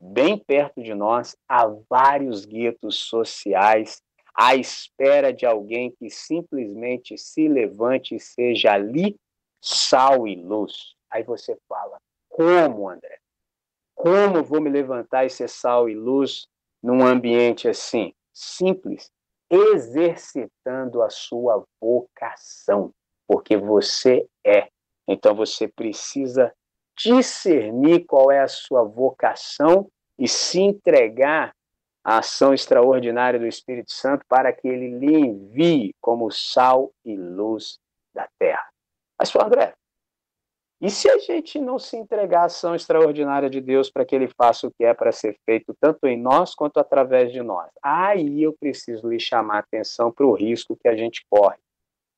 Bem 0.00 0.38
perto 0.38 0.82
de 0.82 0.94
nós 0.94 1.36
há 1.46 1.66
vários 1.90 2.46
guetos 2.46 2.96
sociais 3.00 4.02
à 4.34 4.56
espera 4.56 5.30
de 5.30 5.44
alguém 5.44 5.90
que 5.90 6.08
simplesmente 6.08 7.18
se 7.18 7.46
levante 7.46 8.14
e 8.14 8.20
seja 8.20 8.72
ali 8.72 9.20
sal 9.60 10.26
e 10.26 10.36
luz. 10.36 10.94
Aí 11.10 11.22
você 11.22 11.56
fala: 11.68 11.98
como, 12.28 12.88
André? 12.88 13.18
Como 13.94 14.42
vou 14.42 14.60
me 14.60 14.70
levantar 14.70 15.26
e 15.26 15.30
ser 15.30 15.48
sal 15.48 15.88
e 15.88 15.94
luz 15.94 16.46
num 16.82 17.04
ambiente 17.04 17.68
assim? 17.68 18.14
Simples 18.32 19.10
exercitando 19.50 21.02
a 21.02 21.10
sua 21.10 21.64
vocação, 21.80 22.94
porque 23.26 23.56
você 23.56 24.26
é. 24.46 24.68
Então 25.08 25.34
você 25.34 25.66
precisa 25.66 26.54
discernir 26.96 28.04
qual 28.06 28.30
é 28.30 28.40
a 28.40 28.48
sua 28.48 28.84
vocação 28.84 29.90
e 30.16 30.28
se 30.28 30.60
entregar 30.60 31.52
a 32.04 32.18
ação 32.18 32.54
extraordinária 32.54 33.38
do 33.38 33.46
Espírito 33.46 33.92
Santo 33.92 34.24
para 34.28 34.52
que 34.52 34.68
ele 34.68 34.98
lhe 34.98 35.18
envie 35.18 35.94
como 36.00 36.30
sal 36.30 36.92
e 37.04 37.16
luz 37.16 37.78
da 38.14 38.28
terra. 38.38 38.69
Mas, 39.20 39.36
André, 39.36 39.74
e 40.80 40.88
se 40.88 41.10
a 41.10 41.18
gente 41.18 41.60
não 41.60 41.78
se 41.78 41.94
entregar 41.94 42.40
à 42.40 42.44
ação 42.46 42.74
extraordinária 42.74 43.50
de 43.50 43.60
Deus 43.60 43.90
para 43.90 44.02
que 44.02 44.16
ele 44.16 44.28
faça 44.28 44.66
o 44.66 44.70
que 44.70 44.82
é 44.82 44.94
para 44.94 45.12
ser 45.12 45.38
feito, 45.44 45.76
tanto 45.78 46.06
em 46.06 46.18
nós 46.18 46.54
quanto 46.54 46.80
através 46.80 47.30
de 47.30 47.42
nós? 47.42 47.68
Aí 47.82 48.42
eu 48.42 48.56
preciso 48.58 49.06
lhe 49.10 49.20
chamar 49.20 49.56
a 49.56 49.58
atenção 49.58 50.10
para 50.10 50.24
o 50.24 50.32
risco 50.32 50.74
que 50.74 50.88
a 50.88 50.96
gente 50.96 51.22
corre. 51.28 51.58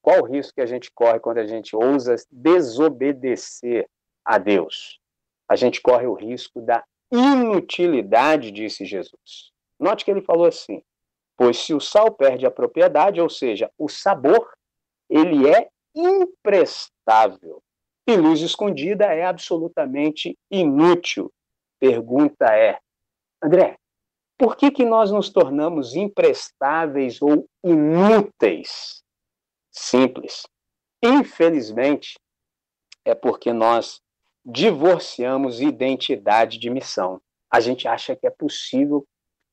Qual 0.00 0.20
o 0.20 0.26
risco 0.26 0.54
que 0.54 0.60
a 0.60 0.66
gente 0.66 0.92
corre 0.92 1.18
quando 1.18 1.38
a 1.38 1.46
gente 1.46 1.74
ousa 1.74 2.14
desobedecer 2.30 3.88
a 4.24 4.38
Deus? 4.38 5.00
A 5.48 5.56
gente 5.56 5.80
corre 5.80 6.06
o 6.06 6.14
risco 6.14 6.60
da 6.60 6.84
inutilidade, 7.10 8.52
disse 8.52 8.84
Jesus. 8.84 9.50
Note 9.78 10.04
que 10.04 10.10
ele 10.10 10.22
falou 10.22 10.46
assim: 10.46 10.80
pois 11.36 11.58
se 11.58 11.74
o 11.74 11.80
sal 11.80 12.12
perde 12.12 12.46
a 12.46 12.50
propriedade, 12.50 13.20
ou 13.20 13.28
seja, 13.28 13.68
o 13.76 13.88
sabor, 13.88 14.52
ele 15.10 15.48
é 15.48 15.68
imprestável 15.94 17.62
e 18.06 18.16
luz 18.16 18.40
escondida 18.40 19.06
é 19.06 19.24
absolutamente 19.24 20.36
inútil. 20.50 21.32
Pergunta 21.78 22.46
é, 22.54 22.78
André, 23.42 23.76
por 24.38 24.56
que, 24.56 24.70
que 24.70 24.84
nós 24.84 25.10
nos 25.10 25.30
tornamos 25.30 25.94
imprestáveis 25.94 27.20
ou 27.22 27.46
inúteis? 27.64 29.02
Simples. 29.70 30.42
Infelizmente, 31.02 32.18
é 33.04 33.14
porque 33.14 33.52
nós 33.52 34.00
divorciamos 34.44 35.60
identidade 35.60 36.58
de 36.58 36.70
missão. 36.70 37.20
A 37.50 37.60
gente 37.60 37.86
acha 37.86 38.16
que 38.16 38.26
é 38.26 38.30
possível 38.30 39.06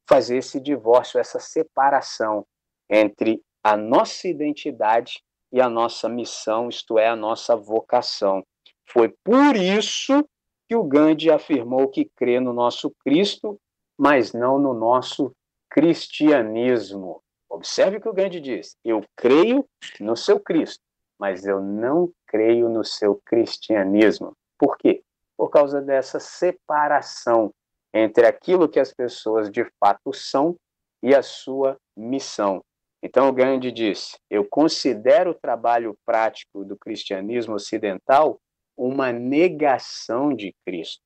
fazer 0.07 0.37
esse 0.37 0.59
divórcio, 0.59 1.19
essa 1.19 1.39
separação 1.39 2.45
entre 2.89 3.41
a 3.63 3.77
nossa 3.77 4.27
identidade 4.27 5.21
e 5.51 5.61
a 5.61 5.69
nossa 5.69 6.07
missão, 6.07 6.69
isto 6.69 6.97
é, 6.99 7.07
a 7.07 7.15
nossa 7.15 7.55
vocação. 7.55 8.43
Foi 8.85 9.13
por 9.23 9.55
isso 9.55 10.23
que 10.67 10.75
o 10.75 10.83
Gandhi 10.83 11.31
afirmou 11.31 11.87
que 11.89 12.09
crê 12.15 12.39
no 12.39 12.53
nosso 12.53 12.91
Cristo, 13.03 13.59
mas 13.97 14.33
não 14.33 14.59
no 14.59 14.73
nosso 14.73 15.31
cristianismo. 15.69 17.21
Observe 17.49 17.97
o 17.97 18.01
que 18.01 18.09
o 18.09 18.13
Gandhi 18.13 18.39
diz: 18.39 18.75
eu 18.85 19.03
creio 19.15 19.65
no 19.99 20.15
seu 20.15 20.39
Cristo, 20.39 20.83
mas 21.19 21.45
eu 21.45 21.59
não 21.61 22.11
creio 22.27 22.69
no 22.69 22.83
seu 22.83 23.19
cristianismo. 23.25 24.33
Por 24.57 24.77
quê? 24.77 25.01
Por 25.35 25.49
causa 25.49 25.81
dessa 25.81 26.19
separação 26.19 27.51
entre 27.93 28.27
aquilo 28.27 28.69
que 28.69 28.79
as 28.79 28.93
pessoas 28.93 29.49
de 29.49 29.65
fato 29.79 30.13
são 30.13 30.55
e 31.01 31.15
a 31.15 31.23
sua 31.23 31.77
missão. 31.97 32.61
Então, 33.01 33.29
o 33.29 33.33
Gandhi 33.33 33.71
disse: 33.71 34.17
Eu 34.29 34.45
considero 34.45 35.31
o 35.31 35.35
trabalho 35.35 35.97
prático 36.05 36.65
do 36.65 36.77
cristianismo 36.77 37.55
ocidental 37.55 38.41
uma 38.75 39.11
negação 39.11 40.33
de 40.33 40.55
Cristo. 40.65 41.01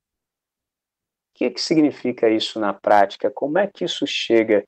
O 1.31 1.35
que, 1.35 1.49
que 1.49 1.61
significa 1.61 2.29
isso 2.29 2.59
na 2.59 2.73
prática? 2.73 3.31
Como 3.31 3.57
é 3.57 3.67
que 3.67 3.85
isso 3.85 4.05
chega 4.05 4.63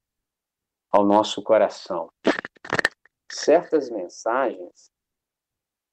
ao 0.92 1.06
nosso 1.06 1.44
coração? 1.44 2.10
Certas 3.32 3.90
mensagens 3.90 4.92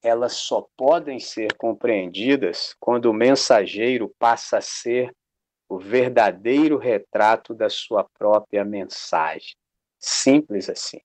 elas 0.02 0.32
só 0.32 0.66
podem 0.76 1.20
ser 1.20 1.54
compreendidas 1.54 2.74
quando 2.80 3.06
o 3.06 3.14
mensageiro 3.14 4.12
passa 4.18 4.58
a 4.58 4.60
ser 4.60 5.14
o 5.68 5.78
verdadeiro 5.78 6.76
retrato 6.76 7.54
da 7.54 7.70
sua 7.70 8.04
própria 8.18 8.64
mensagem. 8.64 9.54
Simples 9.98 10.68
assim. 10.68 11.00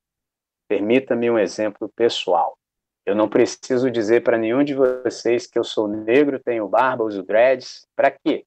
Permita-me 0.67 1.29
um 1.29 1.39
exemplo 1.39 1.89
pessoal. 1.95 2.57
Eu 3.05 3.15
não 3.15 3.29
preciso 3.29 3.89
dizer 3.89 4.21
para 4.21 4.37
nenhum 4.37 4.63
de 4.63 4.75
vocês 4.75 5.47
que 5.47 5.57
eu 5.57 5.63
sou 5.63 5.87
negro, 5.87 6.41
tenho 6.43 6.67
barba, 6.67 7.05
uso 7.05 7.23
dreads. 7.23 7.87
Para 7.95 8.11
quê? 8.11 8.45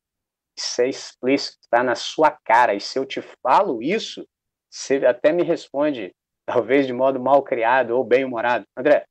Isso 0.54 0.82
é 0.82 0.88
explícito, 0.88 1.58
está 1.62 1.82
na 1.82 1.94
sua 1.94 2.30
cara. 2.30 2.74
E 2.74 2.80
se 2.80 2.98
eu 2.98 3.06
te 3.06 3.22
falo 3.42 3.82
isso, 3.82 4.26
você 4.70 5.06
até 5.06 5.32
me 5.32 5.42
responde, 5.42 6.14
talvez 6.44 6.86
de 6.86 6.92
modo 6.92 7.18
mal 7.18 7.42
criado 7.42 7.96
ou 7.96 8.04
bem 8.04 8.22
humorado. 8.22 8.66
André, 8.76 9.06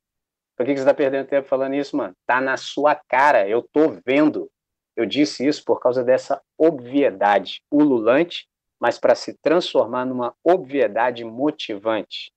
por 0.56 0.66
que 0.66 0.74
você 0.74 0.82
está 0.82 0.94
perdendo 0.94 1.28
tempo 1.28 1.48
falando 1.48 1.74
isso, 1.74 1.98
mano? 1.98 2.14
Tá 2.28 2.40
na 2.40 2.56
sua 2.56 2.94
cara, 2.94 3.50
eu 3.50 3.64
tô 3.72 3.90
vendo. 4.06 4.52
Eu 4.96 5.06
disse 5.08 5.48
isso 5.48 5.64
por 5.66 5.80
causa 5.80 6.04
dessa 6.04 6.40
obviedade 6.58 7.64
ululante, 7.72 8.48
mas 8.80 9.00
para 9.00 9.16
se 9.16 9.36
transformar 9.42 10.06
numa 10.06 10.36
obviedade 10.44 11.24
motivante 11.24 12.32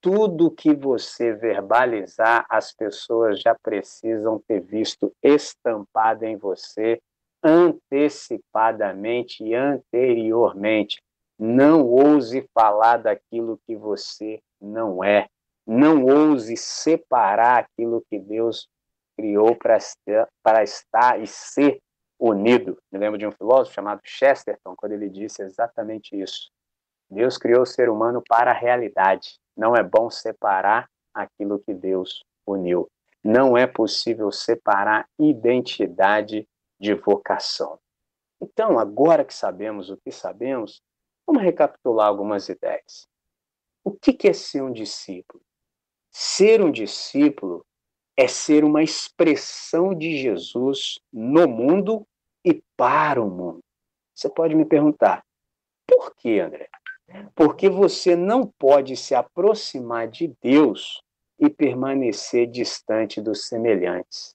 tudo 0.00 0.50
que 0.50 0.74
você 0.74 1.32
verbalizar, 1.32 2.46
as 2.48 2.72
pessoas 2.72 3.40
já 3.40 3.54
precisam 3.54 4.40
ter 4.46 4.60
visto 4.60 5.12
estampado 5.22 6.24
em 6.24 6.36
você 6.36 7.00
antecipadamente 7.42 9.44
e 9.44 9.54
anteriormente. 9.54 11.02
Não 11.38 11.86
ouse 11.86 12.48
falar 12.52 12.98
daquilo 12.98 13.60
que 13.66 13.76
você 13.76 14.40
não 14.60 15.04
é. 15.04 15.28
Não 15.66 16.04
ouse 16.04 16.56
separar 16.56 17.58
aquilo 17.58 18.04
que 18.08 18.18
Deus 18.18 18.68
criou 19.16 19.56
para 19.56 20.62
estar 20.62 21.20
e 21.20 21.26
ser 21.26 21.80
unido. 22.18 22.78
Me 22.90 22.98
lembro 22.98 23.18
de 23.18 23.26
um 23.26 23.32
filósofo 23.32 23.74
chamado 23.74 24.00
Chesterton, 24.02 24.74
quando 24.76 24.92
ele 24.92 25.08
disse 25.08 25.42
exatamente 25.42 26.20
isso. 26.20 26.50
Deus 27.10 27.38
criou 27.38 27.62
o 27.62 27.66
ser 27.66 27.88
humano 27.88 28.22
para 28.28 28.50
a 28.50 28.54
realidade 28.54 29.38
não 29.58 29.74
é 29.74 29.82
bom 29.82 30.08
separar 30.08 30.88
aquilo 31.12 31.58
que 31.58 31.74
Deus 31.74 32.24
uniu. 32.46 32.88
Não 33.24 33.58
é 33.58 33.66
possível 33.66 34.30
separar 34.30 35.08
identidade 35.18 36.48
de 36.80 36.94
vocação. 36.94 37.78
Então, 38.40 38.78
agora 38.78 39.24
que 39.24 39.34
sabemos 39.34 39.90
o 39.90 39.96
que 39.96 40.12
sabemos, 40.12 40.80
vamos 41.26 41.42
recapitular 41.42 42.06
algumas 42.06 42.48
ideias. 42.48 43.08
O 43.82 43.90
que 43.90 44.28
é 44.28 44.32
ser 44.32 44.62
um 44.62 44.72
discípulo? 44.72 45.42
Ser 46.12 46.62
um 46.62 46.70
discípulo 46.70 47.66
é 48.16 48.28
ser 48.28 48.64
uma 48.64 48.82
expressão 48.82 49.92
de 49.92 50.18
Jesus 50.18 51.00
no 51.12 51.48
mundo 51.48 52.06
e 52.44 52.62
para 52.76 53.20
o 53.20 53.28
mundo. 53.28 53.60
Você 54.14 54.28
pode 54.28 54.54
me 54.54 54.64
perguntar, 54.64 55.24
por 55.86 56.14
que, 56.14 56.38
André? 56.38 56.68
Porque 57.34 57.68
você 57.68 58.14
não 58.14 58.46
pode 58.46 58.96
se 58.96 59.14
aproximar 59.14 60.08
de 60.08 60.32
Deus 60.42 61.02
e 61.38 61.48
permanecer 61.48 62.46
distante 62.46 63.20
dos 63.20 63.46
semelhantes. 63.46 64.34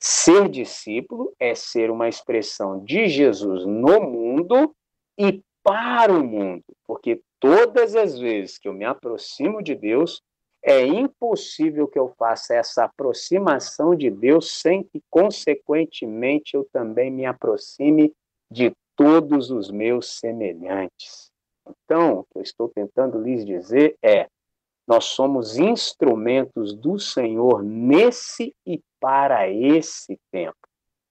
Ser 0.00 0.48
discípulo 0.48 1.34
é 1.38 1.54
ser 1.54 1.90
uma 1.90 2.08
expressão 2.08 2.84
de 2.84 3.08
Jesus 3.08 3.66
no 3.66 4.00
mundo 4.00 4.74
e 5.18 5.42
para 5.62 6.12
o 6.12 6.24
mundo, 6.24 6.64
porque 6.86 7.20
todas 7.40 7.94
as 7.94 8.18
vezes 8.18 8.58
que 8.58 8.68
eu 8.68 8.72
me 8.72 8.84
aproximo 8.84 9.62
de 9.62 9.74
Deus, 9.74 10.22
é 10.62 10.84
impossível 10.84 11.86
que 11.86 11.98
eu 11.98 12.08
faça 12.18 12.54
essa 12.54 12.84
aproximação 12.84 13.94
de 13.94 14.10
Deus 14.10 14.60
sem 14.60 14.82
que, 14.82 15.02
consequentemente, 15.08 16.54
eu 16.54 16.68
também 16.72 17.10
me 17.10 17.24
aproxime 17.26 18.12
de 18.50 18.72
todos 18.96 19.50
os 19.50 19.70
meus 19.70 20.18
semelhantes. 20.18 21.27
Então, 21.84 22.20
o 22.20 22.24
que 22.24 22.38
eu 22.38 22.42
estou 22.42 22.68
tentando 22.68 23.20
lhes 23.20 23.44
dizer 23.44 23.96
é: 24.02 24.28
nós 24.86 25.04
somos 25.04 25.58
instrumentos 25.58 26.74
do 26.74 26.98
Senhor 26.98 27.62
nesse 27.62 28.54
e 28.66 28.80
para 28.98 29.48
esse 29.48 30.18
tempo. 30.30 30.56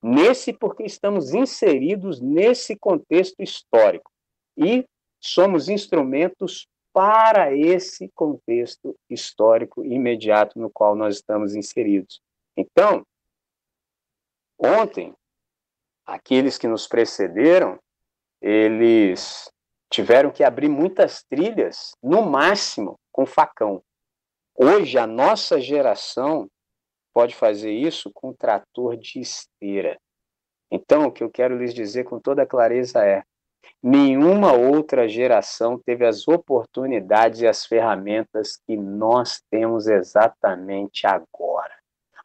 Nesse, 0.02 0.54
porque 0.54 0.84
estamos 0.84 1.34
inseridos 1.34 2.20
nesse 2.20 2.76
contexto 2.76 3.40
histórico. 3.40 4.12
E 4.58 4.86
somos 5.20 5.70
instrumentos 5.70 6.68
para 6.94 7.56
esse 7.56 8.10
contexto 8.16 8.96
histórico 9.08 9.86
imediato 9.86 10.60
no 10.60 10.70
qual 10.70 10.96
nós 10.96 11.18
estamos 11.18 11.54
inseridos. 11.54 12.20
Então, 12.58 13.06
ontem, 14.58 15.14
aqueles 16.04 16.58
que 16.58 16.68
nos 16.68 16.88
precederam, 16.88 17.80
eles 18.42 19.52
tiveram 19.90 20.32
que 20.32 20.44
abrir 20.44 20.70
muitas 20.70 21.24
trilhas, 21.24 21.92
no 22.02 22.24
máximo 22.24 23.00
com 23.12 23.26
facão. 23.26 23.82
Hoje, 24.56 24.98
a 24.98 25.08
nossa 25.08 25.60
geração 25.62 26.50
pode 27.14 27.36
fazer 27.36 27.72
isso 27.72 28.12
com 28.14 28.34
trator 28.34 28.98
de 28.98 29.20
esteira. 29.20 29.98
Então, 30.72 31.06
o 31.06 31.12
que 31.12 31.24
eu 31.24 31.30
quero 31.30 31.58
lhes 31.58 31.74
dizer 31.74 32.04
com 32.04 32.20
toda 32.20 32.46
clareza 32.46 33.06
é: 33.06 33.24
nenhuma 33.82 34.54
outra 34.54 35.08
geração 35.08 35.80
teve 35.80 36.06
as 36.06 36.28
oportunidades 36.28 37.42
e 37.42 37.48
as 37.48 37.66
ferramentas 37.66 38.58
que 38.68 38.76
nós 38.76 39.42
temos 39.50 39.88
exatamente 39.88 41.08
agora. 41.08 41.76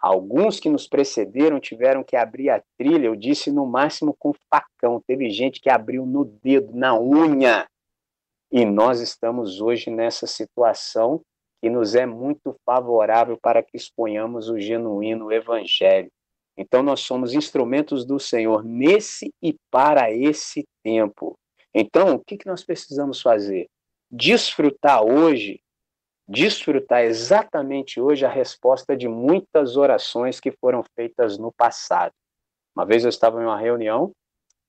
Alguns 0.03 0.59
que 0.59 0.69
nos 0.69 0.89
precederam 0.89 1.61
tiveram 1.61 2.03
que 2.03 2.17
abrir 2.17 2.51
a 2.51 2.61
trilha, 2.77 3.07
eu 3.07 3.15
disse 3.15 3.53
no 3.53 3.65
máximo 3.65 4.13
com 4.19 4.33
facão. 4.51 5.01
Teve 5.07 5.31
gente 5.31 5.61
que 5.61 5.71
abriu 5.71 6.05
no 6.05 6.25
dedo, 6.25 6.75
na 6.75 6.99
unha. 6.99 7.69
E 8.51 8.65
nós 8.65 9.01
estamos 9.01 9.61
hoje 9.61 9.91
nessa 9.91 10.27
situação 10.27 11.23
que 11.63 11.71
nos 11.71 11.95
é 11.95 12.05
muito 12.05 12.57
favorável 12.67 13.39
para 13.41 13.63
que 13.63 13.77
exponhamos 13.77 14.49
o 14.49 14.59
genuíno 14.59 15.31
evangelho. 15.31 16.11
Então, 16.57 16.83
nós 16.83 17.01
somos 17.01 17.33
instrumentos 17.33 18.05
do 18.05 18.19
Senhor 18.19 18.65
nesse 18.65 19.33
e 19.41 19.55
para 19.71 20.11
esse 20.11 20.67
tempo. 20.83 21.39
Então, 21.73 22.17
o 22.17 22.19
que, 22.19 22.37
que 22.37 22.47
nós 22.47 22.65
precisamos 22.65 23.23
fazer? 23.23 23.69
Desfrutar 24.11 25.03
hoje, 25.05 25.61
desfrutar 26.29 27.03
exatamente 27.03 28.01
hoje 28.01 28.25
a 28.25 28.29
resposta 28.29 28.97
de 28.97 29.09
muitas 29.09 29.77
orações 29.77 30.41
que 30.41 30.53
foram 30.53 30.83
feitas 30.95 31.39
no 31.39 31.53
passado. 31.53 32.13
Uma 32.75 32.87
vez 32.87 33.05
eu 33.05 33.11
estava 33.11 33.41
em 33.43 33.45
uma 33.45 33.59
reunião 33.59 34.13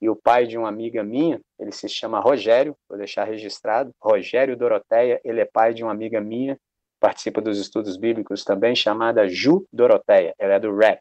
e 0.01 0.09
o 0.09 0.15
pai 0.15 0.45
de 0.45 0.57
uma 0.57 0.67
amiga 0.67 1.03
minha, 1.03 1.39
ele 1.57 1.71
se 1.71 1.87
chama 1.87 2.19
Rogério, 2.19 2.75
vou 2.89 2.97
deixar 2.97 3.23
registrado, 3.23 3.91
Rogério 4.01 4.57
Doroteia, 4.57 5.21
ele 5.23 5.39
é 5.39 5.45
pai 5.45 5.73
de 5.73 5.83
uma 5.83 5.93
amiga 5.93 6.19
minha, 6.19 6.57
participa 6.99 7.41
dos 7.41 7.57
estudos 7.57 7.95
bíblicos 7.95 8.43
também, 8.43 8.75
chamada 8.75 9.29
Ju 9.29 9.65
Doroteia, 9.71 10.33
ela 10.37 10.55
é 10.55 10.59
do 10.59 10.75
rap, 10.75 10.99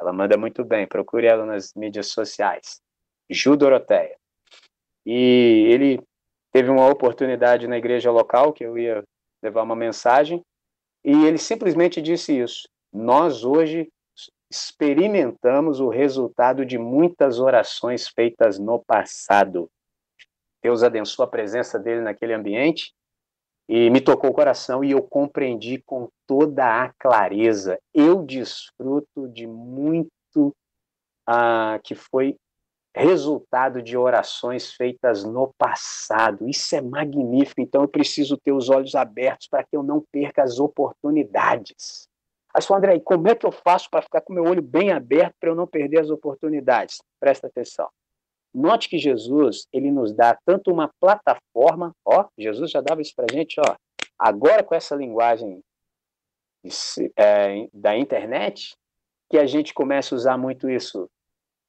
ela 0.00 0.12
manda 0.12 0.36
muito 0.38 0.64
bem, 0.64 0.86
procure 0.86 1.26
ela 1.26 1.44
nas 1.44 1.74
mídias 1.74 2.06
sociais. 2.06 2.80
Ju 3.28 3.56
Doroteia. 3.56 4.16
E 5.04 5.66
ele 5.68 6.00
teve 6.50 6.70
uma 6.70 6.88
oportunidade 6.88 7.66
na 7.66 7.76
igreja 7.76 8.10
local 8.10 8.52
que 8.52 8.64
eu 8.64 8.78
ia 8.78 9.04
levar 9.42 9.62
uma 9.62 9.76
mensagem, 9.76 10.42
e 11.04 11.24
ele 11.24 11.38
simplesmente 11.38 12.02
disse 12.02 12.38
isso. 12.38 12.68
Nós 12.92 13.44
hoje 13.44 13.88
experimentamos 14.50 15.80
o 15.80 15.88
resultado 15.88 16.64
de 16.64 16.78
muitas 16.78 17.38
orações 17.38 18.08
feitas 18.08 18.58
no 18.58 18.82
passado. 18.84 19.70
Deus 20.62 20.82
abençoe 20.82 21.24
a 21.24 21.28
presença 21.28 21.78
dele 21.78 22.00
naquele 22.00 22.32
ambiente 22.32 22.92
e 23.68 23.90
me 23.90 24.00
tocou 24.00 24.30
o 24.30 24.34
coração 24.34 24.82
e 24.82 24.90
eu 24.92 25.02
compreendi 25.02 25.82
com 25.84 26.08
toda 26.26 26.84
a 26.84 26.92
clareza. 26.94 27.78
Eu 27.94 28.22
desfruto 28.24 29.28
de 29.28 29.46
muito 29.46 30.56
ah, 31.26 31.78
que 31.84 31.94
foi 31.94 32.36
resultado 32.98 33.80
de 33.80 33.96
orações 33.96 34.72
feitas 34.72 35.24
no 35.24 35.52
passado. 35.56 36.48
Isso 36.48 36.74
é 36.74 36.80
magnífico. 36.80 37.60
Então 37.60 37.82
eu 37.82 37.88
preciso 37.88 38.36
ter 38.36 38.52
os 38.52 38.68
olhos 38.68 38.94
abertos 38.94 39.46
para 39.48 39.62
que 39.62 39.76
eu 39.76 39.82
não 39.82 40.04
perca 40.12 40.42
as 40.42 40.58
oportunidades. 40.58 42.08
Aí 42.54 42.62
você 42.62 42.74
André, 42.74 42.98
como 43.00 43.28
é 43.28 43.34
que 43.34 43.46
eu 43.46 43.52
faço 43.52 43.88
para 43.90 44.02
ficar 44.02 44.20
com 44.20 44.32
meu 44.32 44.44
olho 44.44 44.62
bem 44.62 44.90
aberto 44.90 45.34
para 45.38 45.50
eu 45.50 45.54
não 45.54 45.66
perder 45.66 46.00
as 46.00 46.10
oportunidades? 46.10 46.98
Presta 47.20 47.46
atenção. 47.46 47.88
Note 48.52 48.88
que 48.88 48.98
Jesus, 48.98 49.66
ele 49.72 49.90
nos 49.90 50.12
dá 50.12 50.36
tanto 50.44 50.72
uma 50.72 50.90
plataforma, 50.98 51.92
ó, 52.04 52.26
Jesus 52.36 52.70
já 52.70 52.80
dava 52.80 53.02
isso 53.02 53.12
para 53.14 53.26
gente, 53.30 53.60
ó, 53.60 53.76
agora 54.18 54.64
com 54.64 54.74
essa 54.74 54.96
linguagem 54.96 55.60
é, 57.16 57.68
da 57.72 57.96
internet, 57.96 58.74
que 59.30 59.38
a 59.38 59.46
gente 59.46 59.74
começa 59.74 60.14
a 60.14 60.16
usar 60.16 60.38
muito 60.38 60.68
isso, 60.68 61.08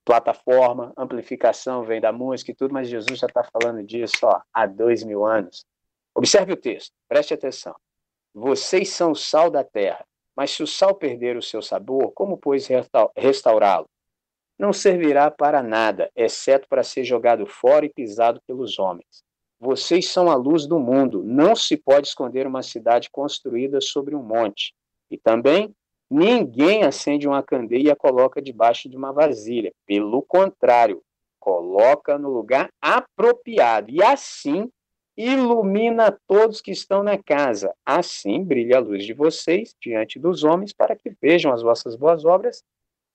plataforma, 0.10 0.92
amplificação 0.98 1.84
vem 1.84 2.02
da 2.02 2.12
música 2.12 2.50
e 2.50 2.56
tudo, 2.56 2.74
mas 2.74 2.90
Jesus 2.90 3.20
já 3.20 3.28
está 3.28 3.44
falando 3.44 3.86
disso 3.86 4.18
ó, 4.24 4.42
há 4.52 4.66
dois 4.66 5.04
mil 5.04 5.24
anos. 5.24 5.64
Observe 6.16 6.54
o 6.54 6.58
texto, 6.58 6.92
preste 7.08 7.32
atenção. 7.32 7.76
Vocês 8.34 8.90
são 8.90 9.12
o 9.12 9.16
sal 9.16 9.52
da 9.52 9.64
terra, 9.64 10.04
mas 10.36 10.50
se 10.50 10.64
o 10.64 10.68
sal 10.68 10.96
perder 10.96 11.38
o 11.38 11.44
seu 11.44 11.62
sabor, 11.62 12.12
como, 12.14 12.40
pois, 12.40 12.68
restaurá-lo? 13.16 13.86
não 14.58 14.74
servirá 14.74 15.32
para 15.32 15.64
nada, 15.64 16.12
exceto 16.14 16.68
para 16.68 16.84
ser 16.84 17.06
jogado 17.06 17.46
fora 17.46 17.86
e 17.86 17.94
pisado 17.94 18.42
pelos 18.46 18.78
homens. 18.78 19.24
Vocês 19.58 20.10
são 20.10 20.30
a 20.30 20.36
luz 20.36 20.68
do 20.68 20.80
mundo. 20.80 21.24
Não 21.24 21.56
se 21.56 21.78
pode 21.78 22.08
esconder 22.08 22.46
uma 22.46 22.62
cidade 22.62 23.10
construída 23.10 23.80
sobre 23.80 24.16
um 24.16 24.24
monte. 24.24 24.74
E 25.10 25.18
também, 25.18 25.74
ninguém 26.10 26.84
acende 26.84 27.28
uma 27.28 27.44
candeia 27.44 27.88
e 27.88 27.92
a 27.92 27.96
coloca 27.96 28.42
debaixo 28.42 28.90
de 28.90 28.98
uma 28.98 29.12
vasilha. 29.12 29.72
Pelo 29.86 30.22
contrário, 30.22 31.04
coloca 31.40 32.18
no 32.18 32.30
lugar 32.30 32.70
apropriado. 32.82 33.92
E 33.92 34.04
assim 34.04 34.72
ilumina 35.16 36.18
todos 36.28 36.62
que 36.62 36.72
estão 36.72 37.04
na 37.04 37.22
casa. 37.22 37.74
Assim 37.86 38.44
brilha 38.44 38.78
a 38.78 38.80
luz 38.80 39.06
de 39.06 39.14
vocês 39.14 39.76
diante 39.82 40.18
dos 40.18 40.44
homens, 40.44 40.72
para 40.72 40.96
que 40.96 41.14
vejam 41.22 41.52
as 41.52 41.62
vossas 41.62 41.96
boas 41.96 42.24
obras 42.24 42.64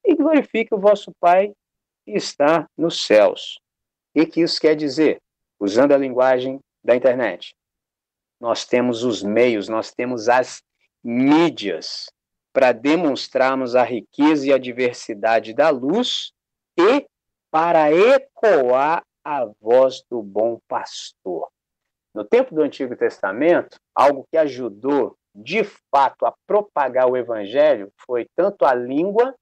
e 0.04 0.14
glorifique 0.14 0.74
o 0.74 0.78
vosso 0.78 1.12
Pai 1.18 1.52
que 2.04 2.12
está 2.12 2.68
nos 2.76 3.06
céus. 3.06 3.58
O 4.14 4.26
que 4.26 4.42
isso 4.42 4.60
quer 4.60 4.76
dizer? 4.76 5.20
Usando 5.58 5.92
a 5.92 5.96
linguagem 5.96 6.60
da 6.84 6.94
internet. 6.94 7.54
Nós 8.38 8.66
temos 8.66 9.02
os 9.02 9.22
meios, 9.22 9.68
nós 9.68 9.90
temos 9.90 10.28
as 10.28 10.62
mídias 11.02 12.10
para 12.54 12.70
demonstrarmos 12.70 13.74
a 13.74 13.82
riqueza 13.82 14.46
e 14.46 14.52
a 14.52 14.58
diversidade 14.58 15.52
da 15.52 15.70
luz 15.70 16.32
e 16.78 17.04
para 17.50 17.92
ecoar 17.92 19.02
a 19.24 19.44
voz 19.60 20.04
do 20.08 20.22
bom 20.22 20.60
pastor. 20.68 21.48
No 22.14 22.24
tempo 22.24 22.54
do 22.54 22.62
Antigo 22.62 22.94
Testamento, 22.94 23.76
algo 23.92 24.24
que 24.30 24.38
ajudou 24.38 25.16
de 25.34 25.64
fato 25.90 26.24
a 26.24 26.34
propagar 26.46 27.10
o 27.10 27.16
evangelho 27.16 27.90
foi 28.06 28.26
tanto 28.36 28.64
a 28.64 28.72
língua 28.72 29.34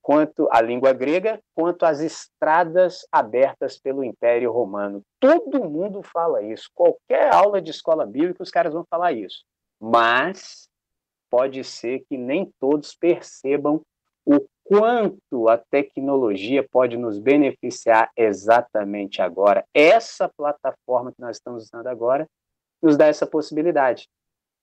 quanto 0.00 0.48
a 0.50 0.62
língua 0.62 0.94
grega, 0.94 1.38
quanto 1.54 1.84
as 1.84 2.00
estradas 2.00 3.06
abertas 3.12 3.78
pelo 3.78 4.02
Império 4.02 4.50
Romano. 4.50 5.02
Todo 5.20 5.68
mundo 5.68 6.02
fala 6.02 6.42
isso. 6.42 6.70
Qualquer 6.72 7.34
aula 7.34 7.60
de 7.60 7.70
escola 7.70 8.06
bíblica, 8.06 8.42
os 8.42 8.50
caras 8.50 8.72
vão 8.72 8.84
falar 8.88 9.12
isso. 9.12 9.44
Mas 9.78 10.70
pode 11.36 11.62
ser 11.64 12.02
que 12.08 12.16
nem 12.16 12.50
todos 12.58 12.94
percebam 12.94 13.82
o 14.24 14.40
quanto 14.64 15.50
a 15.50 15.58
tecnologia 15.58 16.66
pode 16.66 16.96
nos 16.96 17.18
beneficiar 17.18 18.10
exatamente 18.16 19.20
agora. 19.20 19.62
Essa 19.74 20.30
plataforma 20.30 21.12
que 21.12 21.20
nós 21.20 21.36
estamos 21.36 21.64
usando 21.64 21.88
agora 21.88 22.26
nos 22.80 22.96
dá 22.96 23.08
essa 23.08 23.26
possibilidade. 23.26 24.08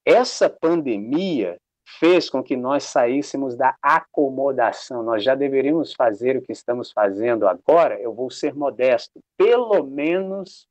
Essa 0.04 0.50
pandemia 0.50 1.58
fez 2.00 2.28
com 2.28 2.42
que 2.42 2.58
nós 2.58 2.86
saíssemos 2.86 3.56
da 3.56 3.76
acomodação. 3.80 5.04
Nós 5.04 5.24
já 5.24 5.36
deveríamos 5.36 5.94
fazer 5.94 6.38
o 6.38 6.42
que 6.42 6.54
estamos 6.54 6.92
fazendo 6.92 7.48
agora, 7.48 8.02
eu 8.02 8.16
vou 8.16 8.32
ser 8.32 8.56
modesto, 8.56 9.20
pelo 9.38 9.86
menos 9.86 10.68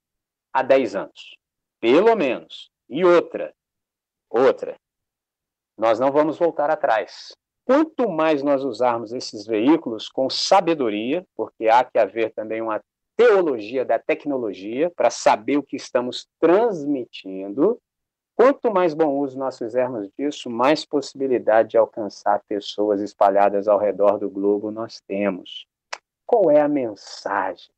há 0.53 0.65
10 0.65 0.97
anos. 0.97 1.37
Pelo 1.79 2.17
menos. 2.17 2.73
E 2.91 3.05
outra, 3.05 3.55
outra, 4.29 4.75
nós 5.77 5.99
não 5.99 6.11
vamos 6.11 6.39
voltar 6.39 6.71
atrás. 6.71 7.35
Quanto 7.65 8.09
mais 8.09 8.43
nós 8.43 8.65
usarmos 8.65 9.13
esses 9.13 9.47
veículos 9.47 10.09
com 10.09 10.29
sabedoria, 10.29 11.25
porque 11.37 11.69
há 11.69 11.85
que 11.85 11.99
haver 11.99 12.33
também 12.33 12.61
uma 12.61 12.83
teologia 13.17 13.85
da 13.85 13.99
tecnologia 13.99 14.91
para 14.91 15.11
saber 15.11 15.59
o 15.59 15.63
que 15.63 15.77
estamos 15.77 16.27
transmitindo, 16.41 17.81
Quanto 18.35 18.73
mais 18.73 18.95
bom 18.95 19.19
uso 19.19 19.39
nós 19.39 19.59
fizermos 19.59 20.09
disso, 20.19 20.49
mais 20.49 20.85
possibilidade 20.85 21.71
de 21.71 21.79
alcançar 21.79 22.43
pessoas 22.49 23.01
espalhadas 23.01 23.69
ao 23.69 23.79
redor 23.79 24.19
do 24.19 24.31
globo 24.31 24.71
nós 24.71 25.01
temos. 25.07 25.67
Qual 26.27 26.51
é 26.51 26.61
a 26.61 26.69
mensagem? 26.69 27.71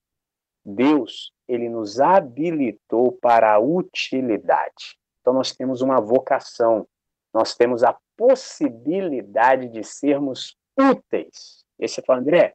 Deus, 0.65 1.33
ele 1.49 1.69
nos 1.69 2.01
habilitou 2.01 3.13
para 3.13 3.53
a 3.53 3.59
utilidade. 3.59 4.97
Então 5.21 5.35
nós 5.35 5.53
temos 5.53 5.83
uma 5.83 6.01
vocação, 6.01 6.87
nós 7.35 7.57
temos 7.57 7.83
a 7.83 7.99
possibilidade 8.17 9.69
de 9.69 9.83
sermos 9.83 10.57
úteis. 10.79 11.65
E 11.79 11.89
você 11.89 12.01
fala, 12.01 12.21
André, 12.21 12.55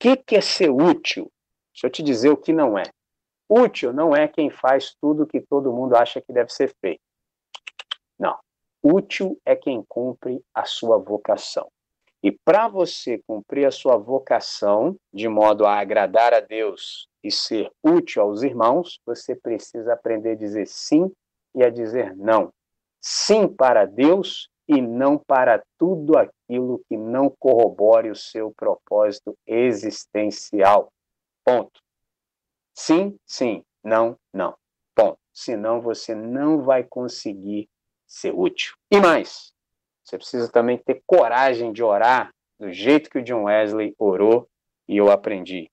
que, 0.00 0.16
que 0.16 0.36
é 0.36 0.40
ser 0.40 0.68
útil? 0.68 1.30
Deixa 1.72 1.86
eu 1.86 1.90
te 1.90 2.02
dizer 2.02 2.30
o 2.30 2.36
que 2.36 2.52
não 2.52 2.76
é. 2.76 2.84
Útil 3.48 3.92
não 3.92 4.14
é 4.14 4.26
quem 4.26 4.50
faz 4.50 4.96
tudo 5.00 5.26
que 5.26 5.40
todo 5.40 5.72
mundo 5.72 5.94
acha 5.94 6.20
que 6.20 6.32
deve 6.32 6.52
ser 6.52 6.74
feito. 6.80 7.00
Não. 8.18 8.36
Útil 8.82 9.40
é 9.44 9.54
quem 9.54 9.84
cumpre 9.88 10.42
a 10.52 10.64
sua 10.64 10.98
vocação. 10.98 11.70
E 12.22 12.32
para 12.32 12.68
você 12.68 13.22
cumprir 13.26 13.66
a 13.66 13.70
sua 13.70 13.96
vocação 13.96 14.96
de 15.12 15.28
modo 15.28 15.66
a 15.66 15.78
agradar 15.78 16.32
a 16.34 16.40
Deus 16.40 17.08
e 17.22 17.30
ser 17.30 17.70
útil 17.82 18.22
aos 18.22 18.42
irmãos, 18.42 18.98
você 19.06 19.36
precisa 19.36 19.92
aprender 19.92 20.30
a 20.30 20.36
dizer 20.36 20.66
sim 20.66 21.12
e 21.54 21.62
a 21.62 21.70
dizer 21.70 22.16
não. 22.16 22.50
Sim 23.06 23.46
para 23.46 23.84
Deus 23.84 24.48
e 24.66 24.80
não 24.80 25.18
para 25.18 25.62
tudo 25.78 26.16
aquilo 26.16 26.80
que 26.88 26.96
não 26.96 27.28
corrobore 27.38 28.10
o 28.10 28.16
seu 28.16 28.50
propósito 28.56 29.36
existencial. 29.46 30.90
Ponto. 31.44 31.82
Sim, 32.74 33.18
sim, 33.26 33.62
não, 33.84 34.16
não. 34.32 34.56
Ponto. 34.94 35.18
Senão 35.34 35.82
você 35.82 36.14
não 36.14 36.62
vai 36.62 36.82
conseguir 36.82 37.68
ser 38.06 38.32
útil. 38.34 38.74
E 38.90 38.98
mais, 38.98 39.52
você 40.02 40.16
precisa 40.16 40.50
também 40.50 40.78
ter 40.78 41.02
coragem 41.06 41.74
de 41.74 41.82
orar 41.82 42.30
do 42.58 42.72
jeito 42.72 43.10
que 43.10 43.18
o 43.18 43.22
John 43.22 43.44
Wesley 43.44 43.94
orou 43.98 44.48
e 44.88 44.96
eu 44.96 45.10
aprendi. 45.10 45.70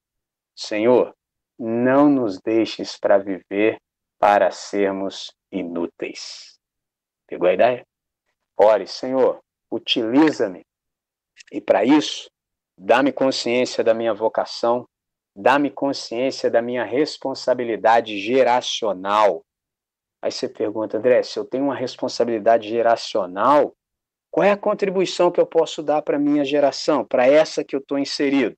Senhor, 0.54 1.16
não 1.58 2.10
nos 2.10 2.42
deixes 2.42 3.00
para 3.00 3.18
viver 3.18 3.80
para 4.20 4.52
sermos 4.52 5.34
inúteis. 5.50 6.60
Pegou 7.32 7.48
a 7.48 7.54
ideia? 7.54 7.88
Ore, 8.58 8.86
Senhor, 8.86 9.40
utiliza-me. 9.72 10.66
E 11.50 11.62
para 11.62 11.86
isso, 11.86 12.30
dá-me 12.78 13.14
consciência 13.14 13.82
da 13.86 13.94
minha 13.94 14.14
vocação, 14.14 14.86
dá-me 15.34 15.72
consciência 15.72 16.52
da 16.52 16.62
minha 16.62 16.84
responsabilidade 16.84 18.20
geracional. 18.20 19.46
Aí 20.22 20.30
você 20.30 20.50
pergunta, 20.50 20.98
André, 20.98 21.24
se 21.24 21.40
eu 21.40 21.46
tenho 21.46 21.64
uma 21.64 21.76
responsabilidade 21.76 22.68
geracional, 22.68 23.74
qual 24.30 24.44
é 24.44 24.52
a 24.52 24.58
contribuição 24.58 25.32
que 25.32 25.40
eu 25.40 25.48
posso 25.48 25.82
dar 25.82 26.02
para 26.02 26.18
a 26.18 26.20
minha 26.20 26.44
geração, 26.44 27.06
para 27.06 27.26
essa 27.26 27.64
que 27.64 27.74
eu 27.74 27.80
estou 27.80 27.98
inserido? 27.98 28.58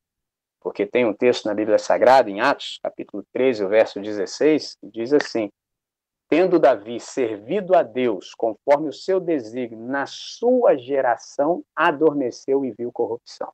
Porque 0.59 0.87
tem 0.87 1.05
um 1.05 1.13
texto 1.13 1.45
na 1.45 1.53
Bíblia 1.53 1.77
Sagrada, 1.77 2.27
em 2.27 2.41
Atos, 2.41 2.79
capítulo 2.81 3.23
13, 3.33 3.65
o 3.65 3.69
verso 3.69 4.01
16, 4.01 4.77
que 4.81 4.87
diz 4.89 5.13
assim: 5.13 5.51
Tendo 6.29 6.59
Davi 6.59 6.99
servido 6.99 7.75
a 7.75 7.83
Deus 7.83 8.33
conforme 8.33 8.89
o 8.89 8.93
seu 8.93 9.19
desígnio 9.19 9.85
na 9.85 10.05
sua 10.05 10.75
geração, 10.75 11.63
adormeceu 11.75 12.65
e 12.65 12.71
viu 12.71 12.91
corrupção. 12.91 13.51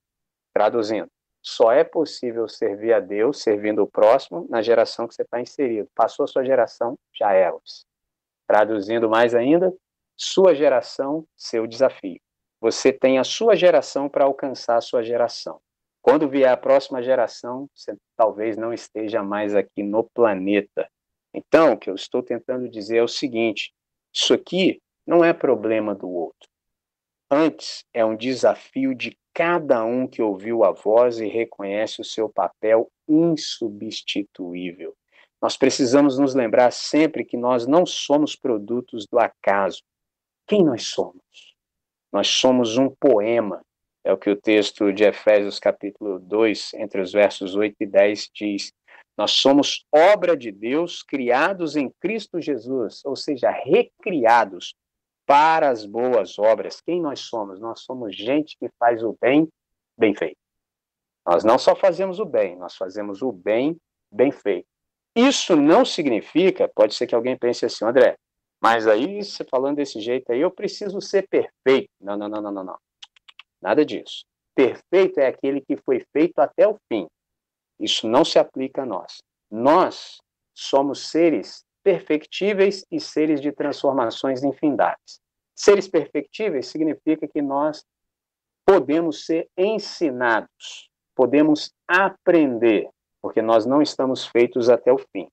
Traduzindo, 0.54 1.10
só 1.42 1.72
é 1.72 1.84
possível 1.84 2.48
servir 2.48 2.94
a 2.94 3.00
Deus 3.00 3.42
servindo 3.42 3.82
o 3.84 3.88
próximo 3.88 4.46
na 4.50 4.62
geração 4.62 5.08
que 5.08 5.16
você 5.16 5.24
está 5.24 5.40
inserido. 5.40 5.90
Passou 5.96 6.24
a 6.24 6.28
sua 6.28 6.44
geração, 6.44 6.98
já 7.14 7.34
é. 7.34 7.52
Traduzindo 8.48 9.10
mais 9.10 9.34
ainda, 9.34 9.74
sua 10.18 10.54
geração, 10.54 11.26
seu 11.36 11.66
desafio. 11.66 12.20
Você 12.62 12.92
tem 12.92 13.20
a 13.20 13.24
sua 13.24 13.56
geração 13.56 14.10
para 14.10 14.26
alcançar 14.26 14.76
a 14.76 14.82
sua 14.82 15.02
geração. 15.02 15.62
Quando 16.02 16.28
vier 16.28 16.52
a 16.52 16.58
próxima 16.58 17.02
geração, 17.02 17.70
você 17.74 17.96
talvez 18.18 18.58
não 18.58 18.74
esteja 18.74 19.24
mais 19.24 19.56
aqui 19.56 19.82
no 19.82 20.04
planeta. 20.04 20.90
Então, 21.34 21.74
o 21.74 21.78
que 21.78 21.90
eu 21.90 21.96
estou 21.96 22.24
tentando 22.24 22.70
dizer 22.70 22.98
é 22.98 23.04
o 23.04 23.08
seguinte: 23.08 23.72
isso 24.14 24.34
aqui 24.34 24.82
não 25.06 25.24
é 25.24 25.34
problema 25.34 25.94
do 25.94 26.10
outro. 26.10 26.50
Antes, 27.32 27.86
é 27.94 28.04
um 28.04 28.16
desafio 28.16 28.96
de 28.96 29.18
cada 29.34 29.84
um 29.84 30.08
que 30.08 30.22
ouviu 30.22 30.64
a 30.64 30.72
voz 30.72 31.20
e 31.20 31.28
reconhece 31.28 32.02
o 32.02 32.06
seu 32.06 32.28
papel 32.28 32.92
insubstituível. 33.08 34.96
Nós 35.42 35.56
precisamos 35.56 36.18
nos 36.18 36.34
lembrar 36.34 36.72
sempre 36.72 37.24
que 37.24 37.38
nós 37.38 37.66
não 37.66 37.86
somos 37.86 38.36
produtos 38.36 39.06
do 39.08 39.20
acaso. 39.20 39.82
Quem 40.48 40.66
nós 40.66 40.88
somos? 40.88 41.56
Nós 42.12 42.28
somos 42.28 42.78
um 42.78 42.90
poema 42.90 43.64
é 44.04 44.14
o 44.14 44.18
que 44.18 44.30
o 44.30 44.36
texto 44.36 44.92
de 44.94 45.04
Efésios, 45.04 45.60
capítulo 45.60 46.20
2, 46.20 46.74
entre 46.76 47.02
os 47.02 47.12
versos 47.12 47.56
8 47.56 47.76
e 47.82 47.86
10, 47.86 48.30
diz. 48.34 48.74
Nós 49.20 49.32
somos 49.32 49.86
obra 49.94 50.38
de 50.38 50.50
Deus, 50.50 51.04
criados 51.04 51.76
em 51.76 51.90
Cristo 52.00 52.40
Jesus, 52.40 53.02
ou 53.04 53.18
seja, 53.18 53.52
recriados 53.52 54.74
para 55.26 55.68
as 55.68 55.86
boas 55.86 56.40
obras. 56.40 56.80
Quem 56.80 57.02
nós 57.02 57.20
somos? 57.20 57.60
Nós 57.60 57.82
somos 57.82 58.16
gente 58.16 58.58
que 58.58 58.70
faz 58.80 59.04
o 59.04 59.18
bem 59.20 59.50
bem 59.98 60.16
feito. 60.16 60.38
Nós 61.28 61.44
não 61.44 61.60
só 61.60 61.76
fazemos 61.76 62.18
o 62.22 62.24
bem, 62.24 62.56
nós 62.56 62.78
fazemos 62.78 63.22
o 63.22 63.30
bem 63.30 63.76
bem 64.10 64.32
feito. 64.32 64.70
Isso 65.14 65.54
não 65.54 65.84
significa, 65.84 66.72
pode 66.74 66.96
ser 66.96 67.06
que 67.06 67.14
alguém 67.14 67.38
pense 67.38 67.66
assim, 67.66 67.84
André, 67.84 68.16
mas 68.62 68.88
aí 68.88 69.22
você 69.22 69.44
falando 69.44 69.76
desse 69.76 70.00
jeito 70.00 70.32
aí, 70.32 70.40
eu 70.40 70.50
preciso 70.50 71.02
ser 71.02 71.28
perfeito. 71.28 71.90
Não, 72.00 72.16
não, 72.16 72.30
não, 72.30 72.42
não, 72.42 72.52
não, 72.54 72.64
não. 72.64 72.78
Nada 73.62 73.86
disso. 73.86 74.24
Perfeito 74.56 75.20
é 75.20 75.28
aquele 75.28 75.60
que 75.60 75.76
foi 75.76 76.06
feito 76.14 76.40
até 76.40 76.66
o 76.66 76.78
fim. 76.88 77.06
Isso 77.80 78.08
não 78.08 78.26
se 78.26 78.38
aplica 78.38 78.84
a 78.84 78.86
nós. 78.86 79.18
Nós 79.50 80.20
somos 80.54 81.10
seres 81.10 81.64
perfectíveis 81.84 82.86
e 82.92 83.00
seres 83.00 83.42
de 83.42 83.52
transformações 83.52 84.44
infindáveis. 84.44 85.20
Seres 85.56 85.88
perfectíveis 85.88 86.68
significa 86.68 87.28
que 87.28 87.42
nós 87.42 87.84
podemos 88.66 89.26
ser 89.26 89.50
ensinados, 89.58 90.90
podemos 91.16 91.72
aprender, 91.88 92.90
porque 93.22 93.42
nós 93.42 93.66
não 93.66 93.82
estamos 93.82 94.26
feitos 94.28 94.70
até 94.70 94.92
o 94.92 94.98
fim. 94.98 95.28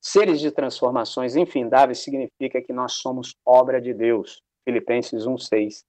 Seres 0.00 0.40
de 0.40 0.50
transformações 0.50 1.34
infindáveis 1.34 1.98
significa 1.98 2.60
que 2.62 2.72
nós 2.72 2.92
somos 2.92 3.34
obra 3.44 3.80
de 3.80 3.92
Deus. 3.92 4.40
Filipenses 4.64 5.26
1:6. 5.26 5.84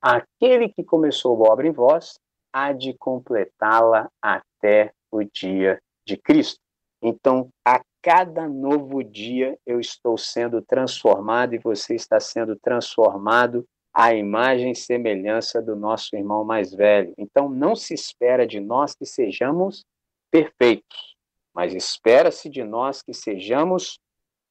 Aquele 0.00 0.68
que 0.68 0.84
começou 0.84 1.44
a 1.44 1.52
obra 1.52 1.66
em 1.66 1.72
vós, 1.72 2.18
há 2.52 2.72
de 2.72 2.94
completá-la 2.94 4.10
até 4.20 4.92
o 5.10 5.22
dia 5.22 5.80
de 6.06 6.16
Cristo. 6.16 6.60
Então, 7.02 7.48
a 7.64 7.80
cada 8.02 8.48
novo 8.48 9.02
dia 9.02 9.58
eu 9.66 9.80
estou 9.80 10.16
sendo 10.16 10.62
transformado 10.62 11.54
e 11.54 11.58
você 11.58 11.94
está 11.94 12.20
sendo 12.20 12.56
transformado 12.56 13.66
à 13.92 14.14
imagem 14.14 14.72
e 14.72 14.76
semelhança 14.76 15.60
do 15.60 15.74
nosso 15.74 16.14
irmão 16.14 16.44
mais 16.44 16.72
velho. 16.72 17.12
Então, 17.18 17.48
não 17.48 17.74
se 17.74 17.94
espera 17.94 18.46
de 18.46 18.60
nós 18.60 18.94
que 18.94 19.04
sejamos 19.04 19.84
perfeitos, 20.30 21.16
mas 21.52 21.74
espera-se 21.74 22.48
de 22.48 22.62
nós 22.62 23.02
que 23.02 23.12
sejamos 23.12 23.98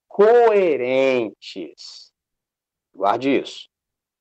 coerentes. 0.07 2.11
Guarde 2.93 3.41
isso. 3.41 3.69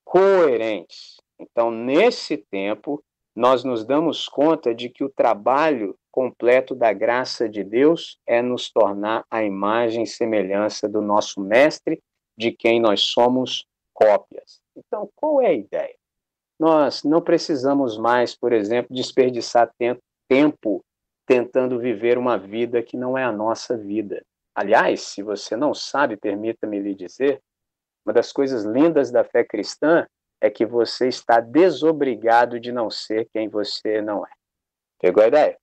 Coerentes. 0.05 1.17
Então, 1.37 1.71
nesse 1.71 2.37
tempo, 2.37 3.03
nós 3.39 3.63
nos 3.63 3.85
damos 3.85 4.27
conta 4.27 4.75
de 4.75 4.89
que 4.89 5.01
o 5.01 5.09
trabalho 5.09 5.95
completo 6.11 6.75
da 6.75 6.91
graça 6.91 7.47
de 7.47 7.63
Deus 7.63 8.19
é 8.27 8.41
nos 8.41 8.69
tornar 8.69 9.23
a 9.31 9.41
imagem 9.41 10.03
e 10.03 10.07
semelhança 10.07 10.89
do 10.89 11.01
nosso 11.01 11.39
Mestre, 11.39 12.03
de 12.37 12.51
quem 12.51 12.81
nós 12.81 12.99
somos 12.99 13.65
cópias. 13.93 14.59
Então, 14.75 15.09
qual 15.15 15.41
é 15.41 15.47
a 15.47 15.53
ideia? 15.53 15.95
Nós 16.59 17.05
não 17.05 17.21
precisamos 17.21 17.97
mais, 17.97 18.35
por 18.35 18.51
exemplo, 18.51 18.93
desperdiçar 18.93 19.71
tempo 20.27 20.83
tentando 21.25 21.79
viver 21.79 22.17
uma 22.17 22.37
vida 22.37 22.83
que 22.83 22.97
não 22.97 23.17
é 23.17 23.23
a 23.23 23.31
nossa 23.31 23.77
vida. 23.77 24.21
Aliás, 24.53 24.99
se 24.99 25.23
você 25.23 25.55
não 25.55 25.73
sabe, 25.73 26.17
permita-me 26.17 26.77
lhe 26.77 26.93
dizer, 26.93 27.41
uma 28.05 28.11
das 28.11 28.33
coisas 28.33 28.65
lindas 28.65 29.09
da 29.11 29.23
fé 29.23 29.45
cristã 29.45 30.05
é 30.41 30.49
que 30.49 30.65
você 30.65 31.07
está 31.07 31.39
desobrigado 31.39 32.59
de 32.59 32.71
não 32.71 32.89
ser 32.89 33.27
quem 33.33 33.47
você 33.47 34.01
não 34.01 34.25
é. 34.25 34.29
Pegou 34.99 35.23
a 35.23 35.27
ideia? 35.27 35.57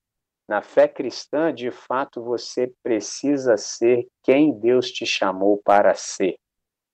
Na 0.49 0.63
fé 0.63 0.87
cristã, 0.87 1.53
de 1.53 1.71
fato, 1.71 2.23
você 2.23 2.73
precisa 2.83 3.57
ser 3.57 4.07
quem 4.23 4.53
Deus 4.53 4.91
te 4.91 5.05
chamou 5.05 5.61
para 5.65 5.95
ser. 5.95 6.37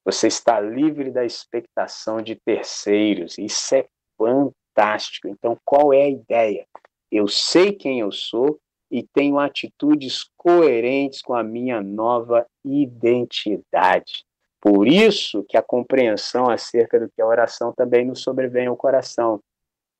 Você 0.04 0.26
está 0.26 0.58
livre 0.58 1.10
da 1.10 1.24
expectação 1.24 2.22
de 2.22 2.34
terceiros. 2.34 3.36
Isso 3.38 3.74
é 3.74 3.86
fantástico. 4.16 5.28
Então, 5.28 5.56
qual 5.64 5.92
é 5.92 6.04
a 6.04 6.08
ideia? 6.08 6.66
Eu 7.10 7.28
sei 7.28 7.72
quem 7.72 8.00
eu 8.00 8.10
sou 8.10 8.58
e 8.90 9.02
tenho 9.02 9.38
atitudes 9.38 10.24
coerentes 10.36 11.20
com 11.20 11.34
a 11.34 11.42
minha 11.42 11.80
nova 11.80 12.46
identidade. 12.64 14.24
Por 14.62 14.86
isso 14.86 15.42
que 15.48 15.56
a 15.56 15.62
compreensão 15.62 16.48
acerca 16.48 17.00
do 17.00 17.10
que 17.10 17.20
é 17.20 17.24
oração 17.24 17.72
também 17.72 18.06
nos 18.06 18.22
sobrevém 18.22 18.68
ao 18.68 18.76
coração. 18.76 19.42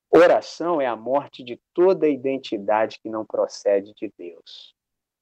Oração 0.09 0.81
é 0.81 0.87
a 0.87 0.95
morte 0.95 1.43
de 1.43 1.61
toda 1.75 2.09
identidade 2.09 3.01
que 3.03 3.09
não 3.09 3.27
procede 3.27 3.93
de 3.93 4.13
Deus. 4.17 4.73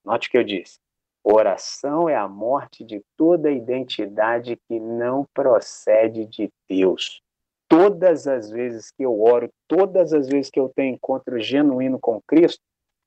Note 0.04 0.28
o 0.28 0.30
que 0.30 0.36
eu 0.36 0.44
disse. 0.44 0.78
Oração 1.24 2.06
é 2.06 2.14
a 2.14 2.28
morte 2.28 2.84
de 2.84 3.02
toda 3.16 3.50
identidade 3.50 4.60
que 4.68 4.78
não 4.78 5.26
procede 5.32 6.26
de 6.26 6.52
Deus. 6.68 7.22
Todas 7.66 8.26
as 8.26 8.50
vezes 8.50 8.90
que 8.90 9.02
eu 9.02 9.22
oro, 9.22 9.50
todas 9.66 10.12
as 10.12 10.28
vezes 10.28 10.50
que 10.50 10.60
eu 10.60 10.68
tenho 10.68 10.96
encontro 10.96 11.40
genuíno 11.40 11.98
com 11.98 12.20
Cristo, 12.26 12.62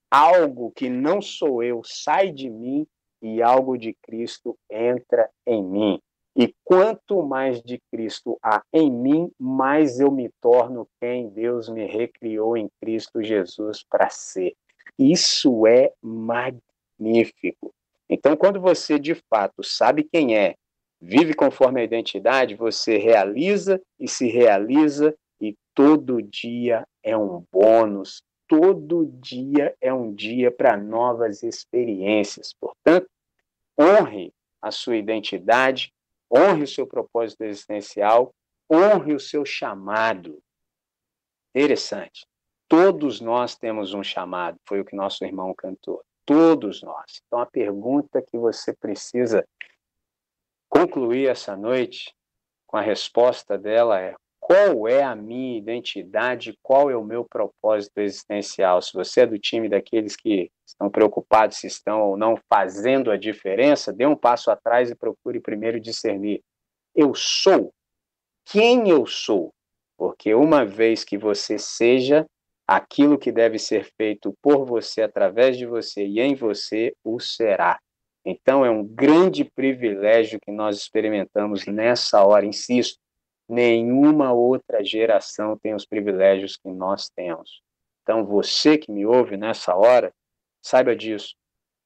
algo 0.10 0.72
que 0.72 0.90
não 0.90 1.22
sou 1.22 1.62
eu 1.62 1.84
sai 1.84 2.32
de 2.32 2.50
mim 2.50 2.88
e 3.22 3.40
algo 3.40 3.78
de 3.78 3.94
Cristo 4.02 4.58
entra 4.68 5.30
em 5.46 5.64
mim. 5.64 6.02
E 6.36 6.54
quanto 6.64 7.22
mais 7.22 7.62
de 7.62 7.80
Cristo 7.92 8.40
há 8.42 8.64
em 8.74 8.92
mim, 8.92 9.32
mais 9.40 10.00
eu 10.00 10.12
me 10.12 10.30
torno 10.42 10.88
quem 11.00 11.30
Deus 11.30 11.70
me 11.70 11.86
recriou 11.86 12.58
em 12.58 12.70
Cristo 12.82 13.22
Jesus 13.22 13.84
para 13.88 14.10
ser. 14.10 14.56
Isso 14.98 15.68
é 15.68 15.92
magnífico. 16.02 17.74
Então, 18.10 18.36
quando 18.36 18.60
você 18.60 18.98
de 18.98 19.16
fato 19.30 19.64
sabe 19.64 20.04
quem 20.04 20.36
é, 20.36 20.56
vive 21.00 21.34
conforme 21.34 21.82
a 21.82 21.84
identidade, 21.84 22.56
você 22.56 22.98
realiza 22.98 23.82
e 24.00 24.08
se 24.08 24.28
realiza, 24.28 25.16
e 25.40 25.56
todo 25.76 26.22
dia 26.22 26.88
é 27.04 27.16
um 27.18 27.44
bônus, 27.52 28.24
todo 28.48 29.06
dia 29.06 29.76
é 29.82 29.94
um 29.94 30.14
dia 30.14 30.52
para 30.52 30.78
novas 30.78 31.44
experiências. 31.44 32.54
Portanto, 32.60 33.08
honre 33.80 34.34
a 34.62 34.72
sua 34.72 34.96
identidade, 34.96 35.92
honre 36.36 36.64
o 36.64 36.68
seu 36.68 36.88
propósito 36.88 37.44
existencial, 37.44 38.34
honre 38.72 39.14
o 39.14 39.20
seu 39.20 39.46
chamado. 39.46 40.42
Interessante. 41.54 42.26
Todos 42.68 43.22
nós 43.22 43.56
temos 43.56 43.94
um 43.94 44.04
chamado, 44.04 44.58
foi 44.68 44.80
o 44.80 44.86
que 44.86 44.96
nosso 44.96 45.24
irmão 45.24 45.54
cantou. 45.54 46.04
todos 46.26 46.82
nós. 46.82 47.22
Então, 47.28 47.40
a 47.40 47.46
pergunta 47.46 48.22
que 48.22 48.38
você 48.38 48.74
precisa 48.74 49.46
concluir 50.70 51.28
essa 51.28 51.56
noite 51.56 52.16
com 52.66 52.78
a 52.78 52.82
resposta 52.82 53.58
dela 53.58 54.00
é: 54.00 54.16
qual 54.44 54.90
é 54.90 55.02
a 55.02 55.16
minha 55.16 55.58
identidade, 55.58 56.60
qual 56.62 56.92
é 56.92 56.98
o 56.98 57.04
meu 57.04 57.24
propósito 57.24 58.02
existencial? 58.02 58.82
Se 58.82 58.92
você 58.92 59.22
é 59.22 59.26
do 59.26 59.40
time 59.40 59.70
daqueles 59.70 60.18
que 60.18 60.52
estão 60.68 60.90
preocupados 60.90 61.60
se 61.60 61.68
estão 61.68 62.02
ou 62.02 62.18
não 62.18 62.36
fazendo 62.50 63.10
a 63.10 63.16
diferença, 63.16 63.94
dê 63.94 64.06
um 64.06 64.18
passo 64.18 64.52
atrás 64.52 64.92
e 64.92 64.96
procure 64.96 65.40
primeiro 65.40 65.80
discernir. 65.80 66.42
Eu 66.94 67.16
sou 67.16 67.72
quem 68.46 68.90
eu 68.90 69.06
sou, 69.06 69.54
porque 69.98 70.36
uma 70.36 70.66
vez 70.66 71.06
que 71.06 71.18
você 71.18 71.58
seja 71.58 72.26
aquilo 72.68 73.18
que 73.18 73.32
deve 73.32 73.58
ser 73.58 73.90
feito 73.96 74.34
por 74.42 74.66
você, 74.66 75.04
através 75.04 75.58
de 75.58 75.66
você 75.66 76.06
e 76.06 76.20
em 76.20 76.36
você, 76.36 76.94
o 77.02 77.18
será. 77.18 77.80
Então 78.26 78.66
é 78.66 78.70
um 78.70 78.84
grande 78.84 79.46
privilégio 79.46 80.38
que 80.42 80.52
nós 80.52 80.78
experimentamos 80.78 81.66
nessa 81.66 82.26
hora, 82.26 82.46
insisto. 82.46 83.03
Nenhuma 83.48 84.32
outra 84.32 84.84
geração 84.84 85.58
tem 85.58 85.74
os 85.74 85.86
privilégios 85.86 86.58
que 86.58 86.70
nós 86.70 87.10
temos. 87.10 87.62
Então 88.02 88.26
você 88.26 88.78
que 88.78 88.92
me 88.92 89.06
ouve 89.06 89.38
nessa 89.38 89.76
hora, 89.76 90.14
saiba 90.62 90.96
disso. 90.96 91.36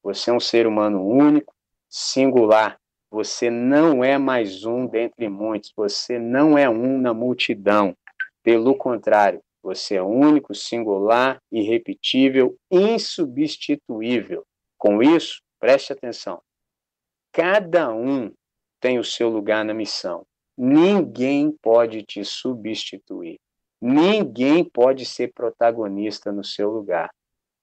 Você 0.03 0.29
é 0.29 0.33
um 0.33 0.39
ser 0.39 0.67
humano 0.67 1.05
único, 1.05 1.53
singular. 1.89 2.79
Você 3.09 3.49
não 3.49 4.03
é 4.03 4.17
mais 4.17 4.65
um 4.65 4.85
dentre 4.85 5.27
muitos. 5.29 5.73
Você 5.75 6.19
não 6.19 6.57
é 6.57 6.69
um 6.69 6.99
na 6.99 7.13
multidão. 7.13 7.95
Pelo 8.43 8.75
contrário, 8.75 9.41
você 9.61 9.95
é 9.95 10.01
único, 10.01 10.53
singular, 10.53 11.41
irrepetível, 11.51 12.55
insubstituível. 12.71 14.45
Com 14.77 15.01
isso, 15.01 15.41
Preste 15.59 15.91
atenção. 15.91 16.41
Cada 17.31 17.91
um 17.91 18.31
tem 18.79 18.99
o 18.99 19.03
seu 19.03 19.27
lugar 19.27 19.65
na 19.65 19.73
missão. 19.73 20.25
Ninguém 20.57 21.51
pode 21.51 22.03
te 22.03 22.25
substituir. 22.25 23.39
Ninguém 23.79 24.63
pode 24.63 25.05
ser 25.05 25.31
protagonista 25.33 26.31
no 26.31 26.43
seu 26.43 26.71
lugar. 26.71 27.11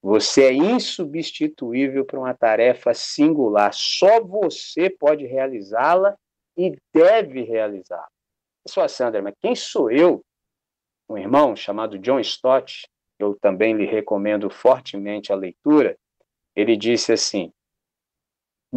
Você 0.00 0.44
é 0.44 0.52
insubstituível 0.52 2.04
para 2.04 2.20
uma 2.20 2.34
tarefa 2.34 2.92
singular. 2.94 3.72
Só 3.72 4.22
você 4.22 4.90
pode 4.90 5.24
realizá-la 5.24 6.14
e 6.56 6.76
deve 6.92 7.42
realizá-la. 7.42 8.06
Pessoal, 8.62 8.88
Sandra, 8.88 9.22
mas 9.22 9.34
quem 9.40 9.54
sou 9.54 9.90
eu? 9.90 10.22
Um 11.08 11.18
irmão 11.18 11.56
chamado 11.56 11.98
John 11.98 12.20
Stott, 12.20 12.86
eu 13.18 13.36
também 13.40 13.74
lhe 13.74 13.86
recomendo 13.86 14.48
fortemente 14.50 15.32
a 15.32 15.36
leitura. 15.36 15.96
Ele 16.54 16.76
disse 16.76 17.12
assim: 17.12 17.52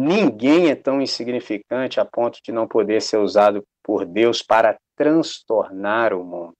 Ninguém 0.00 0.70
é 0.70 0.76
tão 0.76 1.02
insignificante 1.02 1.98
a 1.98 2.04
ponto 2.04 2.38
de 2.40 2.52
não 2.52 2.68
poder 2.68 3.02
ser 3.02 3.16
usado 3.16 3.66
por 3.82 4.06
Deus 4.06 4.40
para 4.40 4.78
transtornar 4.94 6.14
o 6.14 6.24
mundo. 6.24 6.56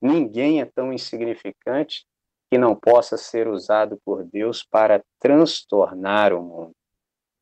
Ninguém 0.00 0.62
é 0.62 0.64
tão 0.64 0.90
insignificante 0.90 2.06
que 2.50 2.56
não 2.56 2.74
possa 2.74 3.18
ser 3.18 3.48
usado 3.48 4.00
por 4.02 4.24
Deus 4.24 4.64
para 4.64 5.04
transtornar 5.18 6.32
o 6.32 6.42
mundo. 6.42 6.72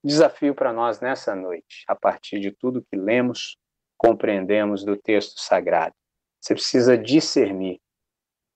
Desafio 0.03 0.57
para 0.57 0.73
nós 0.73 0.99
nessa 0.99 1.37
noite, 1.37 1.85
a 1.87 1.95
partir 1.95 2.41
de 2.41 2.51
tudo 2.51 2.85
que 2.91 2.97
lemos, 2.97 3.57
compreendemos 3.97 4.85
do 4.85 4.97
texto 4.97 5.39
sagrado. 5.39 5.95
Você 6.41 6.53
precisa 6.53 6.99
discernir 6.99 7.81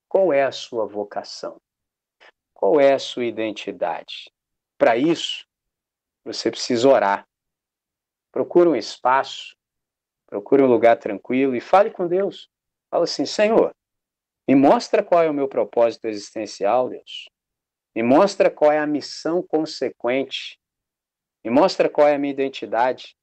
qual 0.09 0.33
é 0.33 0.43
a 0.43 0.51
sua 0.51 0.85
vocação, 0.85 1.61
qual 2.53 2.81
é 2.81 2.93
a 2.93 2.99
sua 2.99 3.25
identidade. 3.25 4.33
Para 4.77 4.97
isso, 4.97 5.47
você 6.27 6.51
precisa 6.51 6.89
orar. 6.89 7.27
Procure 8.33 8.69
um 8.69 8.77
espaço, 8.77 9.57
procure 10.27 10.63
um 10.63 10.67
lugar 10.67 10.97
tranquilo 10.99 11.55
e 11.55 11.61
fale 11.61 11.91
com 11.91 12.07
Deus. 12.07 12.51
Fala 12.91 13.05
assim: 13.05 13.25
Senhor, 13.25 13.75
me 14.47 14.55
mostra 14.55 15.03
qual 15.03 15.23
é 15.23 15.31
o 15.31 15.35
meu 15.35 15.49
propósito 15.49 16.07
existencial, 16.07 16.89
Deus. 16.89 17.29
Me 17.95 18.03
mostra 18.03 18.51
qual 18.51 18.73
é 18.73 18.79
a 18.79 18.87
missão 18.87 19.43
consequente. 19.43 20.59
Me 21.43 21.51
mostra 21.51 21.89
qual 21.89 22.09
é 22.09 22.17
a 22.17 22.19
minha 22.19 22.33
identidade. 22.33 23.17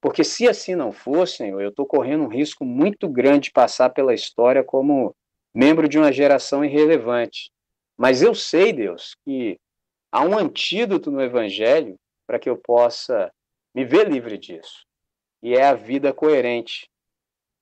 Porque 0.00 0.22
se 0.22 0.46
assim 0.46 0.74
não 0.74 0.92
for, 0.92 1.26
Senhor, 1.26 1.60
eu 1.60 1.70
estou 1.70 1.86
correndo 1.86 2.24
um 2.24 2.28
risco 2.28 2.64
muito 2.64 3.08
grande 3.08 3.48
de 3.48 3.52
passar 3.52 3.90
pela 3.90 4.14
história 4.14 4.62
como 4.62 5.16
membro 5.52 5.88
de 5.88 5.98
uma 5.98 6.12
geração 6.12 6.64
irrelevante. 6.64 7.50
Mas 7.96 8.20
eu 8.22 8.34
sei, 8.34 8.72
Deus, 8.72 9.16
que 9.24 9.58
há 10.12 10.22
um 10.22 10.38
antídoto 10.38 11.10
no 11.10 11.20
Evangelho 11.20 11.98
para 12.26 12.38
que 12.38 12.48
eu 12.48 12.56
possa 12.56 13.30
me 13.74 13.84
ver 13.84 14.08
livre 14.08 14.38
disso. 14.38 14.84
E 15.42 15.54
é 15.54 15.64
a 15.64 15.74
vida 15.74 16.12
coerente. 16.12 16.88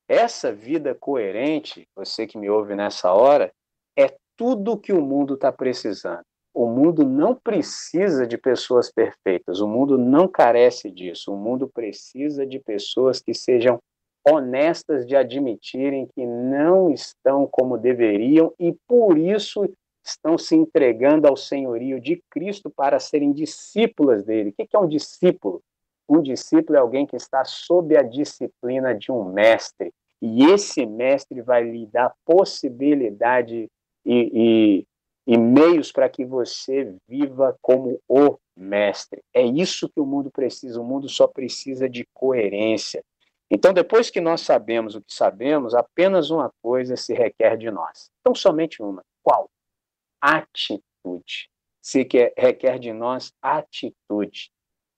Essa 0.08 0.52
vida 0.52 0.94
coerente, 0.94 1.88
você 1.94 2.26
que 2.26 2.38
me 2.38 2.48
ouve 2.48 2.74
nessa 2.74 3.12
hora, 3.12 3.52
é 3.96 4.14
tudo 4.36 4.78
que 4.78 4.92
o 4.92 5.00
mundo 5.00 5.34
está 5.34 5.50
precisando. 5.50 6.22
O 6.54 6.66
mundo 6.66 7.04
não 7.04 7.34
precisa 7.34 8.26
de 8.26 8.38
pessoas 8.38 8.92
perfeitas, 8.92 9.60
o 9.60 9.66
mundo 9.66 9.98
não 9.98 10.28
carece 10.28 10.90
disso. 10.90 11.32
O 11.32 11.36
mundo 11.36 11.68
precisa 11.68 12.46
de 12.46 12.60
pessoas 12.60 13.20
que 13.20 13.34
sejam 13.34 13.80
honestas 14.26 15.06
de 15.06 15.16
admitirem 15.16 16.06
que 16.14 16.24
não 16.24 16.90
estão 16.90 17.46
como 17.46 17.76
deveriam 17.76 18.54
e 18.58 18.72
por 18.86 19.18
isso 19.18 19.68
estão 20.04 20.36
se 20.36 20.54
entregando 20.54 21.26
ao 21.26 21.36
senhorio 21.36 22.00
de 22.00 22.22
Cristo 22.30 22.70
para 22.70 23.00
serem 23.00 23.32
discípulas 23.32 24.22
dele. 24.24 24.50
O 24.50 24.52
que 24.52 24.76
é 24.76 24.78
um 24.78 24.88
discípulo? 24.88 25.62
Um 26.08 26.20
discípulo 26.20 26.76
é 26.76 26.80
alguém 26.80 27.06
que 27.06 27.16
está 27.16 27.44
sob 27.44 27.96
a 27.96 28.02
disciplina 28.02 28.94
de 28.94 29.10
um 29.10 29.24
mestre. 29.24 29.92
E 30.20 30.44
esse 30.44 30.84
mestre 30.84 31.40
vai 31.40 31.64
lhe 31.64 31.86
dar 31.86 32.12
possibilidade 32.24 33.68
e, 34.04 34.30
e, 34.32 34.86
e 35.26 35.38
meios 35.38 35.90
para 35.90 36.08
que 36.08 36.24
você 36.24 36.94
viva 37.08 37.56
como 37.62 37.98
o 38.06 38.36
mestre. 38.56 39.22
É 39.32 39.42
isso 39.42 39.88
que 39.88 40.00
o 40.00 40.06
mundo 40.06 40.30
precisa. 40.30 40.80
O 40.80 40.84
mundo 40.84 41.08
só 41.08 41.26
precisa 41.26 41.88
de 41.88 42.06
coerência. 42.12 43.02
Então, 43.50 43.72
depois 43.72 44.10
que 44.10 44.20
nós 44.20 44.40
sabemos 44.40 44.94
o 44.94 45.00
que 45.00 45.12
sabemos, 45.14 45.74
apenas 45.74 46.30
uma 46.30 46.50
coisa 46.62 46.96
se 46.96 47.14
requer 47.14 47.56
de 47.56 47.70
nós. 47.70 48.10
Então, 48.20 48.34
somente 48.34 48.82
uma. 48.82 49.02
Qual? 49.22 49.48
Atitude. 50.24 51.50
Se 51.82 52.02
que 52.04 52.32
requer 52.38 52.78
de 52.78 52.92
nós 52.92 53.30
atitude. 53.42 54.50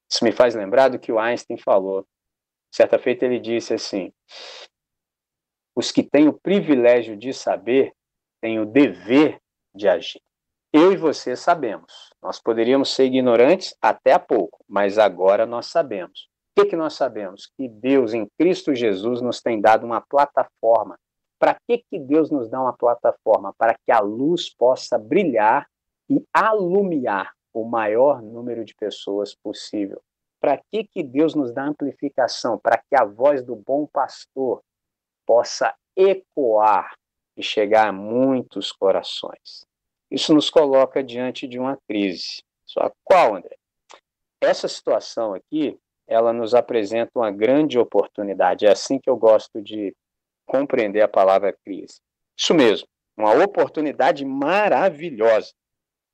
Isso 0.09 0.24
me 0.24 0.31
faz 0.31 0.55
lembrar 0.55 0.89
do 0.89 1.01
que 1.01 1.11
o 1.11 1.18
Einstein 1.18 1.59
falou. 1.59 2.07
Certa 2.72 2.97
feita 2.97 3.24
ele 3.24 3.41
disse 3.41 3.74
assim: 3.74 4.12
os 5.74 5.91
que 5.91 6.05
têm 6.05 6.29
o 6.29 6.33
privilégio 6.33 7.16
de 7.16 7.33
saber 7.33 7.93
têm 8.41 8.61
o 8.61 8.64
dever 8.66 9.41
de 9.74 9.89
agir. 9.89 10.22
Eu 10.72 10.93
e 10.93 10.97
você 10.97 11.35
sabemos. 11.35 12.11
Nós 12.22 12.39
poderíamos 12.39 12.95
ser 12.95 13.07
ignorantes 13.07 13.74
até 13.81 14.12
há 14.12 14.18
pouco, 14.18 14.64
mas 14.68 14.99
agora 14.99 15.45
nós 15.45 15.66
sabemos. 15.66 16.29
O 16.57 16.62
que, 16.62 16.70
que 16.70 16.77
nós 16.77 16.95
sabemos? 16.95 17.51
Que 17.57 17.68
Deus, 17.68 18.14
em 18.14 18.27
Cristo 18.39 18.74
Jesus, 18.74 19.20
nos 19.20 19.41
tem 19.41 19.61
dado 19.61 19.85
uma 19.85 20.01
plataforma 20.01 20.99
para 21.39 21.57
que, 21.66 21.78
que 21.91 21.99
Deus 21.99 22.30
nos 22.30 22.49
dá 22.49 22.61
uma 22.61 22.76
plataforma? 22.76 23.55
Para 23.59 23.74
que 23.74 23.93
a 23.93 24.01
luz 24.01 24.49
possa 24.49 24.99
brilhar 24.99 25.68
e 26.09 26.24
alumiar 26.32 27.32
o 27.53 27.64
maior 27.64 28.22
número 28.22 28.64
de 28.64 28.74
pessoas 28.74 29.34
possível. 29.34 30.01
Para 30.41 30.61
que, 30.70 30.84
que 30.84 31.03
Deus 31.03 31.34
nos 31.34 31.53
dá 31.53 31.64
amplificação? 31.64 32.59
Para 32.59 32.78
que 32.78 32.95
a 32.95 33.05
voz 33.05 33.43
do 33.43 33.57
bom 33.57 33.87
pastor 33.87 34.62
possa 35.26 35.74
ecoar 35.97 36.95
e 37.37 37.43
chegar 37.43 37.89
a 37.89 37.93
muitos 37.93 38.72
corações. 38.72 39.66
Isso 40.11 40.32
nos 40.32 40.51
coloca 40.51 41.03
diante 41.03 41.49
de 41.49 41.59
uma 41.59 41.76
crise. 41.89 42.43
Só 42.64 42.91
qual, 43.03 43.37
André? 43.37 43.57
Essa 44.41 44.68
situação 44.68 45.34
aqui, 45.34 45.78
ela 46.07 46.32
nos 46.32 46.55
apresenta 46.55 47.11
uma 47.16 47.30
grande 47.30 47.78
oportunidade. 47.78 48.66
É 48.66 48.70
assim 48.70 48.99
que 48.99 49.11
eu 49.11 49.16
gosto 49.16 49.61
de 49.61 49.95
compreender 50.47 51.03
a 51.03 51.09
palavra 51.09 51.53
crise. 51.53 52.01
Isso 52.37 52.55
mesmo, 52.55 52.87
uma 53.17 53.35
oportunidade 53.45 54.25
maravilhosa. 54.25 55.53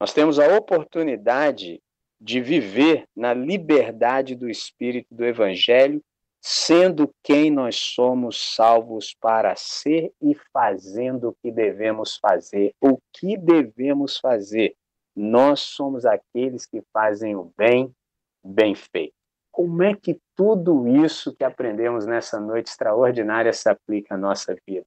Nós 0.01 0.13
temos 0.13 0.39
a 0.39 0.57
oportunidade 0.57 1.81
de 2.21 2.41
viver 2.41 3.05
na 3.15 3.35
liberdade 3.35 4.35
do 4.35 4.49
Espírito 4.49 5.13
do 5.13 5.25
Evangelho, 5.25 6.03
sendo 6.41 7.13
quem 7.23 7.51
nós 7.51 7.77
somos 7.77 8.55
salvos 8.55 9.15
para 9.15 9.55
ser 9.57 10.13
e 10.21 10.35
fazendo 10.53 11.29
o 11.29 11.37
que 11.43 11.51
devemos 11.51 12.17
fazer. 12.17 12.75
O 12.81 12.99
que 13.13 13.37
devemos 13.37 14.19
fazer? 14.19 14.75
Nós 15.15 15.61
somos 15.61 16.05
aqueles 16.05 16.65
que 16.67 16.83
fazem 16.93 17.37
o 17.37 17.53
bem, 17.57 17.95
bem 18.43 18.75
feito 18.75 19.15
como 19.53 19.83
é 19.83 19.95
que 19.95 20.19
tudo 20.35 20.89
isso 20.89 21.37
que 21.37 21.45
aprendemos 21.45 22.07
nessa 22.07 22.41
noite 22.41 22.69
extraordinária 22.69 23.53
se 23.53 23.69
aplica 23.69 24.15
à 24.15 24.19
nossa 24.19 24.57
vida. 24.67 24.87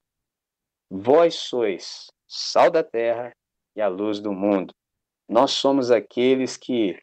Vós 0.90 1.36
sois 1.36 2.08
sal 2.26 2.70
da 2.70 2.82
terra 2.82 3.32
e 3.76 3.80
a 3.80 3.86
luz 3.86 4.20
do 4.20 4.32
mundo. 4.32 4.74
Nós 5.28 5.52
somos 5.52 5.90
aqueles 5.90 6.56
que 6.56 7.00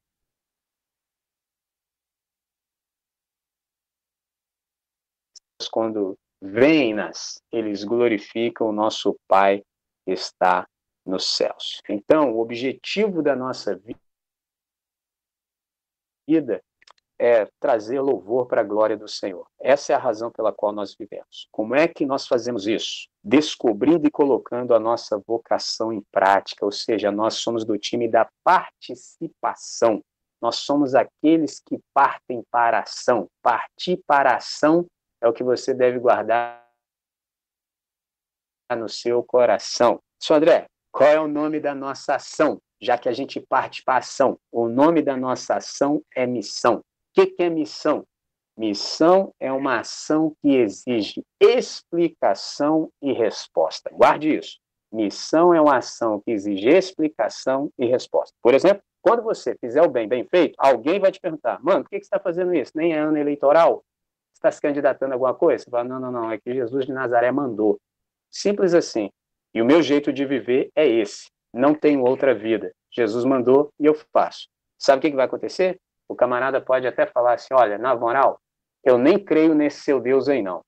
quando 5.72 6.18
vêm 6.42 6.94
nas, 6.94 7.42
eles 7.50 7.86
glorificam 7.86 8.68
o 8.68 8.74
nosso 8.74 9.18
Pai 9.28 9.64
que 10.06 10.12
está 10.12 10.68
nos 11.06 11.26
céus. 11.26 11.82
Então, 11.88 12.34
o 12.34 12.42
objetivo 12.42 13.24
da 13.24 13.36
nossa 13.36 13.76
vida 16.28 16.62
é 17.24 17.48
trazer 17.58 18.02
louvor 18.02 18.48
para 18.48 18.60
a 18.60 18.66
glória 18.66 18.98
do 18.98 19.08
Senhor. 19.08 19.48
Essa 19.58 19.94
é 19.94 19.96
a 19.96 20.00
razão 20.00 20.30
pela 20.30 20.52
qual 20.52 20.74
nós 20.74 20.94
vivemos. 20.94 21.48
Como 21.54 21.74
é 21.74 21.88
que 21.88 22.06
nós 22.06 22.28
fazemos 22.28 22.68
isso? 22.68 23.08
Descobrindo 23.24 24.06
e 24.06 24.12
colocando 24.12 24.76
a 24.76 24.80
nossa 24.80 25.18
vocação 25.26 25.94
em 25.94 26.02
prática, 26.12 26.66
ou 26.66 26.72
seja, 26.72 27.14
nós 27.14 27.36
somos 27.36 27.64
do 27.64 27.78
time 27.78 28.10
da 28.10 28.30
participação. 28.44 30.04
Nós 30.42 30.58
somos 30.58 30.94
aqueles 30.94 31.62
que 31.62 31.80
partem 31.94 32.44
para 32.52 32.80
a 32.80 32.82
ação. 32.82 33.30
Partir 33.42 34.04
para 34.06 34.32
a 34.32 34.36
ação 34.36 34.86
é 35.22 35.28
o 35.30 35.32
que 35.32 35.46
você 35.46 35.74
deve 35.74 36.00
guardar 36.00 36.62
no 38.78 38.90
seu 38.90 39.24
coração. 39.24 39.98
Sr. 40.22 40.34
André, 40.34 40.66
qual 40.92 41.10
é 41.10 41.22
o 41.22 41.28
nome 41.30 41.62
da 41.62 41.74
nossa 41.74 42.16
ação? 42.16 42.60
Já 42.82 42.98
que 42.98 43.08
a 43.08 43.14
gente 43.14 43.40
parte 43.40 43.82
para 43.82 43.94
a 43.94 43.98
ação. 44.00 44.38
O 44.52 44.68
nome 44.68 45.02
da 45.02 45.16
nossa 45.16 45.56
ação 45.56 46.04
é 46.14 46.28
missão. 46.28 46.84
Que, 47.14 47.28
que 47.28 47.44
é 47.44 47.50
missão? 47.50 48.06
Missão 48.58 49.34
é 49.40 49.52
uma 49.52 49.80
ação 49.80 50.36
que 50.42 50.56
exige 50.56 51.24
explicação 51.40 52.92
e 53.02 53.12
resposta. 53.12 53.90
Guarde 53.92 54.38
isso. 54.38 54.60
Missão 54.92 55.54
é 55.54 55.60
uma 55.60 55.78
ação 55.78 56.22
que 56.22 56.32
exige 56.32 56.70
explicação 56.70 57.72
e 57.80 57.86
resposta. 57.88 58.36
Por 58.42 58.54
exemplo, 58.54 58.84
quando 59.02 59.24
você 59.24 59.56
fizer 59.60 59.82
o 59.82 59.90
bem 59.90 60.08
bem 60.08 60.24
feito, 60.24 60.54
alguém 60.58 61.00
vai 61.00 61.12
te 61.12 61.20
perguntar: 61.20 61.60
mano, 61.64 61.84
por 61.84 61.90
que, 61.90 62.00
que 62.00 62.06
você 62.06 62.16
está 62.16 62.20
fazendo 62.20 62.54
isso? 62.54 62.72
Nem 62.76 62.94
é 62.94 63.00
ano 63.00 63.18
eleitoral? 63.18 63.84
Você 64.32 64.38
está 64.38 64.52
se 64.52 64.62
candidatando 64.62 65.14
a 65.14 65.16
alguma 65.16 65.34
coisa? 65.34 65.64
Você 65.64 65.70
fala: 65.72 65.84
não, 65.84 66.00
não, 66.00 66.12
não, 66.12 66.32
é 66.32 66.38
que 66.38 66.54
Jesus 66.54 66.86
de 66.86 66.94
Nazaré 66.94 67.32
mandou. 67.32 67.80
Simples 68.30 68.74
assim. 68.76 69.10
E 69.54 69.62
o 69.62 69.66
meu 69.66 69.82
jeito 69.82 70.14
de 70.14 70.26
viver 70.26 70.70
é 70.76 70.88
esse. 70.88 71.28
Não 71.54 71.74
tenho 71.74 72.04
outra 72.04 72.34
vida. 72.34 72.72
Jesus 72.92 73.26
mandou 73.26 73.72
e 73.80 73.86
eu 73.86 73.96
faço. 74.12 74.48
Sabe 74.78 75.00
o 75.00 75.02
que, 75.02 75.10
que 75.10 75.16
vai 75.16 75.26
acontecer? 75.26 75.80
O 76.08 76.16
camarada 76.16 76.62
pode 76.62 76.88
até 76.88 77.06
falar 77.06 77.34
assim: 77.34 77.54
olha, 77.54 77.78
na 77.78 77.96
moral, 77.96 78.40
eu 78.84 78.98
nem 78.98 79.18
creio 79.18 79.54
nesse 79.54 79.82
seu 79.82 80.00
Deus 80.00 80.28
aí 80.28 80.42
não. 80.42 80.62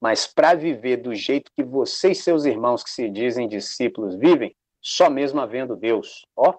Mas 0.00 0.26
para 0.26 0.54
viver 0.54 0.96
do 0.96 1.14
jeito 1.14 1.50
que 1.54 1.62
você 1.62 2.10
e 2.10 2.14
seus 2.14 2.44
irmãos 2.44 2.82
que 2.82 2.90
se 2.90 3.08
dizem 3.08 3.48
discípulos 3.48 4.16
vivem, 4.16 4.54
só 4.80 5.08
mesmo 5.08 5.40
havendo 5.40 5.76
Deus. 5.76 6.26
Ó, 6.36 6.54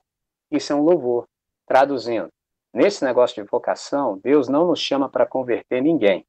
isso 0.50 0.72
é 0.72 0.76
um 0.76 0.82
louvor. 0.82 1.28
Traduzindo, 1.68 2.30
nesse 2.74 3.04
negócio 3.04 3.44
de 3.44 3.50
vocação, 3.50 4.18
Deus 4.18 4.48
não 4.48 4.68
nos 4.68 4.80
chama 4.80 5.10
para 5.10 5.26
converter 5.26 5.82
ninguém. 5.82 6.26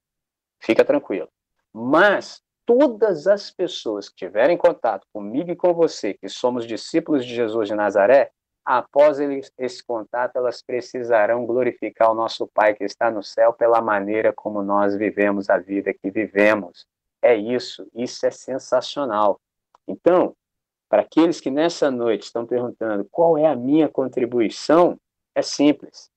Fica 0.60 0.84
tranquilo. 0.84 1.28
Mas 1.72 2.42
todas 2.66 3.26
as 3.26 3.50
pessoas 3.50 4.08
que 4.08 4.16
tiverem 4.16 4.56
contato 4.56 5.06
comigo 5.12 5.50
e 5.50 5.56
com 5.56 5.72
você, 5.72 6.14
que 6.14 6.28
somos 6.28 6.66
discípulos 6.66 7.24
de 7.24 7.34
Jesus 7.34 7.68
de 7.68 7.74
Nazaré, 7.74 8.32
após 8.64 9.18
esse 9.58 9.84
contato, 9.84 10.36
elas 10.36 10.62
precisarão 10.62 11.44
glorificar 11.44 12.10
o 12.10 12.14
nosso 12.14 12.46
Pai 12.46 12.74
que 12.74 12.84
está 12.84 13.10
no 13.10 13.22
céu 13.22 13.52
pela 13.52 13.82
maneira 13.82 14.32
como 14.32 14.62
nós 14.62 14.96
vivemos 14.96 15.50
a 15.50 15.58
vida 15.58 15.92
que 15.92 16.10
vivemos. 16.10 16.86
É 17.20 17.34
isso, 17.34 17.86
isso 17.94 18.24
é 18.24 18.30
sensacional. 18.30 19.40
Então, 19.86 20.34
para 20.88 21.02
aqueles 21.02 21.40
que 21.40 21.50
nessa 21.50 21.90
noite 21.90 22.22
estão 22.22 22.46
perguntando 22.46 23.06
qual 23.10 23.36
é 23.36 23.46
a 23.46 23.56
minha 23.56 23.88
contribuição, 23.88 24.98
é 25.34 25.42
simples. 25.42 26.10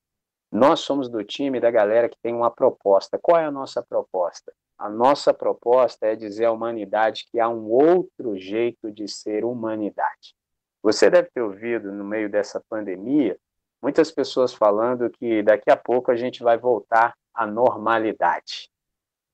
Nós 0.50 0.80
somos 0.80 1.08
do 1.08 1.22
time 1.22 1.60
da 1.60 1.70
galera 1.70 2.08
que 2.08 2.18
tem 2.22 2.34
uma 2.34 2.50
proposta. 2.50 3.18
Qual 3.20 3.38
é 3.38 3.44
a 3.44 3.50
nossa 3.50 3.82
proposta? 3.82 4.52
A 4.78 4.88
nossa 4.88 5.34
proposta 5.34 6.06
é 6.06 6.14
dizer 6.14 6.46
à 6.46 6.52
humanidade 6.52 7.26
que 7.30 7.40
há 7.40 7.48
um 7.48 7.68
outro 7.68 8.38
jeito 8.38 8.90
de 8.90 9.08
ser 9.08 9.44
humanidade. 9.44 10.37
Você 10.82 11.10
deve 11.10 11.28
ter 11.30 11.42
ouvido 11.42 11.92
no 11.92 12.04
meio 12.04 12.30
dessa 12.30 12.62
pandemia 12.68 13.36
muitas 13.80 14.10
pessoas 14.10 14.52
falando 14.52 15.10
que 15.10 15.42
daqui 15.42 15.70
a 15.70 15.76
pouco 15.76 16.10
a 16.10 16.16
gente 16.16 16.42
vai 16.42 16.58
voltar 16.58 17.14
à 17.32 17.46
normalidade. 17.46 18.70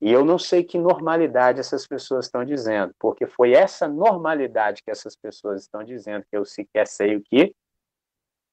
E 0.00 0.12
eu 0.12 0.24
não 0.24 0.38
sei 0.38 0.62
que 0.62 0.78
normalidade 0.78 1.60
essas 1.60 1.86
pessoas 1.86 2.26
estão 2.26 2.44
dizendo, 2.44 2.94
porque 2.98 3.26
foi 3.26 3.52
essa 3.52 3.88
normalidade 3.88 4.82
que 4.82 4.90
essas 4.90 5.16
pessoas 5.16 5.62
estão 5.62 5.82
dizendo, 5.82 6.26
que 6.30 6.36
eu 6.36 6.44
sequer 6.44 6.86
sei 6.86 7.16
o 7.16 7.22
que, 7.22 7.54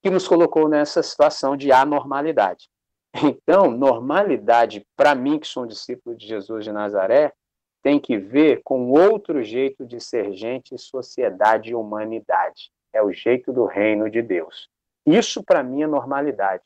que 0.01 0.09
nos 0.09 0.27
colocou 0.27 0.69
nessa 0.69 1.03
situação 1.03 1.57
de 1.57 1.71
anormalidade. 1.71 2.69
Então, 3.13 3.69
normalidade, 3.69 4.87
para 4.95 5.13
mim, 5.13 5.37
que 5.37 5.45
sou 5.45 5.63
um 5.63 5.67
discípulo 5.67 6.15
de 6.15 6.25
Jesus 6.25 6.63
de 6.63 6.71
Nazaré, 6.71 7.33
tem 7.83 7.99
que 7.99 8.17
ver 8.17 8.61
com 8.63 8.89
outro 8.89 9.43
jeito 9.43 9.85
de 9.85 9.99
ser 9.99 10.31
gente, 10.31 10.77
sociedade 10.77 11.71
e 11.71 11.75
humanidade. 11.75 12.71
É 12.93 13.01
o 13.01 13.11
jeito 13.11 13.53
do 13.53 13.65
reino 13.65 14.09
de 14.09 14.21
Deus. 14.21 14.69
Isso, 15.05 15.43
para 15.43 15.63
mim, 15.63 15.83
é 15.83 15.87
normalidade. 15.87 16.63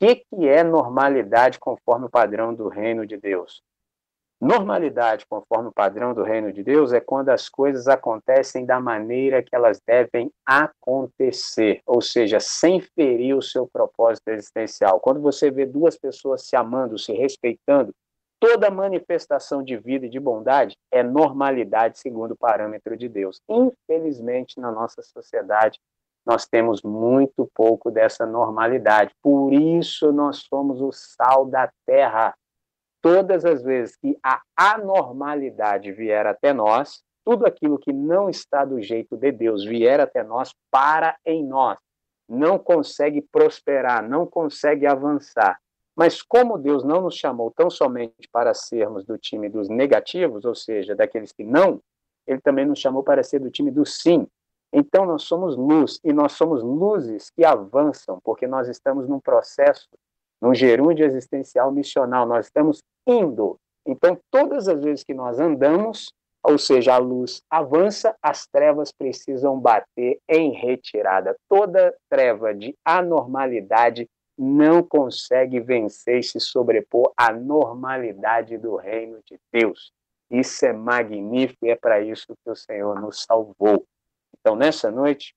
O 0.00 0.06
que, 0.06 0.16
que 0.16 0.48
é 0.48 0.62
normalidade 0.62 1.58
conforme 1.58 2.06
o 2.06 2.10
padrão 2.10 2.54
do 2.54 2.68
reino 2.68 3.06
de 3.06 3.16
Deus? 3.16 3.62
Normalidade, 4.40 5.26
conforme 5.26 5.68
o 5.68 5.72
padrão 5.72 6.14
do 6.14 6.22
reino 6.22 6.52
de 6.52 6.62
Deus, 6.62 6.92
é 6.92 7.00
quando 7.00 7.30
as 7.30 7.48
coisas 7.48 7.88
acontecem 7.88 8.64
da 8.64 8.78
maneira 8.78 9.42
que 9.42 9.52
elas 9.52 9.80
devem 9.84 10.30
acontecer, 10.46 11.82
ou 11.84 12.00
seja, 12.00 12.38
sem 12.38 12.80
ferir 12.80 13.36
o 13.36 13.42
seu 13.42 13.66
propósito 13.66 14.28
existencial. 14.28 15.00
Quando 15.00 15.20
você 15.20 15.50
vê 15.50 15.66
duas 15.66 15.98
pessoas 15.98 16.46
se 16.46 16.54
amando, 16.54 16.96
se 16.96 17.12
respeitando, 17.12 17.92
toda 18.40 18.70
manifestação 18.70 19.62
de 19.62 19.76
vida 19.76 20.06
e 20.06 20.10
de 20.10 20.20
bondade 20.20 20.76
é 20.90 21.02
normalidade 21.02 21.98
segundo 21.98 22.32
o 22.32 22.36
parâmetro 22.36 22.96
de 22.96 23.08
Deus. 23.08 23.40
Infelizmente, 23.48 24.60
na 24.60 24.70
nossa 24.70 25.02
sociedade, 25.02 25.78
nós 26.24 26.46
temos 26.46 26.82
muito 26.82 27.50
pouco 27.54 27.90
dessa 27.90 28.26
normalidade. 28.26 29.14
Por 29.22 29.52
isso, 29.52 30.12
nós 30.12 30.44
somos 30.48 30.80
o 30.80 30.92
sal 30.92 31.46
da 31.46 31.70
terra 31.86 32.34
todas 33.00 33.44
as 33.44 33.62
vezes 33.62 33.96
que 33.96 34.18
a 34.22 34.42
anormalidade 34.56 35.92
vier 35.92 36.26
até 36.26 36.52
nós, 36.52 37.02
tudo 37.24 37.46
aquilo 37.46 37.78
que 37.78 37.92
não 37.92 38.28
está 38.28 38.64
do 38.64 38.80
jeito 38.82 39.16
de 39.16 39.32
Deus 39.32 39.64
vier 39.64 40.00
até 40.00 40.22
nós, 40.22 40.52
para 40.70 41.16
em 41.24 41.44
nós. 41.44 41.78
Não 42.28 42.58
consegue 42.58 43.22
prosperar, 43.22 44.06
não 44.06 44.26
consegue 44.26 44.86
avançar. 44.86 45.58
Mas 45.98 46.22
como 46.22 46.56
Deus 46.56 46.84
não 46.84 47.00
nos 47.00 47.16
chamou 47.16 47.50
tão 47.50 47.68
somente 47.68 48.28
para 48.30 48.54
sermos 48.54 49.04
do 49.04 49.18
time 49.18 49.48
dos 49.48 49.68
negativos, 49.68 50.44
ou 50.44 50.54
seja, 50.54 50.94
daqueles 50.94 51.32
que 51.32 51.42
não, 51.42 51.82
ele 52.24 52.40
também 52.40 52.64
nos 52.64 52.78
chamou 52.78 53.02
para 53.02 53.24
ser 53.24 53.40
do 53.40 53.50
time 53.50 53.68
do 53.68 53.84
sim. 53.84 54.24
Então 54.72 55.04
nós 55.04 55.24
somos 55.24 55.56
luz 55.56 55.98
e 56.04 56.12
nós 56.12 56.34
somos 56.34 56.62
luzes 56.62 57.30
que 57.30 57.44
avançam, 57.44 58.20
porque 58.22 58.46
nós 58.46 58.68
estamos 58.68 59.08
num 59.08 59.18
processo 59.18 59.88
num 60.40 60.54
gerúndio 60.54 61.04
existencial 61.04 61.72
missional, 61.72 62.24
nós 62.24 62.46
estamos 62.46 62.80
indo. 63.04 63.58
Então, 63.84 64.16
todas 64.30 64.68
as 64.68 64.80
vezes 64.80 65.02
que 65.02 65.12
nós 65.12 65.40
andamos, 65.40 66.12
ou 66.44 66.56
seja, 66.58 66.94
a 66.94 66.98
luz 66.98 67.42
avança, 67.50 68.14
as 68.22 68.46
trevas 68.46 68.92
precisam 68.92 69.58
bater 69.58 70.20
em 70.28 70.52
retirada. 70.52 71.34
Toda 71.48 71.92
treva 72.08 72.54
de 72.54 72.72
anormalidade 72.84 74.08
não 74.38 74.82
consegue 74.82 75.58
vencer 75.60 76.20
e 76.20 76.22
se 76.22 76.38
sobrepor 76.38 77.12
à 77.16 77.32
normalidade 77.32 78.56
do 78.56 78.76
reino 78.76 79.20
de 79.24 79.38
Deus. 79.52 79.92
Isso 80.30 80.64
é 80.64 80.72
magnífico 80.72 81.66
e 81.66 81.70
é 81.70 81.76
para 81.76 82.00
isso 82.00 82.36
que 82.44 82.50
o 82.50 82.54
Senhor 82.54 83.00
nos 83.00 83.24
salvou. 83.24 83.86
Então, 84.38 84.54
nessa 84.54 84.90
noite, 84.90 85.34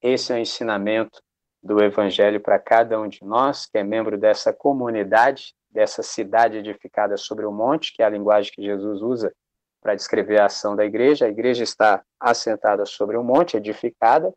esse 0.00 0.32
é 0.32 0.36
o 0.36 0.38
ensinamento 0.38 1.22
do 1.62 1.82
Evangelho 1.82 2.40
para 2.40 2.58
cada 2.58 3.00
um 3.00 3.08
de 3.08 3.24
nós, 3.24 3.66
que 3.66 3.78
é 3.78 3.82
membro 3.82 4.18
dessa 4.18 4.52
comunidade, 4.52 5.54
dessa 5.70 6.02
cidade 6.02 6.58
edificada 6.58 7.16
sobre 7.16 7.46
o 7.46 7.52
monte, 7.52 7.92
que 7.92 8.02
é 8.02 8.06
a 8.06 8.10
linguagem 8.10 8.52
que 8.52 8.62
Jesus 8.62 9.00
usa 9.00 9.34
para 9.80 9.94
descrever 9.94 10.40
a 10.40 10.46
ação 10.46 10.76
da 10.76 10.84
igreja. 10.84 11.26
A 11.26 11.30
igreja 11.30 11.64
está 11.64 12.04
assentada 12.20 12.86
sobre 12.86 13.16
um 13.16 13.24
monte, 13.24 13.56
edificada, 13.56 14.32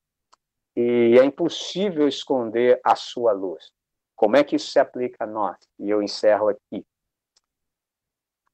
e 0.80 1.18
é 1.18 1.26
impossível 1.26 2.08
esconder 2.08 2.80
a 2.84 2.96
sua 2.96 3.32
luz. 3.32 3.72
Como 4.16 4.38
é 4.38 4.44
que 4.44 4.56
isso 4.56 4.70
se 4.70 4.78
aplica 4.78 5.24
a 5.24 5.28
nós? 5.28 5.58
E 5.80 5.90
eu 5.90 6.04
encerro 6.04 6.50
aqui. 6.50 6.86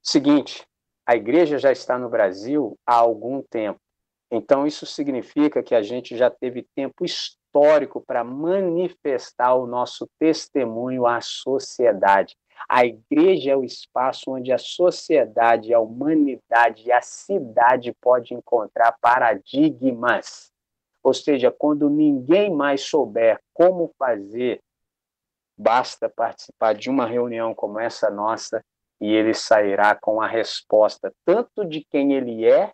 Seguinte, 0.02 0.66
a 1.06 1.18
igreja 1.18 1.58
já 1.58 1.70
está 1.70 2.00
no 2.00 2.10
Brasil 2.10 2.80
há 2.88 2.96
algum 2.96 3.42
tempo. 3.42 3.78
Então, 4.32 4.66
isso 4.66 4.86
significa 4.86 5.62
que 5.62 5.76
a 5.76 5.82
gente 5.82 6.16
já 6.16 6.30
teve 6.30 6.66
tempo 6.74 7.04
histórico 7.04 8.00
para 8.00 8.24
manifestar 8.24 9.56
o 9.56 9.68
nosso 9.68 10.08
testemunho 10.18 11.06
à 11.06 11.20
sociedade. 11.20 12.38
A 12.70 12.86
igreja 12.86 13.52
é 13.52 13.58
o 13.58 13.66
espaço 13.66 14.32
onde 14.32 14.54
a 14.54 14.58
sociedade, 14.58 15.74
a 15.74 15.80
humanidade 15.82 16.88
e 16.88 16.92
a 16.94 17.02
cidade 17.02 17.94
pode 18.02 18.34
encontrar 18.34 18.98
paradigmas. 19.02 20.53
Ou 21.04 21.14
seja, 21.14 21.52
quando 21.52 21.90
ninguém 21.90 22.56
mais 22.56 22.82
souber 22.82 23.40
como 23.54 23.94
fazer, 24.00 24.62
basta 25.58 26.10
participar 26.10 26.74
de 26.74 26.90
uma 26.90 27.06
reunião 27.06 27.54
como 27.54 27.80
essa 27.80 28.10
nossa 28.10 28.64
e 29.02 29.14
ele 29.14 29.34
sairá 29.34 29.94
com 29.96 30.22
a 30.22 30.28
resposta 30.28 31.14
tanto 31.26 31.66
de 31.66 31.86
quem 31.92 32.14
ele 32.14 32.46
é, 32.46 32.72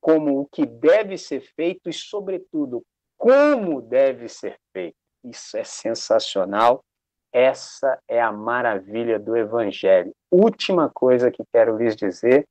como 0.00 0.40
o 0.40 0.46
que 0.46 0.64
deve 0.64 1.18
ser 1.18 1.40
feito 1.40 1.90
e, 1.90 1.92
sobretudo, 1.92 2.84
como 3.18 3.82
deve 3.82 4.28
ser 4.28 4.56
feito. 4.72 4.96
Isso 5.24 5.56
é 5.56 5.64
sensacional. 5.64 6.84
Essa 7.32 7.98
é 8.06 8.20
a 8.20 8.30
maravilha 8.30 9.18
do 9.18 9.36
Evangelho. 9.36 10.12
Última 10.30 10.88
coisa 10.88 11.32
que 11.32 11.42
quero 11.52 11.76
lhes 11.76 11.96
dizer, 11.96 12.46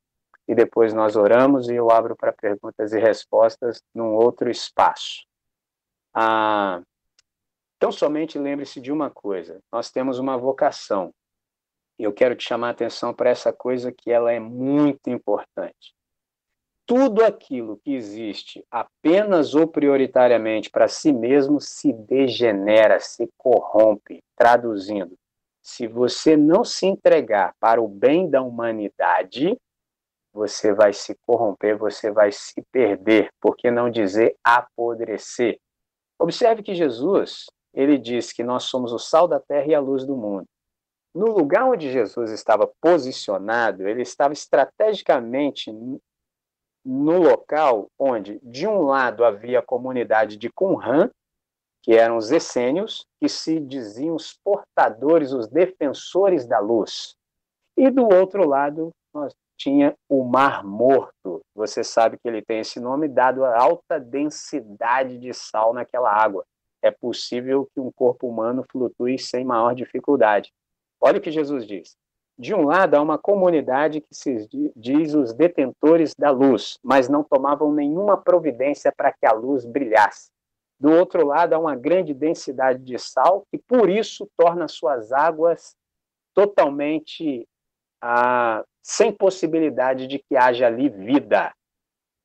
e 0.47 0.53
depois 0.53 0.93
nós 0.93 1.15
oramos 1.15 1.69
e 1.69 1.75
eu 1.75 1.89
abro 1.89 2.15
para 2.15 2.31
perguntas 2.31 2.93
e 2.93 2.99
respostas 2.99 3.81
num 3.93 4.13
outro 4.13 4.49
espaço. 4.49 5.25
Ah, 6.13 6.81
então, 7.77 7.91
somente 7.91 8.39
lembre-se 8.39 8.79
de 8.79 8.91
uma 8.91 9.09
coisa: 9.09 9.59
nós 9.71 9.91
temos 9.91 10.19
uma 10.19 10.37
vocação. 10.37 11.13
E 11.97 12.03
eu 12.03 12.13
quero 12.13 12.35
te 12.35 12.43
chamar 12.43 12.67
a 12.67 12.71
atenção 12.71 13.13
para 13.13 13.29
essa 13.29 13.53
coisa 13.53 13.91
que 13.91 14.11
ela 14.11 14.31
é 14.31 14.39
muito 14.39 15.09
importante. 15.09 15.93
Tudo 16.85 17.23
aquilo 17.23 17.79
que 17.83 17.95
existe 17.95 18.63
apenas 18.69 19.55
ou 19.55 19.67
prioritariamente 19.67 20.69
para 20.69 20.87
si 20.87 21.11
mesmo 21.11 21.59
se 21.59 21.91
degenera, 21.93 22.99
se 22.99 23.27
corrompe. 23.37 24.21
Traduzindo, 24.35 25.17
se 25.61 25.87
você 25.87 26.37
não 26.37 26.63
se 26.63 26.85
entregar 26.85 27.55
para 27.59 27.81
o 27.81 27.87
bem 27.87 28.29
da 28.29 28.41
humanidade, 28.41 29.57
você 30.35 30.73
vai 30.73 30.91
se 30.91 31.15
corromper, 31.25 31.77
você 31.77 32.11
vai 32.11 32.29
se 32.29 32.61
perder, 32.69 33.29
por 33.39 33.55
que 33.55 33.71
não 33.71 33.89
dizer 33.89 34.35
apodrecer? 34.43 35.57
Observe 36.19 36.61
que 36.61 36.75
Jesus, 36.75 37.45
ele 37.73 37.97
diz 37.97 38.33
que 38.33 38.43
nós 38.43 38.63
somos 38.63 38.91
o 38.91 38.99
sal 38.99 39.29
da 39.29 39.39
terra 39.39 39.65
e 39.67 39.73
a 39.73 39.79
luz 39.79 40.05
do 40.05 40.17
mundo. 40.17 40.45
No 41.13 41.27
lugar 41.27 41.63
onde 41.63 41.89
Jesus 41.89 42.31
estava 42.31 42.69
posicionado, 42.81 43.87
ele 43.87 44.01
estava 44.01 44.33
estrategicamente 44.33 45.71
no 46.83 47.17
local 47.17 47.89
onde, 47.97 48.37
de 48.43 48.67
um 48.67 48.81
lado, 48.81 49.23
havia 49.23 49.59
a 49.59 49.65
comunidade 49.65 50.35
de 50.35 50.49
Qumran, 50.49 51.09
que 51.81 51.93
eram 51.93 52.17
os 52.17 52.29
essênios, 52.29 53.07
que 53.21 53.29
se 53.29 53.57
diziam 53.57 54.15
os 54.15 54.33
portadores, 54.43 55.31
os 55.31 55.47
defensores 55.47 56.45
da 56.45 56.59
luz. 56.59 57.15
E 57.77 57.89
do 57.89 58.03
outro 58.13 58.45
lado, 58.45 58.91
nós 59.13 59.33
tinha 59.57 59.95
o 60.09 60.23
Mar 60.23 60.63
Morto. 60.63 61.41
Você 61.55 61.83
sabe 61.83 62.17
que 62.17 62.27
ele 62.27 62.41
tem 62.41 62.59
esse 62.59 62.79
nome 62.79 63.07
dado 63.07 63.43
a 63.43 63.61
alta 63.61 63.99
densidade 63.99 65.17
de 65.17 65.33
sal 65.33 65.73
naquela 65.73 66.11
água. 66.11 66.45
É 66.81 66.91
possível 66.91 67.67
que 67.73 67.79
um 67.79 67.91
corpo 67.91 68.27
humano 68.27 68.63
flutue 68.69 69.17
sem 69.17 69.43
maior 69.43 69.73
dificuldade. 69.73 70.51
Olha 71.01 71.17
o 71.17 71.21
que 71.21 71.31
Jesus 71.31 71.65
diz. 71.65 71.95
De 72.37 72.53
um 72.53 72.65
lado, 72.65 72.95
há 72.95 73.01
uma 73.01 73.17
comunidade 73.17 74.01
que 74.01 74.13
se 74.13 74.47
diz 74.75 75.13
os 75.13 75.33
detentores 75.33 76.13
da 76.13 76.31
luz, 76.31 76.77
mas 76.83 77.07
não 77.07 77.23
tomavam 77.23 77.71
nenhuma 77.71 78.17
providência 78.17 78.91
para 78.91 79.11
que 79.13 79.25
a 79.25 79.31
luz 79.31 79.65
brilhasse. 79.65 80.29
Do 80.77 80.91
outro 80.91 81.25
lado, 81.25 81.53
há 81.53 81.57
uma 81.57 81.75
grande 81.75 82.13
densidade 82.13 82.83
de 82.83 82.99
sal, 82.99 83.43
que 83.49 83.57
por 83.57 83.89
isso 83.89 84.27
torna 84.37 84.67
suas 84.67 85.13
águas 85.13 85.73
totalmente 86.33 87.47
ah, 88.01 88.65
sem 88.85 89.11
possibilidade 89.11 90.05
de 90.05 90.19
que 90.19 90.37
haja 90.37 90.67
ali 90.67 90.89
vida. 90.89 91.51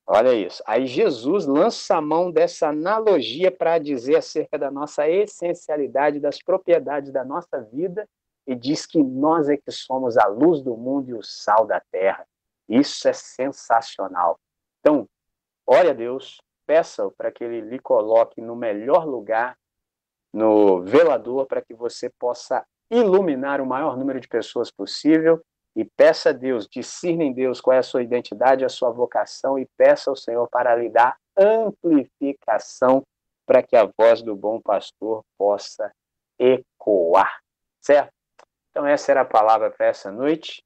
Olha 0.06 0.34
isso. 0.34 0.62
Aí 0.66 0.86
Jesus 0.86 1.46
lança 1.46 1.96
a 1.96 2.02
mão 2.02 2.30
dessa 2.30 2.68
analogia 2.68 3.50
para 3.50 3.78
dizer 3.78 4.16
acerca 4.16 4.58
da 4.58 4.70
nossa 4.70 5.08
essencialidade, 5.08 6.20
das 6.20 6.38
propriedades 6.42 7.10
da 7.10 7.24
nossa 7.24 7.62
vida 7.72 8.06
e 8.46 8.54
diz 8.54 8.84
que 8.84 9.02
nós 9.02 9.48
é 9.48 9.56
que 9.56 9.70
somos 9.72 10.18
a 10.18 10.26
luz 10.26 10.60
do 10.60 10.76
mundo 10.76 11.08
e 11.08 11.14
o 11.14 11.22
sal 11.22 11.64
da 11.64 11.80
terra. 11.90 12.26
Isso 12.68 13.08
é 13.08 13.12
sensacional. 13.14 14.38
Então, 14.80 15.08
ore 15.66 15.88
a 15.88 15.94
Deus, 15.94 16.42
peça 16.66 17.10
para 17.16 17.32
que 17.32 17.42
Ele 17.42 17.62
lhe 17.62 17.78
coloque 17.78 18.42
no 18.42 18.54
melhor 18.54 19.06
lugar, 19.06 19.56
no 20.30 20.82
velador, 20.82 21.46
para 21.46 21.62
que 21.62 21.72
você 21.72 22.10
possa 22.10 22.66
iluminar 22.90 23.62
o 23.62 23.66
maior 23.66 23.96
número 23.96 24.20
de 24.20 24.28
pessoas 24.28 24.70
possível 24.70 25.42
e 25.74 25.84
peça 25.84 26.30
a 26.30 26.32
Deus, 26.32 26.68
discirne 26.68 27.26
em 27.26 27.32
Deus 27.32 27.60
qual 27.60 27.74
é 27.74 27.78
a 27.78 27.82
sua 27.82 28.02
identidade, 28.02 28.64
a 28.64 28.68
sua 28.68 28.90
vocação 28.90 29.58
e 29.58 29.66
peça 29.76 30.10
ao 30.10 30.16
Senhor 30.16 30.48
para 30.48 30.74
lhe 30.74 30.88
dar 30.88 31.16
amplificação 31.36 33.02
para 33.46 33.62
que 33.62 33.76
a 33.76 33.90
voz 33.98 34.22
do 34.22 34.36
bom 34.36 34.60
pastor 34.60 35.24
possa 35.38 35.90
ecoar, 36.38 37.40
certo? 37.80 38.12
Então, 38.70 38.86
essa 38.86 39.10
era 39.10 39.22
a 39.22 39.24
palavra 39.24 39.70
para 39.70 39.86
essa 39.86 40.10
noite. 40.12 40.62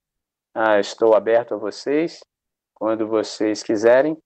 Ah, 0.55 0.79
estou 0.79 1.15
aberto 1.15 1.55
a 1.55 1.57
vocês. 1.57 2.23
Quando 2.75 3.09
vocês 3.09 3.63
quiserem, 3.63 4.19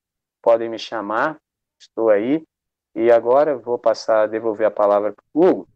podem 0.42 0.68
me 0.68 0.78
chamar. 0.78 1.38
Estou 1.78 2.10
aí. 2.10 2.44
E 2.94 3.12
agora 3.12 3.56
vou 3.56 3.78
passar 3.78 4.24
a 4.24 4.26
devolver 4.26 4.66
a 4.66 4.70
palavra 4.70 5.12
para 5.12 5.24
o 5.32 5.46
Hugo. 5.46 5.68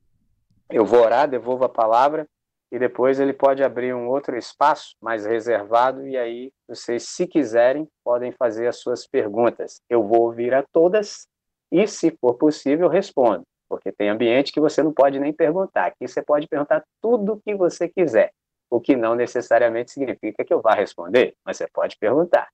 Eu 0.69 0.85
vou 0.85 1.01
orar, 1.01 1.29
devolvo 1.29 1.65
a 1.65 1.69
palavra 1.69 2.27
e 2.73 2.79
depois 2.79 3.21
ele 3.21 3.33
pode 3.33 3.63
abrir 3.63 3.95
um 3.95 4.09
outro 4.09 4.37
espaço 4.37 4.97
mais 5.01 5.27
reservado 5.27 6.09
e 6.09 6.17
aí 6.17 6.51
vocês, 6.67 7.05
se 7.05 7.27
quiserem, 7.27 7.87
podem 8.03 8.33
fazer 8.33 8.67
as 8.67 8.79
suas 8.79 9.07
perguntas. 9.07 9.81
Eu 9.89 10.03
vou 10.03 10.23
ouvir 10.23 10.55
a 10.55 10.65
todas 10.73 11.29
e, 11.71 11.87
se 11.87 12.11
for 12.21 12.35
possível, 12.35 12.89
respondo 12.89 13.45
porque 13.73 13.91
tem 13.91 14.11
ambiente 14.11 14.53
que 14.53 14.61
você 14.61 14.83
não 14.83 14.93
pode 14.93 15.19
nem 15.19 15.33
perguntar. 15.33 15.87
Aqui 15.87 16.07
você 16.07 16.21
pode 16.21 16.47
perguntar 16.47 16.85
tudo 17.01 17.33
o 17.33 17.41
que 17.41 17.55
você 17.55 17.89
quiser, 17.89 18.31
o 18.69 18.79
que 18.79 18.95
não 18.95 19.15
necessariamente 19.15 19.93
significa 19.93 20.45
que 20.45 20.53
eu 20.53 20.61
vá 20.61 20.75
responder, 20.75 21.35
mas 21.43 21.57
você 21.57 21.67
pode 21.73 21.97
perguntar. 21.97 22.51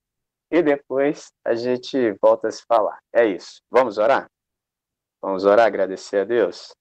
E 0.49 0.63
depois 0.63 1.33
a 1.45 1.57
gente 1.57 2.13
volta 2.23 2.47
a 2.47 2.53
se 2.53 2.63
falar. 2.69 3.01
É 3.13 3.25
isso. 3.27 3.61
Vamos 3.69 3.99
orar? 3.99 4.31
Vamos 5.21 5.45
orar, 5.45 5.67
agradecer 5.67 6.19
a 6.19 6.25
Deus. 6.25 6.73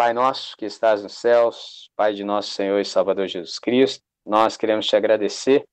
Pai 0.00 0.14
nosso 0.14 0.56
que 0.56 0.64
estás 0.64 1.02
nos 1.02 1.18
céus, 1.18 1.90
Pai 1.94 2.14
de 2.14 2.24
nosso 2.24 2.52
Senhor 2.52 2.80
e 2.80 2.86
Salvador 2.86 3.28
Jesus 3.28 3.58
Cristo, 3.58 4.02
nós 4.24 4.56
queremos 4.56 4.86
te 4.86 4.96
agradecer 4.96 5.66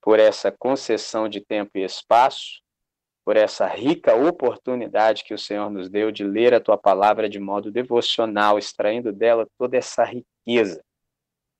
por 0.00 0.18
essa 0.18 0.50
concessão 0.50 1.28
de 1.28 1.42
tempo 1.42 1.72
e 1.74 1.84
espaço 1.84 2.62
por 3.26 3.36
essa 3.36 3.66
rica 3.66 4.14
oportunidade 4.14 5.22
que 5.22 5.34
o 5.34 5.38
Senhor 5.38 5.68
nos 5.68 5.90
deu 5.90 6.10
de 6.10 6.24
ler 6.24 6.54
a 6.54 6.60
tua 6.60 6.78
palavra 6.78 7.28
de 7.28 7.38
modo 7.38 7.70
devocional, 7.70 8.58
extraindo 8.58 9.12
dela 9.12 9.46
toda 9.58 9.76
essa 9.76 10.02
riqueza. 10.02 10.82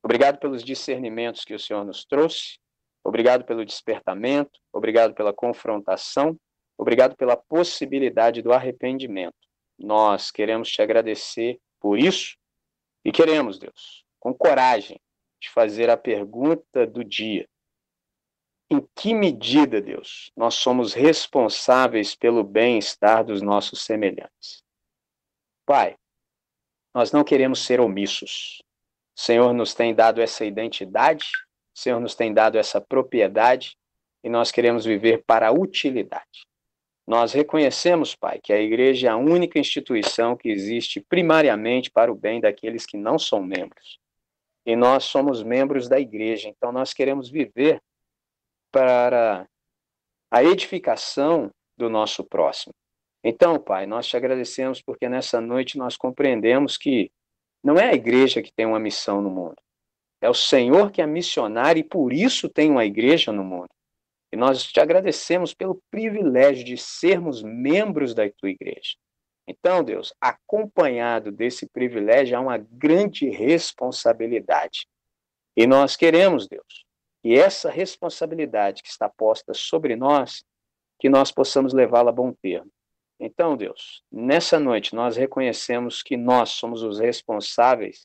Obrigado 0.02 0.38
pelos 0.38 0.64
discernimentos 0.64 1.44
que 1.44 1.52
o 1.52 1.60
Senhor 1.60 1.84
nos 1.84 2.06
trouxe, 2.06 2.58
obrigado 3.04 3.44
pelo 3.44 3.66
despertamento, 3.66 4.58
obrigado 4.72 5.12
pela 5.12 5.34
confrontação, 5.34 6.34
obrigado 6.78 7.16
pela 7.16 7.36
possibilidade 7.36 8.40
do 8.40 8.50
arrependimento. 8.50 9.36
Nós 9.78 10.30
queremos 10.30 10.70
te 10.70 10.80
agradecer 10.80 11.60
por 11.84 11.98
isso 11.98 12.38
e 13.04 13.12
queremos, 13.12 13.58
Deus, 13.58 14.06
com 14.18 14.32
coragem, 14.32 14.98
te 15.38 15.50
fazer 15.50 15.90
a 15.90 15.98
pergunta 15.98 16.86
do 16.86 17.04
dia 17.04 17.46
em 18.70 18.88
que 18.96 19.12
medida, 19.12 19.82
Deus, 19.82 20.32
nós 20.34 20.54
somos 20.54 20.94
responsáveis 20.94 22.16
pelo 22.16 22.42
bem-estar 22.42 23.22
dos 23.22 23.42
nossos 23.42 23.82
semelhantes. 23.82 24.64
Pai, 25.66 25.98
nós 26.94 27.12
não 27.12 27.22
queremos 27.22 27.62
ser 27.62 27.80
omissos. 27.80 28.62
O 29.14 29.20
Senhor 29.20 29.52
nos 29.52 29.74
tem 29.74 29.94
dado 29.94 30.22
essa 30.22 30.46
identidade, 30.46 31.26
o 31.76 31.78
Senhor 31.78 32.00
nos 32.00 32.14
tem 32.14 32.32
dado 32.32 32.56
essa 32.56 32.80
propriedade 32.80 33.76
e 34.22 34.30
nós 34.30 34.50
queremos 34.50 34.86
viver 34.86 35.22
para 35.26 35.48
a 35.48 35.52
utilidade. 35.52 36.46
Nós 37.06 37.32
reconhecemos, 37.32 38.14
Pai, 38.14 38.40
que 38.42 38.52
a 38.52 38.60
igreja 38.60 39.08
é 39.08 39.10
a 39.10 39.16
única 39.16 39.58
instituição 39.58 40.36
que 40.36 40.48
existe 40.48 41.00
primariamente 41.00 41.90
para 41.90 42.10
o 42.10 42.14
bem 42.14 42.40
daqueles 42.40 42.86
que 42.86 42.96
não 42.96 43.18
são 43.18 43.42
membros. 43.42 43.98
E 44.64 44.74
nós 44.74 45.04
somos 45.04 45.42
membros 45.42 45.88
da 45.88 46.00
igreja, 46.00 46.48
então 46.48 46.72
nós 46.72 46.94
queremos 46.94 47.28
viver 47.28 47.82
para 48.72 49.46
a 50.30 50.42
edificação 50.42 51.50
do 51.76 51.90
nosso 51.90 52.24
próximo. 52.24 52.74
Então, 53.22 53.58
Pai, 53.58 53.86
nós 53.86 54.06
te 54.06 54.16
agradecemos 54.16 54.80
porque 54.80 55.08
nessa 55.08 55.40
noite 55.40 55.76
nós 55.76 55.96
compreendemos 55.96 56.76
que 56.78 57.10
não 57.62 57.76
é 57.76 57.90
a 57.90 57.94
igreja 57.94 58.42
que 58.42 58.52
tem 58.52 58.66
uma 58.66 58.80
missão 58.80 59.22
no 59.22 59.30
mundo. 59.30 59.56
É 60.20 60.28
o 60.28 60.34
Senhor 60.34 60.90
que 60.90 61.02
é 61.02 61.06
missionário 61.06 61.80
e 61.80 61.84
por 61.84 62.12
isso 62.12 62.48
tem 62.48 62.70
uma 62.70 62.84
igreja 62.84 63.30
no 63.30 63.44
mundo. 63.44 63.68
E 64.34 64.36
nós 64.36 64.64
te 64.64 64.80
agradecemos 64.80 65.54
pelo 65.54 65.80
privilégio 65.92 66.64
de 66.64 66.76
sermos 66.76 67.40
membros 67.40 68.12
da 68.16 68.28
tua 68.28 68.50
igreja. 68.50 68.96
Então, 69.46 69.84
Deus, 69.84 70.12
acompanhado 70.20 71.30
desse 71.30 71.68
privilégio, 71.68 72.36
há 72.36 72.40
uma 72.40 72.58
grande 72.58 73.28
responsabilidade. 73.28 74.88
E 75.56 75.68
nós 75.68 75.94
queremos, 75.94 76.48
Deus, 76.48 76.84
e 77.22 77.38
essa 77.38 77.70
responsabilidade 77.70 78.82
que 78.82 78.88
está 78.88 79.08
posta 79.08 79.54
sobre 79.54 79.94
nós, 79.94 80.44
que 80.98 81.08
nós 81.08 81.30
possamos 81.30 81.72
levá-la 81.72 82.10
a 82.10 82.12
bom 82.12 82.32
termo. 82.32 82.72
Então, 83.20 83.56
Deus, 83.56 84.02
nessa 84.10 84.58
noite 84.58 84.96
nós 84.96 85.16
reconhecemos 85.16 86.02
que 86.02 86.16
nós 86.16 86.50
somos 86.50 86.82
os 86.82 86.98
responsáveis 86.98 88.04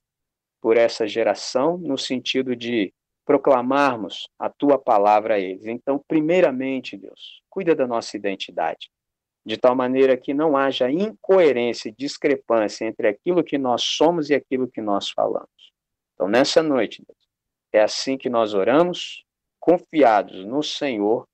por 0.62 0.78
essa 0.78 1.08
geração, 1.08 1.76
no 1.80 1.98
sentido 1.98 2.56
de 2.56 2.94
proclamarmos 3.30 4.28
a 4.40 4.50
tua 4.50 4.80
palavra 4.80 5.36
a 5.36 5.40
eles. 5.40 5.68
Então, 5.68 6.04
primeiramente, 6.08 6.98
Deus, 6.98 7.44
cuida 7.48 7.76
da 7.76 7.86
nossa 7.86 8.18
identidade, 8.18 8.90
de 9.46 9.56
tal 9.56 9.76
maneira 9.76 10.18
que 10.18 10.34
não 10.34 10.58
haja 10.58 10.90
incoerência 10.90 11.90
e 11.90 11.96
discrepância 11.96 12.86
entre 12.86 13.08
aquilo 13.08 13.44
que 13.44 13.60
nós 13.60 13.84
somos 13.84 14.32
e 14.32 14.34
aquilo 14.34 14.68
que 14.68 14.82
nós 14.82 15.12
falamos. 15.12 15.72
Então, 16.16 16.28
nessa 16.28 16.64
noite, 16.64 17.04
Deus, 17.06 17.20
é 17.72 17.84
assim 17.84 18.18
que 18.18 18.32
nós 18.32 18.56
oramos, 18.56 19.24
confiados 19.60 20.44
no 20.44 20.64
Senhor, 20.64 21.28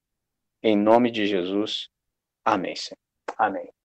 em 0.61 0.75
nome 0.75 1.09
de 1.09 1.25
Jesus. 1.25 1.87
Amém, 2.43 2.75
Senhor. 2.75 2.99
Amém. 3.37 3.75